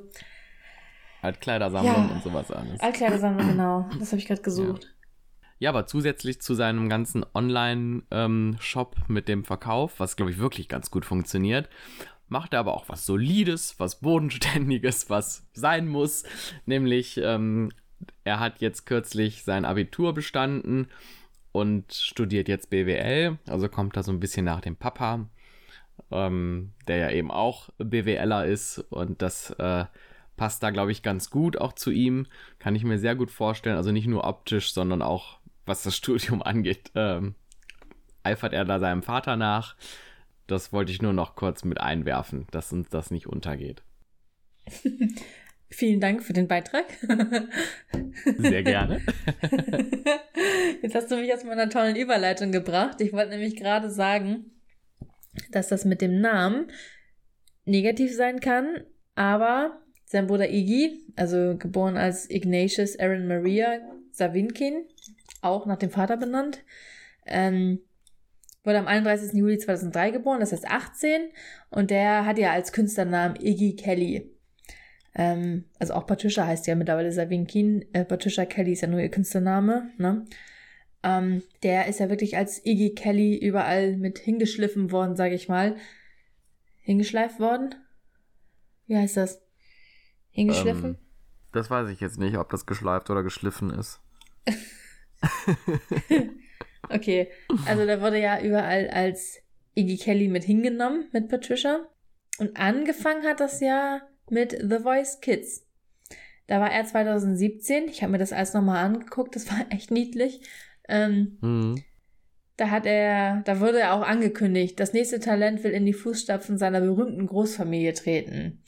[1.21, 2.13] Altkleidersammlung ja.
[2.15, 2.79] und sowas alles.
[2.79, 3.89] Altkleidersammlung, genau.
[3.99, 4.83] Das habe ich gerade gesucht.
[4.83, 4.89] Ja.
[5.61, 10.69] Ja, aber zusätzlich zu seinem ganzen Online-Shop ähm, mit dem Verkauf, was glaube ich wirklich
[10.69, 11.69] ganz gut funktioniert,
[12.29, 16.23] macht er aber auch was Solides, was Bodenständiges, was sein muss.
[16.65, 17.71] Nämlich, ähm,
[18.23, 20.87] er hat jetzt kürzlich sein Abitur bestanden
[21.51, 25.27] und studiert jetzt BWL, also kommt da so ein bisschen nach dem Papa,
[26.11, 29.85] ähm, der ja eben auch BWLer ist und das äh,
[30.39, 32.25] passt da, glaube ich, ganz gut auch zu ihm.
[32.59, 33.75] Kann ich mir sehr gut vorstellen.
[33.75, 37.35] Also nicht nur optisch, sondern auch was das Studium angeht, ähm,
[38.23, 39.75] eifert er da seinem Vater nach.
[40.47, 43.83] Das wollte ich nur noch kurz mit einwerfen, dass uns das nicht untergeht.
[45.71, 46.85] Vielen Dank für den Beitrag.
[48.37, 49.01] Sehr gerne.
[50.81, 53.01] Jetzt hast du mich aus meiner tollen Überleitung gebracht.
[53.01, 54.45] Ich wollte nämlich gerade sagen,
[55.51, 56.71] dass das mit dem Namen
[57.65, 58.83] negativ sein kann,
[59.13, 59.79] aber
[60.09, 63.79] sein Bruder Iggy, also geboren als Ignatius Aaron Maria
[64.11, 64.85] Savinkin,
[65.43, 66.63] auch nach dem Vater benannt.
[67.27, 67.79] Ähm,
[68.63, 69.33] wurde am 31.
[69.33, 71.29] Juli 2003 geboren, das heißt 18.
[71.69, 74.35] Und der hat ja als Künstlernamen Iggy Kelly.
[75.13, 77.85] Ähm, also auch Patricia heißt ja mittlerweile Savinkin.
[77.93, 79.91] Äh, Patricia Kelly ist ja nur ihr Künstlername.
[79.99, 80.25] Ne?
[81.03, 85.75] Ähm, der ist ja wirklich als Iggy Kelly überall mit hingeschliffen worden, sage ich mal.
[86.81, 87.75] Hingeschleift worden?
[88.87, 89.39] Wie heißt das?
[90.31, 90.95] Hingeschliffen?
[90.95, 90.97] Ähm,
[91.51, 93.99] das weiß ich jetzt nicht, ob das geschleift oder geschliffen ist.
[96.89, 97.29] okay,
[97.65, 99.39] also da wurde ja überall als
[99.75, 101.87] Iggy Kelly mit hingenommen mit Patricia.
[102.37, 105.65] Und angefangen hat das ja mit The Voice Kids.
[106.47, 107.89] Da war er 2017.
[107.89, 109.35] Ich habe mir das alles nochmal angeguckt.
[109.35, 110.41] Das war echt niedlich.
[110.87, 111.83] Ähm, mhm.
[112.57, 116.57] Da hat er, da wurde er auch angekündigt, das nächste Talent will in die Fußstapfen
[116.57, 118.63] seiner berühmten Großfamilie treten.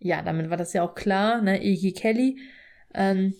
[0.00, 1.62] Ja, damit war das ja auch klar, ne?
[1.62, 2.38] Iggy Kelly.
[2.94, 3.34] Ähm,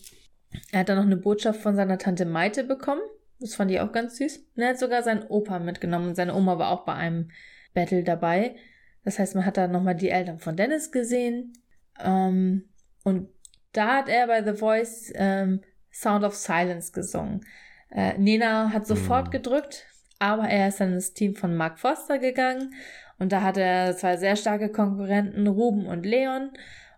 [0.70, 3.01] er hat dann noch eine Botschaft von seiner Tante Maite bekommen.
[3.41, 4.37] Das fand ich auch ganz süß.
[4.55, 7.31] Und er hat sogar seinen Opa mitgenommen und seine Oma war auch bei einem
[7.73, 8.57] Battle dabei.
[9.05, 11.55] Das heißt, man hat da nochmal die Eltern von Dennis gesehen.
[11.99, 12.69] Ähm,
[13.05, 13.31] und
[13.73, 17.47] da hat er bei The Voice ähm, Sound of Silence gesungen.
[17.91, 19.31] Äh, Nena hat sofort mhm.
[19.31, 19.87] gedrückt,
[20.19, 22.74] aber er ist dann ins Team von Mark Foster gegangen
[23.21, 26.51] und da hat er zwei sehr starke Konkurrenten, Ruben und Leon.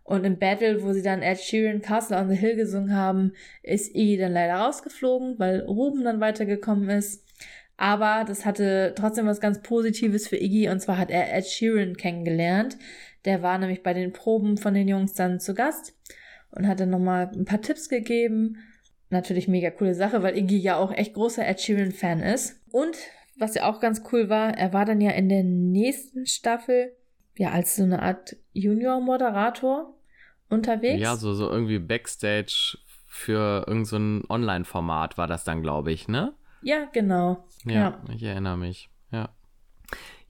[0.05, 3.33] Und im Battle, wo sie dann Ed Sheeran Castle on the Hill gesungen haben,
[3.63, 7.25] ist Iggy dann leider rausgeflogen, weil Ruben dann weitergekommen ist.
[7.77, 11.97] Aber das hatte trotzdem was ganz Positives für Iggy und zwar hat er Ed Sheeran
[11.97, 12.79] kennengelernt.
[13.25, 15.95] Der war nämlich bei den Proben von den Jungs dann zu Gast
[16.53, 18.59] und hat dann nochmal ein paar Tipps gegeben.
[19.11, 22.61] Natürlich mega coole Sache, weil Iggy ja auch echt großer Ed Sheeran-Fan ist.
[22.71, 22.97] Und
[23.39, 26.93] was ja auch ganz cool war, er war dann ja in der nächsten Staffel
[27.37, 29.95] ja als so eine Art Junior-Moderator
[30.49, 31.01] unterwegs.
[31.01, 36.35] Ja, so, so irgendwie Backstage für irgendein so Online-Format war das dann, glaube ich, ne?
[36.63, 37.45] Ja, genau.
[37.65, 38.91] Ja, ja, ich erinnere mich.
[39.11, 39.31] Ja.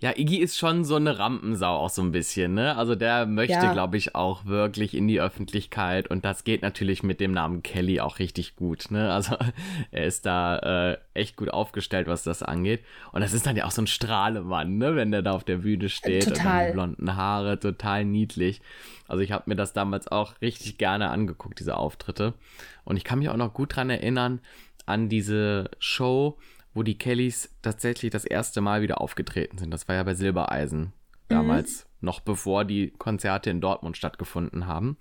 [0.02, 2.76] Ja, Iggy ist schon so eine Rampensau auch so ein bisschen, ne?
[2.76, 3.72] Also der möchte, ja.
[3.72, 8.00] glaube ich, auch wirklich in die Öffentlichkeit und das geht natürlich mit dem Namen Kelly
[8.00, 9.12] auch richtig gut, ne?
[9.12, 9.36] Also
[9.92, 12.80] er ist da äh, echt gut aufgestellt, was das angeht.
[13.12, 14.96] Und das ist dann ja auch so ein Strahlemann, ne?
[14.96, 16.62] Wenn der da auf der Bühne steht total.
[16.62, 18.60] und die blonden Haare, total niedlich.
[19.06, 22.34] Also ich habe mir das damals auch richtig gerne angeguckt, diese Auftritte.
[22.82, 24.40] Und ich kann mich auch noch gut dran erinnern
[24.84, 26.38] an diese Show,
[26.74, 29.70] wo die Kellys tatsächlich das erste Mal wieder aufgetreten sind.
[29.70, 30.92] Das war ja bei Silbereisen
[31.28, 32.06] damals, mhm.
[32.06, 34.96] noch bevor die Konzerte in Dortmund stattgefunden haben.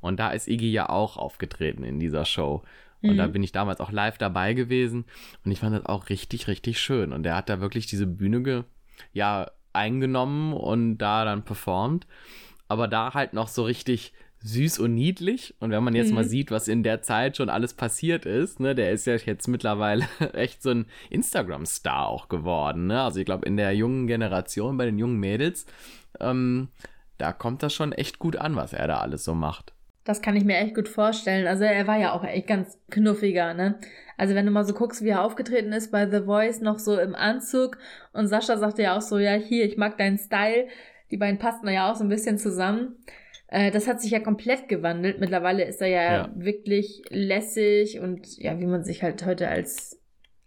[0.00, 2.62] Und da ist Iggy ja auch aufgetreten in dieser Show.
[3.02, 3.16] Und mhm.
[3.18, 5.04] da bin ich damals auch live dabei gewesen.
[5.44, 7.12] Und ich fand das auch richtig, richtig schön.
[7.12, 8.64] Und er hat da wirklich diese Bühne ge
[9.12, 12.06] ja, eingenommen und da dann performt.
[12.68, 14.12] Aber da halt noch so richtig
[14.46, 15.54] süß und niedlich.
[15.60, 16.16] Und wenn man jetzt mhm.
[16.16, 19.48] mal sieht, was in der Zeit schon alles passiert ist, ne, der ist ja jetzt
[19.48, 22.86] mittlerweile echt so ein Instagram-Star auch geworden.
[22.86, 23.02] Ne?
[23.02, 25.66] Also ich glaube, in der jungen Generation, bei den jungen Mädels,
[26.20, 26.68] ähm,
[27.18, 29.72] da kommt das schon echt gut an, was er da alles so macht.
[30.04, 31.48] Das kann ich mir echt gut vorstellen.
[31.48, 33.80] Also er war ja auch echt ganz knuffiger, ne?
[34.16, 36.98] Also wenn du mal so guckst, wie er aufgetreten ist bei The Voice, noch so
[36.98, 37.76] im Anzug
[38.12, 40.68] und Sascha sagte ja auch so, ja, hier, ich mag deinen Style.
[41.10, 42.96] Die beiden passten ja auch so ein bisschen zusammen.
[43.48, 45.20] Äh, das hat sich ja komplett gewandelt.
[45.20, 50.00] Mittlerweile ist er ja, ja, wirklich lässig und ja, wie man sich halt heute als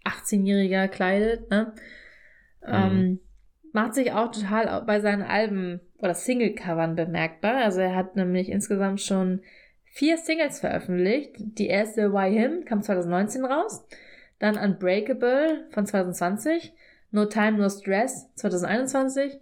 [0.05, 1.73] 18-Jähriger kleidet, ne?
[2.65, 2.73] Mhm.
[2.73, 3.19] Ähm,
[3.71, 7.57] macht sich auch total bei seinen Alben oder Single-Covern bemerkbar.
[7.57, 9.41] Also er hat nämlich insgesamt schon
[9.85, 11.35] vier Singles veröffentlicht.
[11.37, 13.85] Die erste Why Him kam 2019 raus.
[14.39, 16.73] Dann Unbreakable von 2020.
[17.11, 19.39] No Time, No Stress 2021.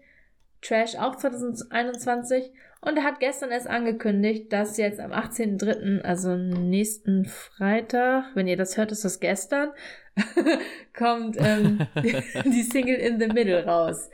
[0.62, 2.52] Trash auch 2021
[2.88, 8.58] und er hat gestern erst angekündigt, dass jetzt am 18.03., also nächsten Freitag, wenn ihr
[8.58, 9.72] das hört, ist das gestern,
[10.98, 11.86] kommt ähm,
[12.46, 14.10] die Single In the Middle raus.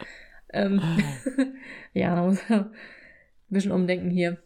[0.51, 0.81] Ähm,
[1.93, 2.71] ja, da muss man ein
[3.49, 4.37] bisschen umdenken hier.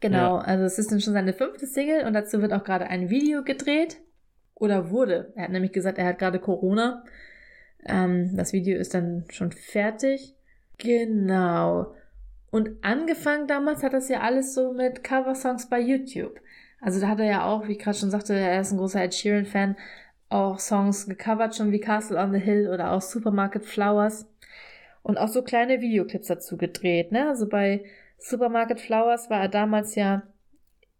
[0.00, 0.44] Genau, ja.
[0.44, 3.42] also es ist dann schon seine fünfte Single und dazu wird auch gerade ein Video
[3.42, 3.98] gedreht.
[4.54, 5.32] Oder wurde.
[5.36, 7.04] Er hat nämlich gesagt, er hat gerade Corona.
[7.86, 10.34] Ähm, das Video ist dann schon fertig.
[10.78, 11.94] Genau.
[12.50, 16.40] Und angefangen damals hat das ja alles so mit Coversongs bei YouTube.
[16.80, 19.02] Also da hat er ja auch, wie ich gerade schon sagte, er ist ein großer
[19.02, 19.76] Ed Sheeran-Fan,
[20.28, 24.26] auch Songs gecovert, schon wie Castle on the Hill oder auch Supermarket Flowers.
[25.02, 27.28] Und auch so kleine Videoclips dazu gedreht, ne?
[27.28, 27.84] Also bei
[28.18, 30.22] Supermarket Flowers war er damals ja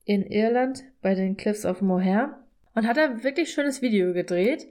[0.04, 2.38] in Irland bei den Cliffs of Moher
[2.74, 4.66] und hat ein wirklich schönes Video gedreht.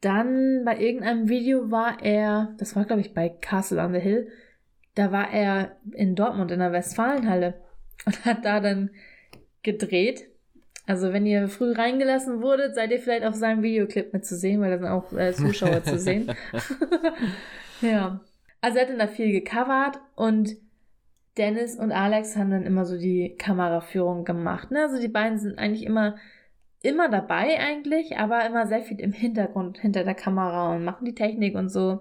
[0.00, 4.28] Dann bei irgendeinem Video war er, das war glaube ich bei Castle on the Hill,
[4.94, 7.54] da war er in Dortmund in der Westfalenhalle
[8.06, 8.90] und hat da dann
[9.62, 10.28] gedreht.
[10.86, 14.78] Also wenn ihr früh reingelassen wurdet, seid ihr vielleicht auf seinem Videoclip mitzusehen, weil da
[14.78, 16.34] sind auch äh, Zuschauer zu sehen.
[17.80, 18.20] ja.
[18.60, 20.56] Also er hat dann da viel gecovert und
[21.38, 24.70] Dennis und Alex haben dann immer so die Kameraführung gemacht.
[24.70, 24.82] Ne?
[24.82, 26.16] Also die beiden sind eigentlich immer
[26.82, 31.14] immer dabei eigentlich, aber immer sehr viel im Hintergrund, hinter der Kamera und machen die
[31.14, 32.00] Technik und so.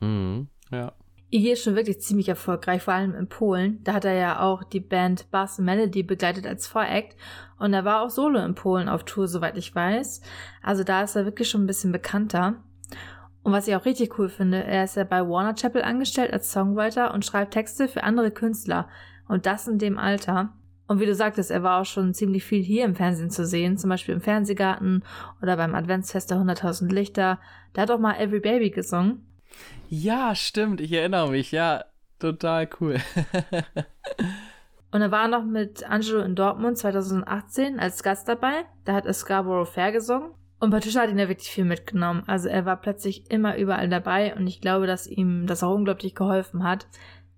[0.00, 0.92] Mhm, ja.
[1.32, 3.82] Iggy ist schon wirklich ziemlich erfolgreich, vor allem in Polen.
[3.84, 7.16] Da hat er ja auch die Band Bass Melody begleitet als Voract.
[7.58, 10.22] Und er war auch solo in Polen auf Tour, soweit ich weiß.
[10.60, 12.56] Also da ist er wirklich schon ein bisschen bekannter.
[13.42, 16.50] Und was ich auch richtig cool finde, er ist ja bei Warner Chapel angestellt als
[16.50, 18.88] Songwriter und schreibt Texte für andere Künstler.
[19.28, 20.52] Und das in dem Alter.
[20.88, 23.78] Und wie du sagtest, er war auch schon ziemlich viel hier im Fernsehen zu sehen,
[23.78, 25.04] zum Beispiel im Fernsehgarten
[25.40, 27.38] oder beim Adventsfest der 100.000 Lichter.
[27.72, 29.29] Da hat auch mal Every Baby gesungen.
[29.92, 31.84] Ja, stimmt, ich erinnere mich, ja,
[32.20, 32.98] total cool.
[34.92, 38.66] Und er war noch mit Angelo in Dortmund 2018 als Gast dabei.
[38.84, 40.30] Da hat er Scarborough Fair gesungen.
[40.60, 42.22] Und Patricia hat ihn ja wirklich viel mitgenommen.
[42.28, 46.14] Also er war plötzlich immer überall dabei und ich glaube, dass ihm das auch unglaublich
[46.14, 46.86] geholfen hat.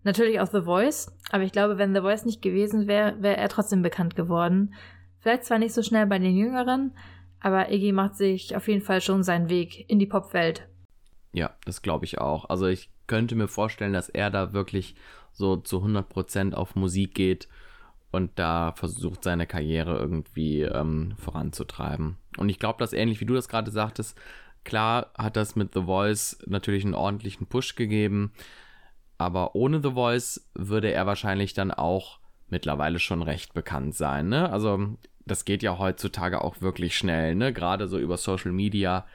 [0.03, 3.49] Natürlich auch The Voice, aber ich glaube, wenn The Voice nicht gewesen wäre, wäre er
[3.49, 4.75] trotzdem bekannt geworden.
[5.21, 6.93] Vielleicht zwar nicht so schnell bei den Jüngeren,
[7.41, 10.69] aber Iggy macht sich auf jeden Fall schon seinen Weg in die Popwelt.
[11.33, 12.49] Ja, das glaube ich auch.
[12.49, 14.95] Also ich könnte mir vorstellen, dass er da wirklich
[15.33, 17.49] so zu 100% auf Musik geht
[18.11, 22.19] und da versucht, seine Karriere irgendwie ähm, voranzutreiben.
[22.37, 24.19] Und ich glaube, dass ähnlich wie du das gerade sagtest,
[24.65, 28.33] klar hat das mit The Voice natürlich einen ordentlichen Push gegeben,
[29.17, 32.19] aber ohne The Voice würde er wahrscheinlich dann auch
[32.49, 34.29] mittlerweile schon recht bekannt sein.
[34.29, 34.51] Ne?
[34.51, 37.53] Also das geht ja heutzutage auch wirklich schnell, ne?
[37.53, 39.07] Gerade so über Social Media.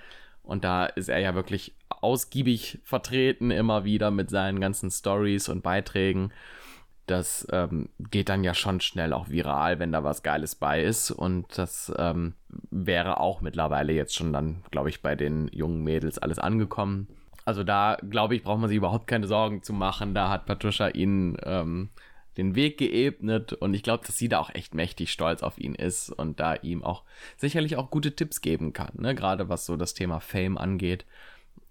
[0.41, 1.76] Und da ist er ja wirklich
[2.07, 6.31] ausgiebig vertreten, immer wieder mit seinen ganzen Stories und Beiträgen.
[7.05, 11.11] Das ähm, geht dann ja schon schnell auch viral, wenn da was Geiles bei ist.
[11.11, 12.34] Und das ähm,
[12.71, 17.07] wäre auch mittlerweile jetzt schon dann, glaube ich, bei den jungen Mädels alles angekommen.
[17.43, 20.13] Also da, glaube ich, braucht man sich überhaupt keine Sorgen zu machen.
[20.13, 21.89] Da hat Patricia ihn ähm,
[22.38, 25.75] den Weg geebnet und ich glaube, dass sie da auch echt mächtig stolz auf ihn
[25.75, 27.03] ist und da ihm auch
[27.35, 29.15] sicherlich auch gute Tipps geben kann, ne?
[29.15, 31.05] gerade was so das Thema Fame angeht.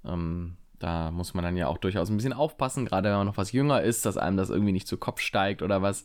[0.06, 3.38] Ähm, da muss man dann ja auch durchaus ein bisschen aufpassen, gerade wenn man noch
[3.38, 6.04] was jünger ist, dass einem das irgendwie nicht zu Kopf steigt oder was.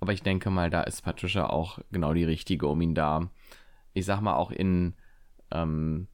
[0.00, 3.30] Aber ich denke mal, da ist Patricia auch genau die richtige, um ihn da,
[3.94, 4.94] ich sag mal, auch in
[5.50, 6.08] ähm,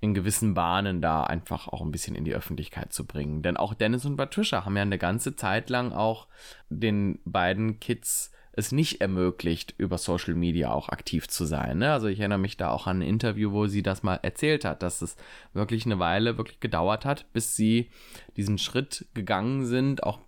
[0.00, 3.42] in gewissen Bahnen da einfach auch ein bisschen in die Öffentlichkeit zu bringen.
[3.42, 6.28] Denn auch Dennis und Patricia haben ja eine ganze Zeit lang auch
[6.68, 11.78] den beiden Kids es nicht ermöglicht, über Social Media auch aktiv zu sein.
[11.78, 11.92] Ne?
[11.92, 14.82] Also ich erinnere mich da auch an ein Interview, wo sie das mal erzählt hat,
[14.82, 15.16] dass es
[15.52, 17.90] wirklich eine Weile wirklich gedauert hat, bis sie
[18.36, 20.18] diesen Schritt gegangen sind, auch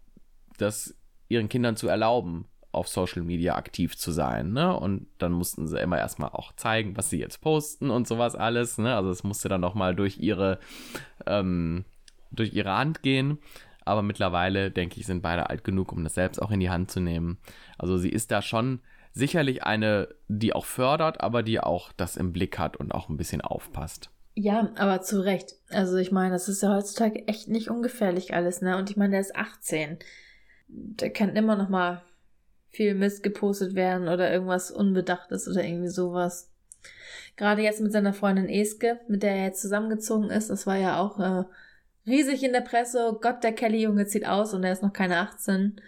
[0.59, 0.95] das
[1.29, 4.53] ihren Kindern zu erlauben, auf Social Media aktiv zu sein.
[4.53, 4.77] Ne?
[4.77, 8.79] Und dann mussten sie immer erstmal auch zeigen, was sie jetzt posten und sowas alles.
[8.79, 8.95] Ne?
[8.95, 10.61] Also es musste dann nochmal durch ihre,
[11.27, 11.85] ähm,
[12.31, 13.39] durch ihre Hand gehen.
[13.85, 16.91] Aber mittlerweile, denke ich, sind beide alt genug, um das selbst auch in die Hand
[16.91, 17.39] zu nehmen.
[17.79, 18.81] Also sie ist da schon
[19.13, 23.17] sicherlich eine, die auch fördert, aber die auch das im Blick hat und auch ein
[23.17, 24.11] bisschen aufpasst.
[24.35, 25.57] Ja, aber zu Recht.
[25.71, 28.77] Also ich meine, das ist ja heutzutage echt nicht ungefährlich alles, ne?
[28.77, 29.99] Und ich meine, der ist 18.
[30.69, 32.03] Der kann immer noch mal
[32.69, 36.51] viel Mist gepostet werden oder irgendwas Unbedachtes oder irgendwie sowas.
[37.37, 41.01] Gerade jetzt mit seiner Freundin Eske, mit der er jetzt zusammengezogen ist, das war ja
[41.01, 41.45] auch äh,
[42.07, 43.09] riesig in der Presse.
[43.11, 45.81] Oh Gott, der Kelly-Junge zieht aus und er ist noch keine 18.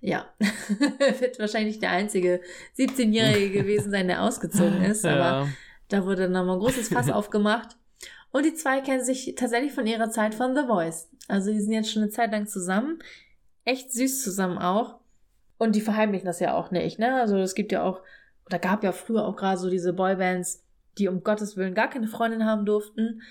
[0.00, 0.26] Ja,
[1.18, 2.40] wird wahrscheinlich der einzige
[2.78, 5.48] 17-Jährige gewesen sein, der ausgezogen ist, aber ja.
[5.88, 7.76] da wurde nochmal ein großes Fass aufgemacht.
[8.30, 11.08] Und die zwei kennen sich tatsächlich von ihrer Zeit von The Voice.
[11.28, 12.98] Also die sind jetzt schon eine Zeit lang zusammen.
[13.64, 15.00] Echt süß zusammen auch.
[15.56, 17.20] Und die verheimlichen das ja auch nicht, ne?
[17.20, 18.00] Also es gibt ja auch,
[18.46, 20.62] oder gab ja früher auch gerade so diese Boybands,
[20.98, 23.22] die um Gottes Willen gar keine Freundin haben durften.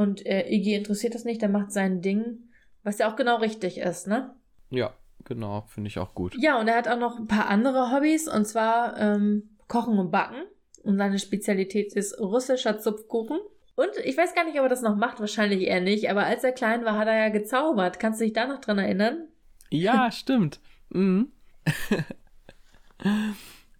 [0.00, 2.48] Und äh, Iggy interessiert das nicht, der macht sein Ding,
[2.82, 4.34] was ja auch genau richtig ist, ne?
[4.70, 4.94] Ja,
[5.26, 6.34] genau, finde ich auch gut.
[6.38, 10.10] Ja, und er hat auch noch ein paar andere Hobbys, und zwar ähm, Kochen und
[10.10, 10.40] Backen.
[10.84, 13.40] Und seine Spezialität ist russischer Zupfkuchen.
[13.74, 16.44] Und ich weiß gar nicht, ob er das noch macht, wahrscheinlich eher nicht, aber als
[16.44, 18.00] er klein war, hat er ja gezaubert.
[18.00, 19.28] Kannst du dich da noch dran erinnern?
[19.68, 20.60] Ja, stimmt.
[20.88, 21.30] Mhm.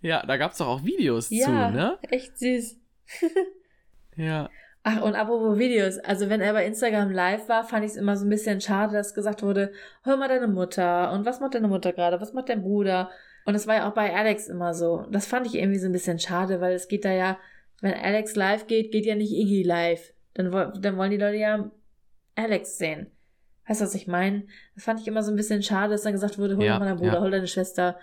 [0.02, 1.98] ja, da gab es doch auch Videos ja, zu, ne?
[2.10, 2.76] Echt süß.
[4.16, 4.50] ja.
[4.82, 8.16] Ach, und apropos Videos, also wenn er bei Instagram live war, fand ich es immer
[8.16, 9.72] so ein bisschen schade, dass gesagt wurde,
[10.04, 13.10] hör mal deine Mutter und was macht deine Mutter gerade, was macht dein Bruder?
[13.44, 15.06] Und das war ja auch bei Alex immer so.
[15.10, 17.38] Das fand ich irgendwie so ein bisschen schade, weil es geht da ja,
[17.82, 20.12] wenn Alex live geht, geht ja nicht Iggy live.
[20.34, 21.70] Dann, dann wollen die Leute ja
[22.36, 23.08] Alex sehen.
[23.66, 24.44] Weißt du, was ich meine?
[24.74, 26.86] Das fand ich immer so ein bisschen schade, dass dann gesagt wurde, hol ja, mal
[26.86, 27.20] deinen Bruder, ja.
[27.20, 27.98] hol deine Schwester.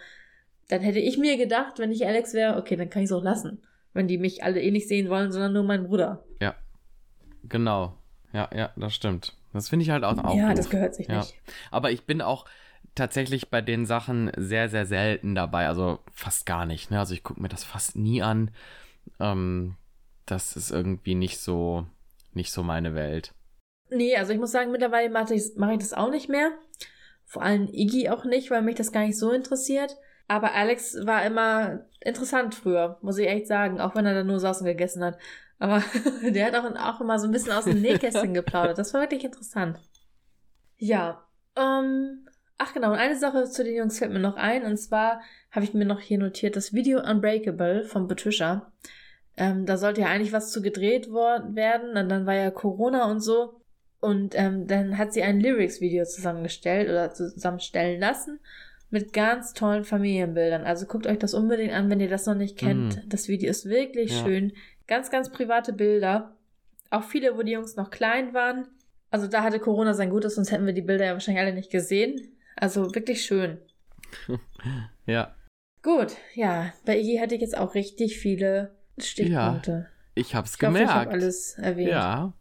[0.69, 3.23] Dann hätte ich mir gedacht, wenn ich Alex wäre, okay, dann kann ich es auch
[3.23, 3.63] lassen.
[3.93, 6.23] Wenn die mich alle eh nicht sehen wollen, sondern nur meinen Bruder.
[6.39, 6.55] Ja.
[7.49, 7.93] Genau.
[8.33, 9.35] Ja, ja, das stimmt.
[9.53, 11.19] Das finde ich halt auch, Ja, das gehört sich ja.
[11.19, 11.35] nicht.
[11.71, 12.45] Aber ich bin auch
[12.95, 15.67] tatsächlich bei den Sachen sehr, sehr selten dabei.
[15.67, 16.91] Also fast gar nicht.
[16.91, 16.99] Ne?
[16.99, 18.51] Also ich gucke mir das fast nie an.
[19.19, 19.75] Ähm,
[20.25, 21.85] das ist irgendwie nicht so,
[22.33, 23.33] nicht so meine Welt.
[23.89, 26.51] Nee, also ich muss sagen, mittlerweile mache ich, mach ich das auch nicht mehr.
[27.25, 29.95] Vor allem Iggy auch nicht, weil mich das gar nicht so interessiert.
[30.27, 34.39] Aber Alex war immer interessant früher, muss ich echt sagen, auch wenn er da nur
[34.39, 35.17] saß und gegessen hat.
[35.59, 35.83] Aber
[36.23, 38.77] der hat auch, auch immer so ein bisschen aus dem Nähkästchen geplaudert.
[38.77, 39.79] Das war wirklich interessant.
[40.77, 42.27] Ja, ähm,
[42.57, 44.63] ach genau, und eine Sache zu den Jungs fällt mir noch ein.
[44.63, 45.21] Und zwar
[45.51, 48.71] habe ich mir noch hier notiert, das Video Unbreakable von Patricia.
[49.35, 51.97] Ähm, da sollte ja eigentlich was zu gedreht worden werden.
[51.97, 53.61] Und dann war ja Corona und so.
[53.99, 58.39] Und ähm, dann hat sie ein Lyrics-Video zusammengestellt oder zusammenstellen lassen
[58.89, 60.63] mit ganz tollen Familienbildern.
[60.63, 62.95] Also guckt euch das unbedingt an, wenn ihr das noch nicht kennt.
[62.95, 63.09] Mm.
[63.09, 64.23] Das Video ist wirklich ja.
[64.23, 64.53] schön.
[64.87, 66.35] Ganz, ganz private Bilder.
[66.89, 68.67] Auch viele, wo die Jungs noch klein waren.
[69.11, 71.71] Also da hatte Corona sein Gutes, sonst hätten wir die Bilder ja wahrscheinlich alle nicht
[71.71, 72.37] gesehen.
[72.55, 73.59] Also wirklich schön.
[75.05, 75.35] ja.
[75.83, 76.73] Gut, ja.
[76.85, 79.71] Bei Iggy hatte ich jetzt auch richtig viele Stichpunkte.
[79.71, 79.85] Ja,
[80.15, 80.89] ich hab's ich gemerkt.
[80.89, 81.89] Hoffe, ich habe alles erwähnt.
[81.89, 82.33] Ja.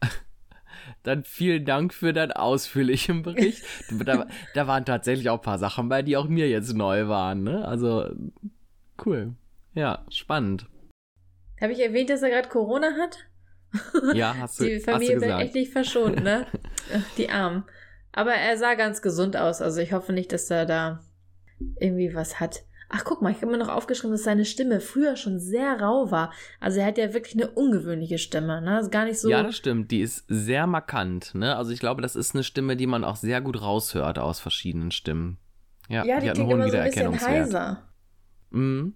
[1.02, 3.64] Dann vielen Dank für deinen ausführlichen Bericht.
[4.04, 7.42] da, da, waren tatsächlich auch ein paar Sachen bei, die auch mir jetzt neu waren.
[7.42, 7.64] Ne?
[7.64, 8.10] Also
[9.04, 9.34] cool.
[9.74, 10.66] Ja, spannend.
[11.62, 13.18] Habe ich erwähnt, dass er gerade Corona hat?
[14.14, 16.46] Ja, hast du Die Familie wird echt nicht verschont, ne?
[17.16, 17.64] Die Armen.
[18.10, 19.62] Aber er sah ganz gesund aus.
[19.62, 21.04] Also ich hoffe nicht, dass er da
[21.80, 22.64] irgendwie was hat.
[22.88, 26.10] Ach, guck mal, ich habe mir noch aufgeschrieben, dass seine Stimme früher schon sehr rau
[26.10, 26.32] war.
[26.60, 28.76] Also er hat ja wirklich eine ungewöhnliche Stimme, ne?
[28.76, 29.30] Also gar nicht so.
[29.30, 29.92] Ja, das stimmt.
[29.92, 31.56] Die ist sehr markant, ne?
[31.56, 34.90] Also ich glaube, das ist eine Stimme, die man auch sehr gut raushört aus verschiedenen
[34.90, 35.38] Stimmen.
[35.88, 37.88] Ja, ja die, die klingt immer so ein bisschen heiser.
[38.50, 38.94] Mhm.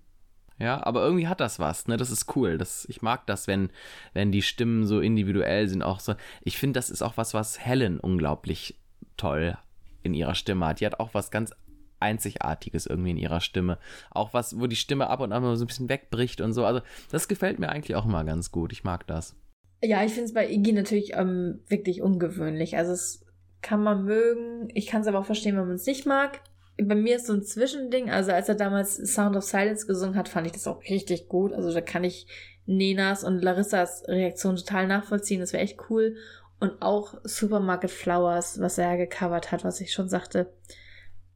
[0.58, 1.96] Ja, aber irgendwie hat das was, ne?
[1.96, 2.56] Das ist cool.
[2.56, 3.70] Das, ich mag das, wenn,
[4.14, 5.82] wenn die Stimmen so individuell sind.
[5.82, 6.14] Auch so.
[6.42, 8.78] Ich finde, das ist auch was, was Helen unglaublich
[9.16, 9.58] toll
[10.02, 10.80] in ihrer Stimme hat.
[10.80, 11.52] Die hat auch was ganz
[12.00, 13.78] Einzigartiges irgendwie in ihrer Stimme.
[14.10, 16.64] Auch was, wo die Stimme ab und an mal so ein bisschen wegbricht und so.
[16.64, 16.80] Also,
[17.10, 18.72] das gefällt mir eigentlich auch immer ganz gut.
[18.72, 19.36] Ich mag das.
[19.82, 22.78] Ja, ich finde es bei Iggy natürlich ähm, wirklich ungewöhnlich.
[22.78, 23.26] Also, es
[23.60, 24.68] kann man mögen.
[24.74, 26.40] Ich kann es aber auch verstehen, wenn man es nicht mag.
[26.78, 28.10] Bei mir ist so ein Zwischending.
[28.10, 31.52] Also, als er damals Sound of Silence gesungen hat, fand ich das auch richtig gut.
[31.52, 32.26] Also, da kann ich
[32.66, 35.40] Nenas und Larissas Reaktion total nachvollziehen.
[35.40, 36.16] Das wäre echt cool.
[36.58, 40.52] Und auch Supermarket Flowers, was er gecovert hat, was ich schon sagte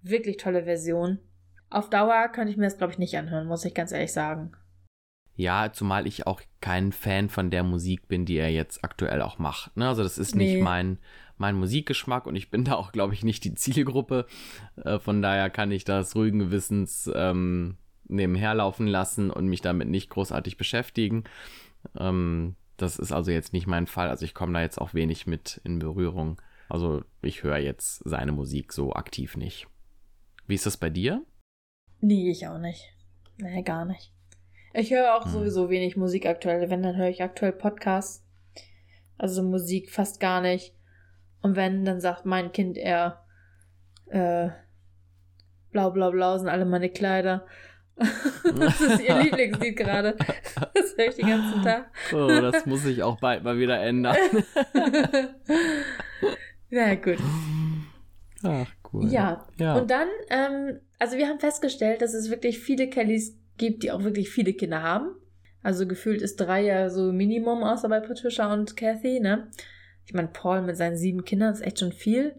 [0.02, 1.18] Wirklich tolle Version.
[1.68, 4.52] Auf Dauer könnte ich mir das, glaube ich, nicht anhören, muss ich ganz ehrlich sagen.
[5.36, 9.38] Ja, zumal ich auch kein Fan von der Musik bin, die er jetzt aktuell auch
[9.38, 9.76] macht.
[9.76, 9.88] Ne?
[9.88, 10.54] Also das ist nee.
[10.54, 10.98] nicht mein,
[11.40, 14.26] mein Musikgeschmack und ich bin da auch, glaube ich, nicht die Zielgruppe.
[14.76, 19.88] Äh, von daher kann ich das ruhigen Gewissens ähm, nebenher laufen lassen und mich damit
[19.88, 21.24] nicht großartig beschäftigen.
[21.98, 24.10] Ähm, das ist also jetzt nicht mein Fall.
[24.10, 26.40] Also ich komme da jetzt auch wenig mit in Berührung.
[26.68, 29.66] Also ich höre jetzt seine Musik so aktiv nicht.
[30.46, 31.24] Wie ist das bei dir?
[32.00, 32.84] Nee, ich auch nicht.
[33.38, 34.12] Nee, gar nicht.
[34.74, 35.32] Ich höre auch hm.
[35.32, 36.68] sowieso wenig Musik aktuell.
[36.68, 38.26] Wenn, dann höre ich aktuell Podcasts.
[39.16, 40.74] Also Musik fast gar nicht.
[41.42, 43.24] Und wenn, dann sagt mein Kind eher,
[44.06, 44.50] äh,
[45.72, 47.46] blau, blau, blau sind alle meine Kleider.
[47.96, 50.16] das ist ihr Lieblingslied gerade.
[50.74, 51.90] Das höre ich den ganzen Tag.
[52.12, 54.16] oh, das muss sich auch bald mal wieder ändern.
[56.70, 57.18] Na gut.
[58.42, 59.10] Ach, cool.
[59.10, 59.46] Ja.
[59.58, 59.76] ja.
[59.76, 64.02] Und dann, ähm, also wir haben festgestellt, dass es wirklich viele Kellys gibt, die auch
[64.02, 65.14] wirklich viele Kinder haben.
[65.62, 69.50] Also gefühlt ist drei ja so Minimum außer bei Patricia und Kathy, ne?
[70.10, 72.34] Ich meine, Paul mit seinen sieben Kindern ist echt schon viel.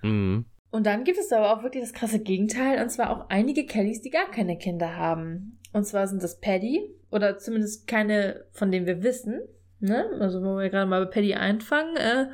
[0.00, 0.46] Mhm.
[0.70, 4.00] Und dann gibt es aber auch wirklich das krasse Gegenteil, und zwar auch einige Kellys,
[4.00, 5.58] die gar keine Kinder haben.
[5.74, 9.42] Und zwar sind das Paddy, oder zumindest keine, von denen wir wissen,
[9.80, 10.06] ne?
[10.18, 12.28] Also, wo wir gerade mal bei Paddy einfangen, äh,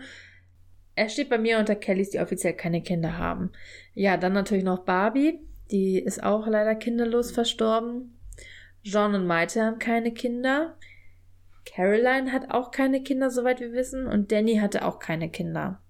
[0.95, 3.51] er steht bei mir unter Kellys, die offiziell keine Kinder haben.
[3.95, 5.41] Ja, dann natürlich noch Barbie.
[5.73, 8.21] Die ist auch leider kinderlos verstorben.
[8.85, 10.77] John und Maite haben keine Kinder.
[11.65, 14.07] Caroline hat auch keine Kinder, soweit wir wissen.
[14.07, 15.81] Und Danny hatte auch keine Kinder.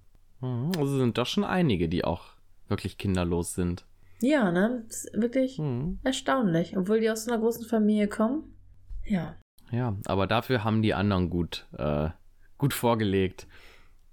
[0.41, 2.25] Mhm, also sind doch schon einige, die auch
[2.67, 3.85] wirklich kinderlos sind.
[4.21, 4.83] Ja, ne?
[4.87, 5.99] Das ist wirklich mhm.
[6.03, 6.77] erstaunlich.
[6.77, 8.55] Obwohl die aus einer großen Familie kommen.
[9.05, 9.35] Ja.
[9.71, 12.09] Ja, aber dafür haben die anderen gut, äh,
[12.57, 13.47] gut vorgelegt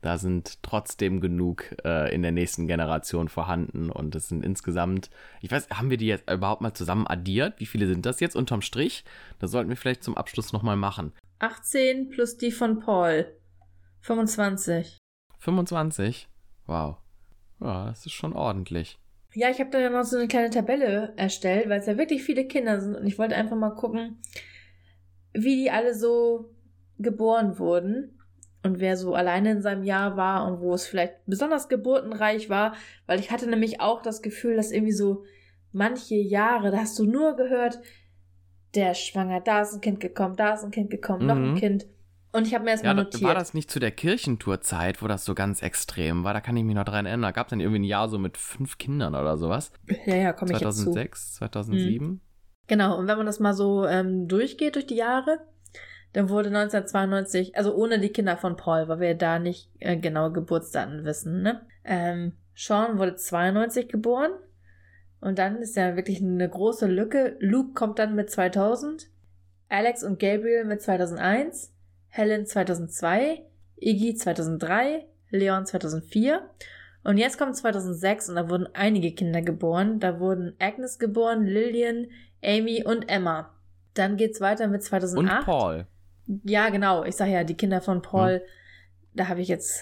[0.01, 5.11] da sind trotzdem genug äh, in der nächsten Generation vorhanden und es sind insgesamt,
[5.41, 7.59] ich weiß, haben wir die jetzt überhaupt mal zusammen addiert?
[7.59, 9.05] Wie viele sind das jetzt unterm Strich?
[9.41, 11.13] Das sollten wir vielleicht zum Abschluss nochmal machen.
[11.41, 13.37] 18 plus die von Paul.
[14.01, 14.99] 25.
[15.39, 16.29] 25?
[16.67, 16.97] Wow.
[17.61, 18.99] Ja, das ist schon ordentlich.
[19.35, 22.23] Ja, ich habe da ja noch so eine kleine Tabelle erstellt, weil es ja wirklich
[22.23, 24.21] viele Kinder sind und ich wollte einfach mal gucken,
[25.33, 26.55] wie die alle so
[26.99, 28.19] geboren wurden
[28.63, 32.75] und wer so alleine in seinem Jahr war und wo es vielleicht besonders geburtenreich war,
[33.07, 35.25] weil ich hatte nämlich auch das Gefühl, dass irgendwie so
[35.73, 37.79] manche Jahre, da hast du nur gehört,
[38.75, 41.27] der ist schwanger, da ist ein Kind gekommen, da ist ein Kind gekommen, mhm.
[41.27, 41.57] noch ein mhm.
[41.57, 41.87] Kind.
[42.31, 43.23] Und ich habe mir erstmal ja, notiert.
[43.23, 46.35] War das nicht zu der Kirchentourzeit, wo das so ganz extrem war?
[46.35, 47.33] Da kann ich mich noch dran erinnern.
[47.33, 49.73] Gab es dann irgendwie ein Jahr so mit fünf Kindern oder sowas?
[50.05, 52.07] Ja, ja, komme ich 2006, 2007?
[52.07, 52.21] Mhm.
[52.67, 55.39] Genau, und wenn man das mal so ähm, durchgeht durch die Jahre,
[56.13, 60.33] dann wurde 1992, also ohne die Kinder von Paul, weil wir da nicht äh, genaue
[60.33, 61.63] Geburtsdaten wissen, ne?
[61.85, 64.33] Ähm, Sean wurde 92 geboren.
[65.21, 67.37] Und dann ist ja wirklich eine große Lücke.
[67.41, 69.09] Luke kommt dann mit 2000.
[69.69, 71.73] Alex und Gabriel mit 2001.
[72.09, 73.43] Helen 2002.
[73.77, 75.07] Iggy 2003.
[75.31, 76.49] Leon 2004.
[77.05, 80.01] Und jetzt kommt 2006 und da wurden einige Kinder geboren.
[80.01, 82.07] Da wurden Agnes geboren, Lillian,
[82.43, 83.55] Amy und Emma.
[83.95, 85.39] Dann geht's weiter mit 2008.
[85.39, 85.87] Und Paul.
[86.45, 87.05] Ja, genau.
[87.05, 88.47] Ich sag ja, die Kinder von Paul, hm.
[89.15, 89.81] da habe ich jetzt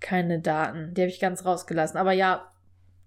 [0.00, 0.94] keine Daten.
[0.94, 1.98] Die habe ich ganz rausgelassen.
[1.98, 2.51] Aber ja,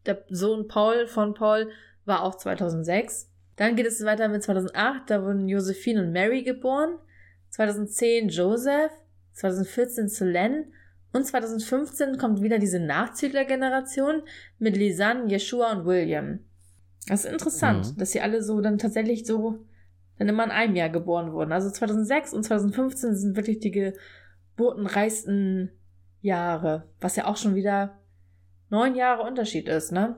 [0.06, 1.70] der Sohn Paul von Paul
[2.06, 3.30] war auch 2006.
[3.56, 5.10] Dann geht es weiter mit 2008.
[5.10, 6.98] Da wurden Josephine und Mary geboren.
[7.50, 8.92] 2010 Joseph.
[9.34, 10.74] 2014 Solen.
[11.14, 14.24] Und 2015 kommt wieder diese Nachzüglergeneration
[14.60, 16.40] mit Lisanne, Yeshua und William.
[17.08, 17.98] Das ist interessant, mhm.
[17.98, 19.60] dass sie alle so dann tatsächlich so
[20.18, 21.52] dann immer in einem Jahr geboren wurden.
[21.52, 23.94] Also 2006 und 2015 sind wirklich die
[24.56, 25.72] geburtenreichsten
[26.22, 27.98] Jahre, was ja auch schon wieder
[28.76, 30.18] neun Jahre Unterschied ist, ne?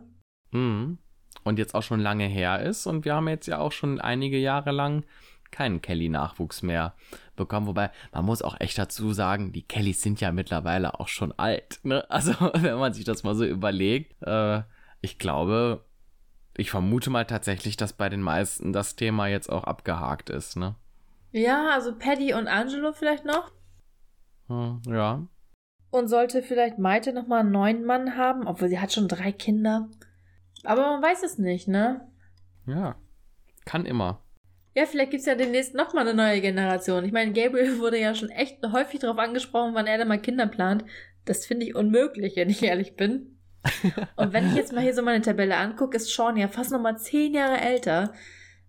[0.51, 0.97] Mhm.
[1.43, 4.37] Und jetzt auch schon lange her ist und wir haben jetzt ja auch schon einige
[4.37, 5.05] Jahre lang
[5.51, 6.93] keinen Kelly-Nachwuchs mehr
[7.35, 7.67] bekommen.
[7.67, 11.79] Wobei, man muss auch echt dazu sagen, die Kellys sind ja mittlerweile auch schon alt.
[11.83, 12.05] Ne?
[12.09, 14.63] Also, wenn man sich das mal so überlegt, äh,
[14.99, 15.85] ich glaube,
[16.55, 20.75] ich vermute mal tatsächlich, dass bei den meisten das Thema jetzt auch abgehakt ist, ne?
[21.31, 23.51] Ja, also Paddy und Angelo vielleicht noch.
[24.47, 25.27] Hm, ja.
[25.89, 29.89] Und sollte vielleicht Maite nochmal einen neuen Mann haben, obwohl sie hat schon drei Kinder.
[30.63, 32.07] Aber man weiß es nicht, ne?
[32.65, 32.95] Ja,
[33.65, 34.21] kann immer.
[34.75, 37.03] Ja, vielleicht gibt es ja demnächst nochmal eine neue Generation.
[37.03, 40.45] Ich meine, Gabriel wurde ja schon echt häufig darauf angesprochen, wann er denn mal Kinder
[40.45, 40.85] plant.
[41.25, 43.39] Das finde ich unmöglich, wenn ich ehrlich bin.
[44.15, 46.97] Und wenn ich jetzt mal hier so meine Tabelle angucke, ist Sean ja fast nochmal
[46.97, 48.13] zehn Jahre älter.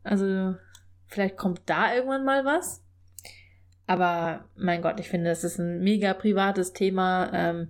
[0.02, 0.54] Also,
[1.08, 2.82] vielleicht kommt da irgendwann mal was.
[3.88, 7.30] Aber mein Gott, ich finde, das ist ein mega privates Thema.
[7.32, 7.68] Ähm,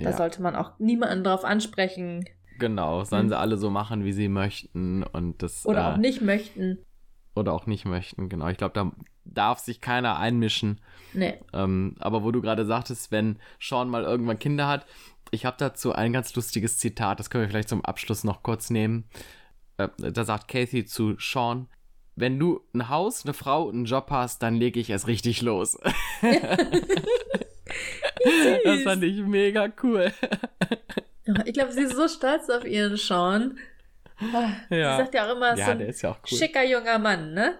[0.00, 0.10] ja.
[0.10, 2.24] Da sollte man auch niemanden drauf ansprechen.
[2.58, 3.28] Genau, sollen hm.
[3.28, 5.66] sie alle so machen, wie sie möchten und das.
[5.66, 6.78] Oder äh, auch nicht möchten.
[7.34, 8.48] Oder auch nicht möchten, genau.
[8.48, 8.92] Ich glaube, da
[9.24, 10.80] darf sich keiner einmischen.
[11.12, 11.38] Nee.
[11.52, 14.86] Ähm, aber wo du gerade sagtest, wenn Sean mal irgendwann Kinder hat,
[15.30, 18.70] ich habe dazu ein ganz lustiges Zitat, das können wir vielleicht zum Abschluss noch kurz
[18.70, 19.04] nehmen.
[19.76, 21.68] Äh, da sagt Kathy zu Sean,
[22.16, 25.78] wenn du ein Haus, eine Frau, einen Job hast, dann lege ich es richtig los.
[28.64, 30.12] das fand ich mega cool.
[31.44, 33.58] Ich glaube, sie ist so stolz auf ihren Sean.
[34.70, 34.96] Ja.
[34.96, 36.38] Sie sagt ja auch immer, ja, so ein ja auch cool.
[36.38, 37.54] schicker junger Mann, ne?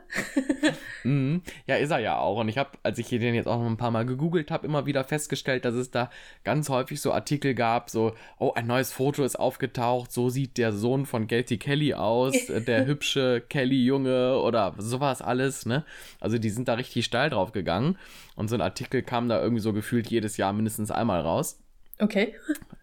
[1.05, 1.43] mhm.
[1.67, 2.39] Ja, ist er ja auch.
[2.39, 4.87] Und ich habe, als ich den jetzt auch noch ein paar Mal gegoogelt habe, immer
[4.87, 6.11] wieder festgestellt, dass es da
[6.45, 10.73] ganz häufig so Artikel gab, so, oh, ein neues Foto ist aufgetaucht, so sieht der
[10.73, 12.35] Sohn von Gacy Kelly aus,
[12.67, 15.85] der hübsche Kelly-Junge oder sowas alles, ne?
[16.21, 17.99] Also die sind da richtig steil drauf gegangen.
[18.37, 21.59] Und so ein Artikel kam da irgendwie so gefühlt jedes Jahr mindestens einmal raus.
[21.99, 22.35] Okay.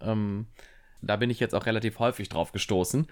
[0.01, 0.47] Ähm,
[1.01, 3.07] da bin ich jetzt auch relativ häufig drauf gestoßen.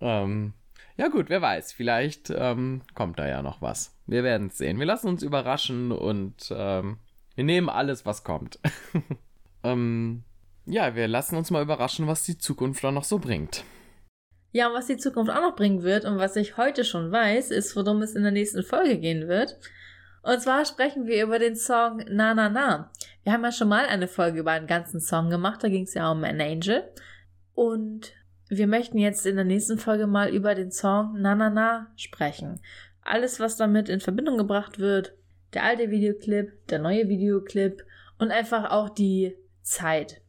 [0.00, 0.54] Ähm,
[0.96, 3.96] ja gut, wer weiß, vielleicht ähm, kommt da ja noch was.
[4.06, 4.78] Wir werden es sehen.
[4.78, 6.98] Wir lassen uns überraschen und ähm,
[7.34, 8.58] wir nehmen alles, was kommt.
[9.64, 10.24] ähm,
[10.66, 13.64] ja, wir lassen uns mal überraschen, was die Zukunft da noch so bringt.
[14.52, 17.50] Ja, und was die Zukunft auch noch bringen wird und was ich heute schon weiß,
[17.50, 19.58] ist, worum es in der nächsten Folge gehen wird.
[20.22, 22.92] Und zwar sprechen wir über den Song Na Na Na.
[23.24, 25.94] Wir haben ja schon mal eine Folge über einen ganzen Song gemacht, da ging es
[25.94, 26.84] ja um An Angel.
[27.54, 28.12] Und
[28.56, 32.60] wir möchten jetzt in der nächsten Folge mal über den Song Na Na Na sprechen.
[33.02, 35.14] Alles, was damit in Verbindung gebracht wird,
[35.54, 37.84] der alte Videoclip, der neue Videoclip
[38.18, 40.20] und einfach auch die Zeit,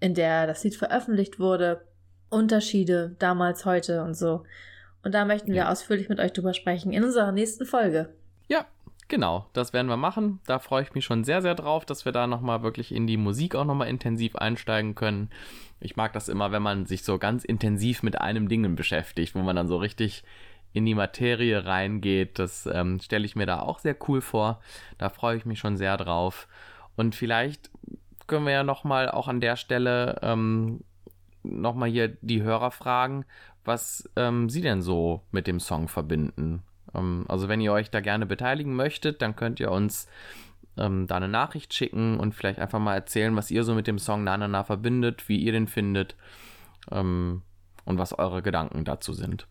[0.00, 1.82] in der das Lied veröffentlicht wurde,
[2.30, 4.44] Unterschiede damals, heute und so.
[5.04, 5.70] Und da möchten wir ja.
[5.70, 8.14] ausführlich mit euch drüber sprechen in unserer nächsten Folge.
[8.48, 8.66] Ja,
[9.12, 10.40] Genau, das werden wir machen.
[10.46, 13.18] Da freue ich mich schon sehr, sehr drauf, dass wir da nochmal wirklich in die
[13.18, 15.28] Musik auch nochmal intensiv einsteigen können.
[15.80, 19.40] Ich mag das immer, wenn man sich so ganz intensiv mit einem Ding beschäftigt, wo
[19.40, 20.24] man dann so richtig
[20.72, 22.38] in die Materie reingeht.
[22.38, 24.62] Das ähm, stelle ich mir da auch sehr cool vor.
[24.96, 26.48] Da freue ich mich schon sehr drauf.
[26.96, 27.70] Und vielleicht
[28.28, 30.84] können wir ja nochmal auch an der Stelle ähm,
[31.42, 33.26] nochmal hier die Hörer fragen,
[33.62, 36.62] was ähm, sie denn so mit dem Song verbinden.
[36.94, 40.08] Ähm, also wenn ihr euch da gerne beteiligen möchtet, dann könnt ihr uns
[40.76, 43.98] ähm, da eine Nachricht schicken und vielleicht einfach mal erzählen, was ihr so mit dem
[43.98, 46.16] Song Na Na Na verbindet, wie ihr den findet
[46.90, 47.42] ähm,
[47.84, 49.46] und was eure Gedanken dazu sind.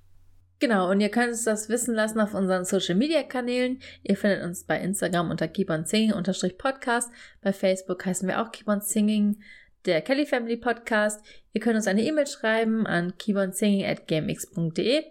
[0.59, 3.80] Genau, und ihr könnt uns das wissen lassen auf unseren Social Media Kanälen.
[4.03, 6.13] Ihr findet uns bei Instagram unter Keep on Singing
[6.57, 7.11] Podcast.
[7.41, 9.38] Bei Facebook heißen wir auch Keep on Singing,
[9.85, 11.26] der Kelly Family Podcast.
[11.53, 15.03] Ihr könnt uns eine E-Mail schreiben an keeponsinging at gmx.de.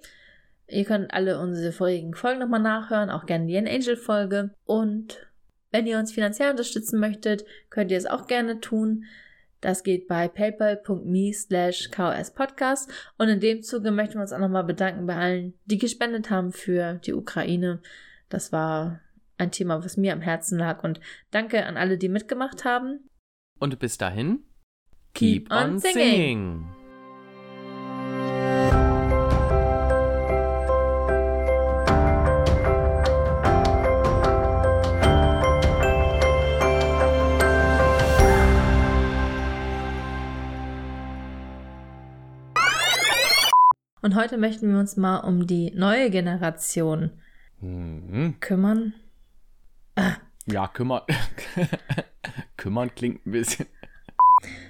[0.71, 4.51] Ihr könnt alle unsere vorigen Folgen nochmal nachhören, auch gerne die Angel-Folge.
[4.65, 5.27] Und
[5.71, 9.05] wenn ihr uns finanziell unterstützen möchtet, könnt ihr es auch gerne tun.
[9.61, 12.91] Das geht bei paypal.me slash kspodcast.
[13.19, 16.53] Und in dem Zuge möchten wir uns auch nochmal bedanken bei allen, die gespendet haben
[16.53, 17.81] für die Ukraine.
[18.29, 19.01] Das war
[19.37, 20.83] ein Thema, was mir am Herzen lag.
[20.83, 23.09] Und danke an alle, die mitgemacht haben.
[23.59, 24.45] Und bis dahin,
[25.13, 25.95] keep, keep on, on, singing.
[25.95, 26.80] singing.
[44.03, 47.11] Und heute möchten wir uns mal um die neue Generation
[47.61, 48.37] Mhm.
[48.41, 48.95] kümmern.
[50.47, 51.03] Ja, kümmern.
[52.57, 53.67] kümmern klingt ein bisschen.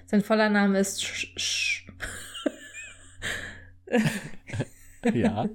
[0.07, 1.87] Sein voller Name ist Sch Sch
[5.15, 5.49] Ja.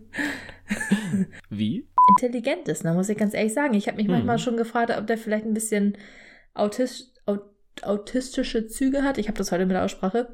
[1.49, 1.87] Wie?
[2.07, 3.73] intelligent ist, da muss ich ganz ehrlich sagen.
[3.73, 4.13] Ich habe mich Hm.
[4.13, 5.97] manchmal schon gefragt, ob der vielleicht ein bisschen
[6.53, 7.41] autisch, aut,
[7.81, 9.17] autistische Züge hat.
[9.17, 10.29] Ich habe das heute mit der Aussprache.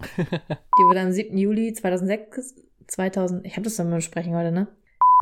[0.16, 1.36] Die wurde am 7.
[1.36, 2.54] Juli 2006,
[2.88, 4.68] 2000, ich habe das dann mal besprechen heute, ne?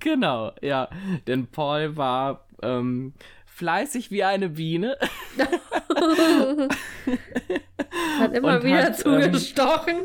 [0.02, 0.88] Genau, ja.
[1.26, 3.12] Denn Paul war ähm,
[3.46, 4.96] fleißig wie eine Biene.
[8.18, 9.96] hat immer Und wieder hat, zugestochen.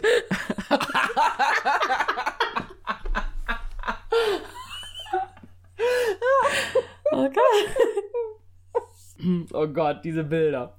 [7.12, 7.66] oh Gott.
[9.54, 10.78] Oh Gott, diese Bilder.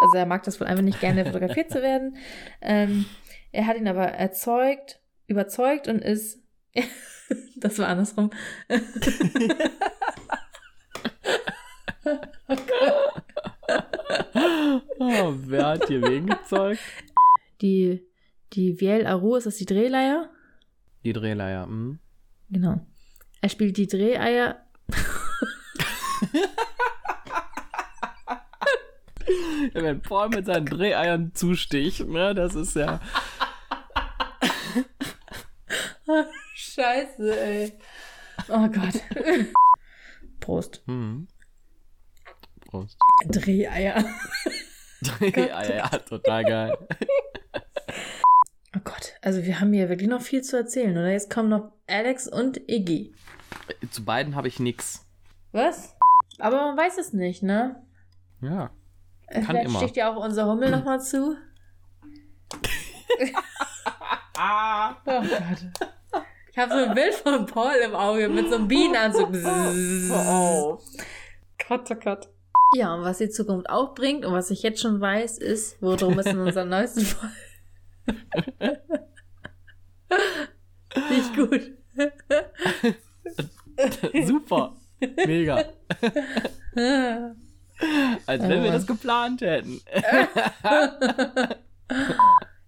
[0.00, 2.16] Also er mag das wohl einfach nicht gerne, fotografiert zu werden.
[2.60, 3.06] Ähm,
[3.52, 6.40] er hat ihn aber erzeugt, überzeugt und ist.
[7.56, 8.30] das war andersrum.
[15.00, 16.80] Oh, wer hat hier wen gezeugt?
[17.60, 18.02] Die,
[18.52, 20.28] die Viel Aru, ist das die Drehleier?
[21.04, 21.66] Die Drehleier.
[21.66, 21.98] Hm?
[22.50, 22.80] Genau.
[23.40, 24.64] Er spielt die Dreheier.
[29.74, 33.00] Wenn Paul mit seinen Dreheiern zusticht, ne, das ist ja.
[36.54, 37.72] Scheiße, ey.
[38.48, 39.02] Oh Gott.
[40.40, 40.82] Prost.
[40.86, 41.28] Hm.
[42.66, 42.98] Prost.
[43.26, 44.04] Dreheier.
[45.02, 46.78] Dreheier, ja, total geil.
[48.76, 49.14] Oh Gott.
[49.22, 51.10] Also wir haben hier wirklich noch viel zu erzählen, oder?
[51.10, 53.12] Jetzt kommen noch Alex und Iggy.
[53.90, 55.06] Zu beiden habe ich nix.
[55.52, 55.96] Was?
[56.38, 57.82] Aber man weiß es nicht, ne?
[58.40, 58.70] Ja.
[59.26, 59.78] Äh, Kann Vielleicht immer.
[59.80, 61.36] sticht ja auch unser Hummel nochmal zu.
[64.38, 64.96] Ah.
[65.04, 66.22] Oh Gott.
[66.52, 69.28] Ich habe so ein Bild von Paul im Auge mit so einem Bienenanzug.
[70.12, 70.78] Oh.
[71.68, 72.28] Gott, oh Gott.
[72.74, 76.18] Ja, und was die Zukunft auch bringt und was ich jetzt schon weiß, ist, worum
[76.18, 77.34] es in unserer neuesten Folge.
[81.10, 81.60] Nicht gut.
[84.26, 84.76] Super.
[85.26, 85.64] Mega.
[88.26, 89.80] Als wenn Oh wir das geplant hätten.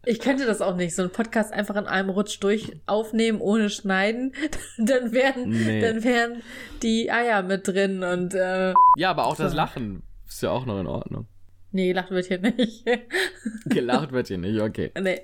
[0.07, 3.69] Ich könnte das auch nicht, so einen Podcast einfach in einem Rutsch durch aufnehmen, ohne
[3.69, 4.33] schneiden.
[4.79, 5.81] Dann wären, Nee.
[5.83, 6.43] dann wären
[6.83, 9.53] die Eier mit drin und äh, Ja, aber auch das.
[9.55, 11.27] Lachen ist ja auch noch in Ordnung.
[11.73, 12.85] nee, gelacht wird hier nicht.
[13.67, 14.91] Gelacht wird hier nicht, okay.
[15.01, 15.21] nee.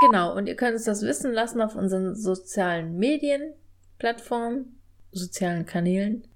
[0.00, 3.54] Genau, und ihr könnt uns das wissen lassen auf unseren sozialen Medien,
[3.98, 4.78] Plattformen,
[5.10, 6.26] sozialen Kanälen.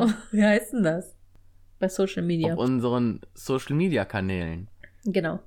[0.00, 1.14] Oh, Wie heißt denn das?
[1.80, 2.52] Bei Social Media.
[2.52, 4.68] Auf unseren Social Media Kanälen.
[5.04, 5.40] Genau.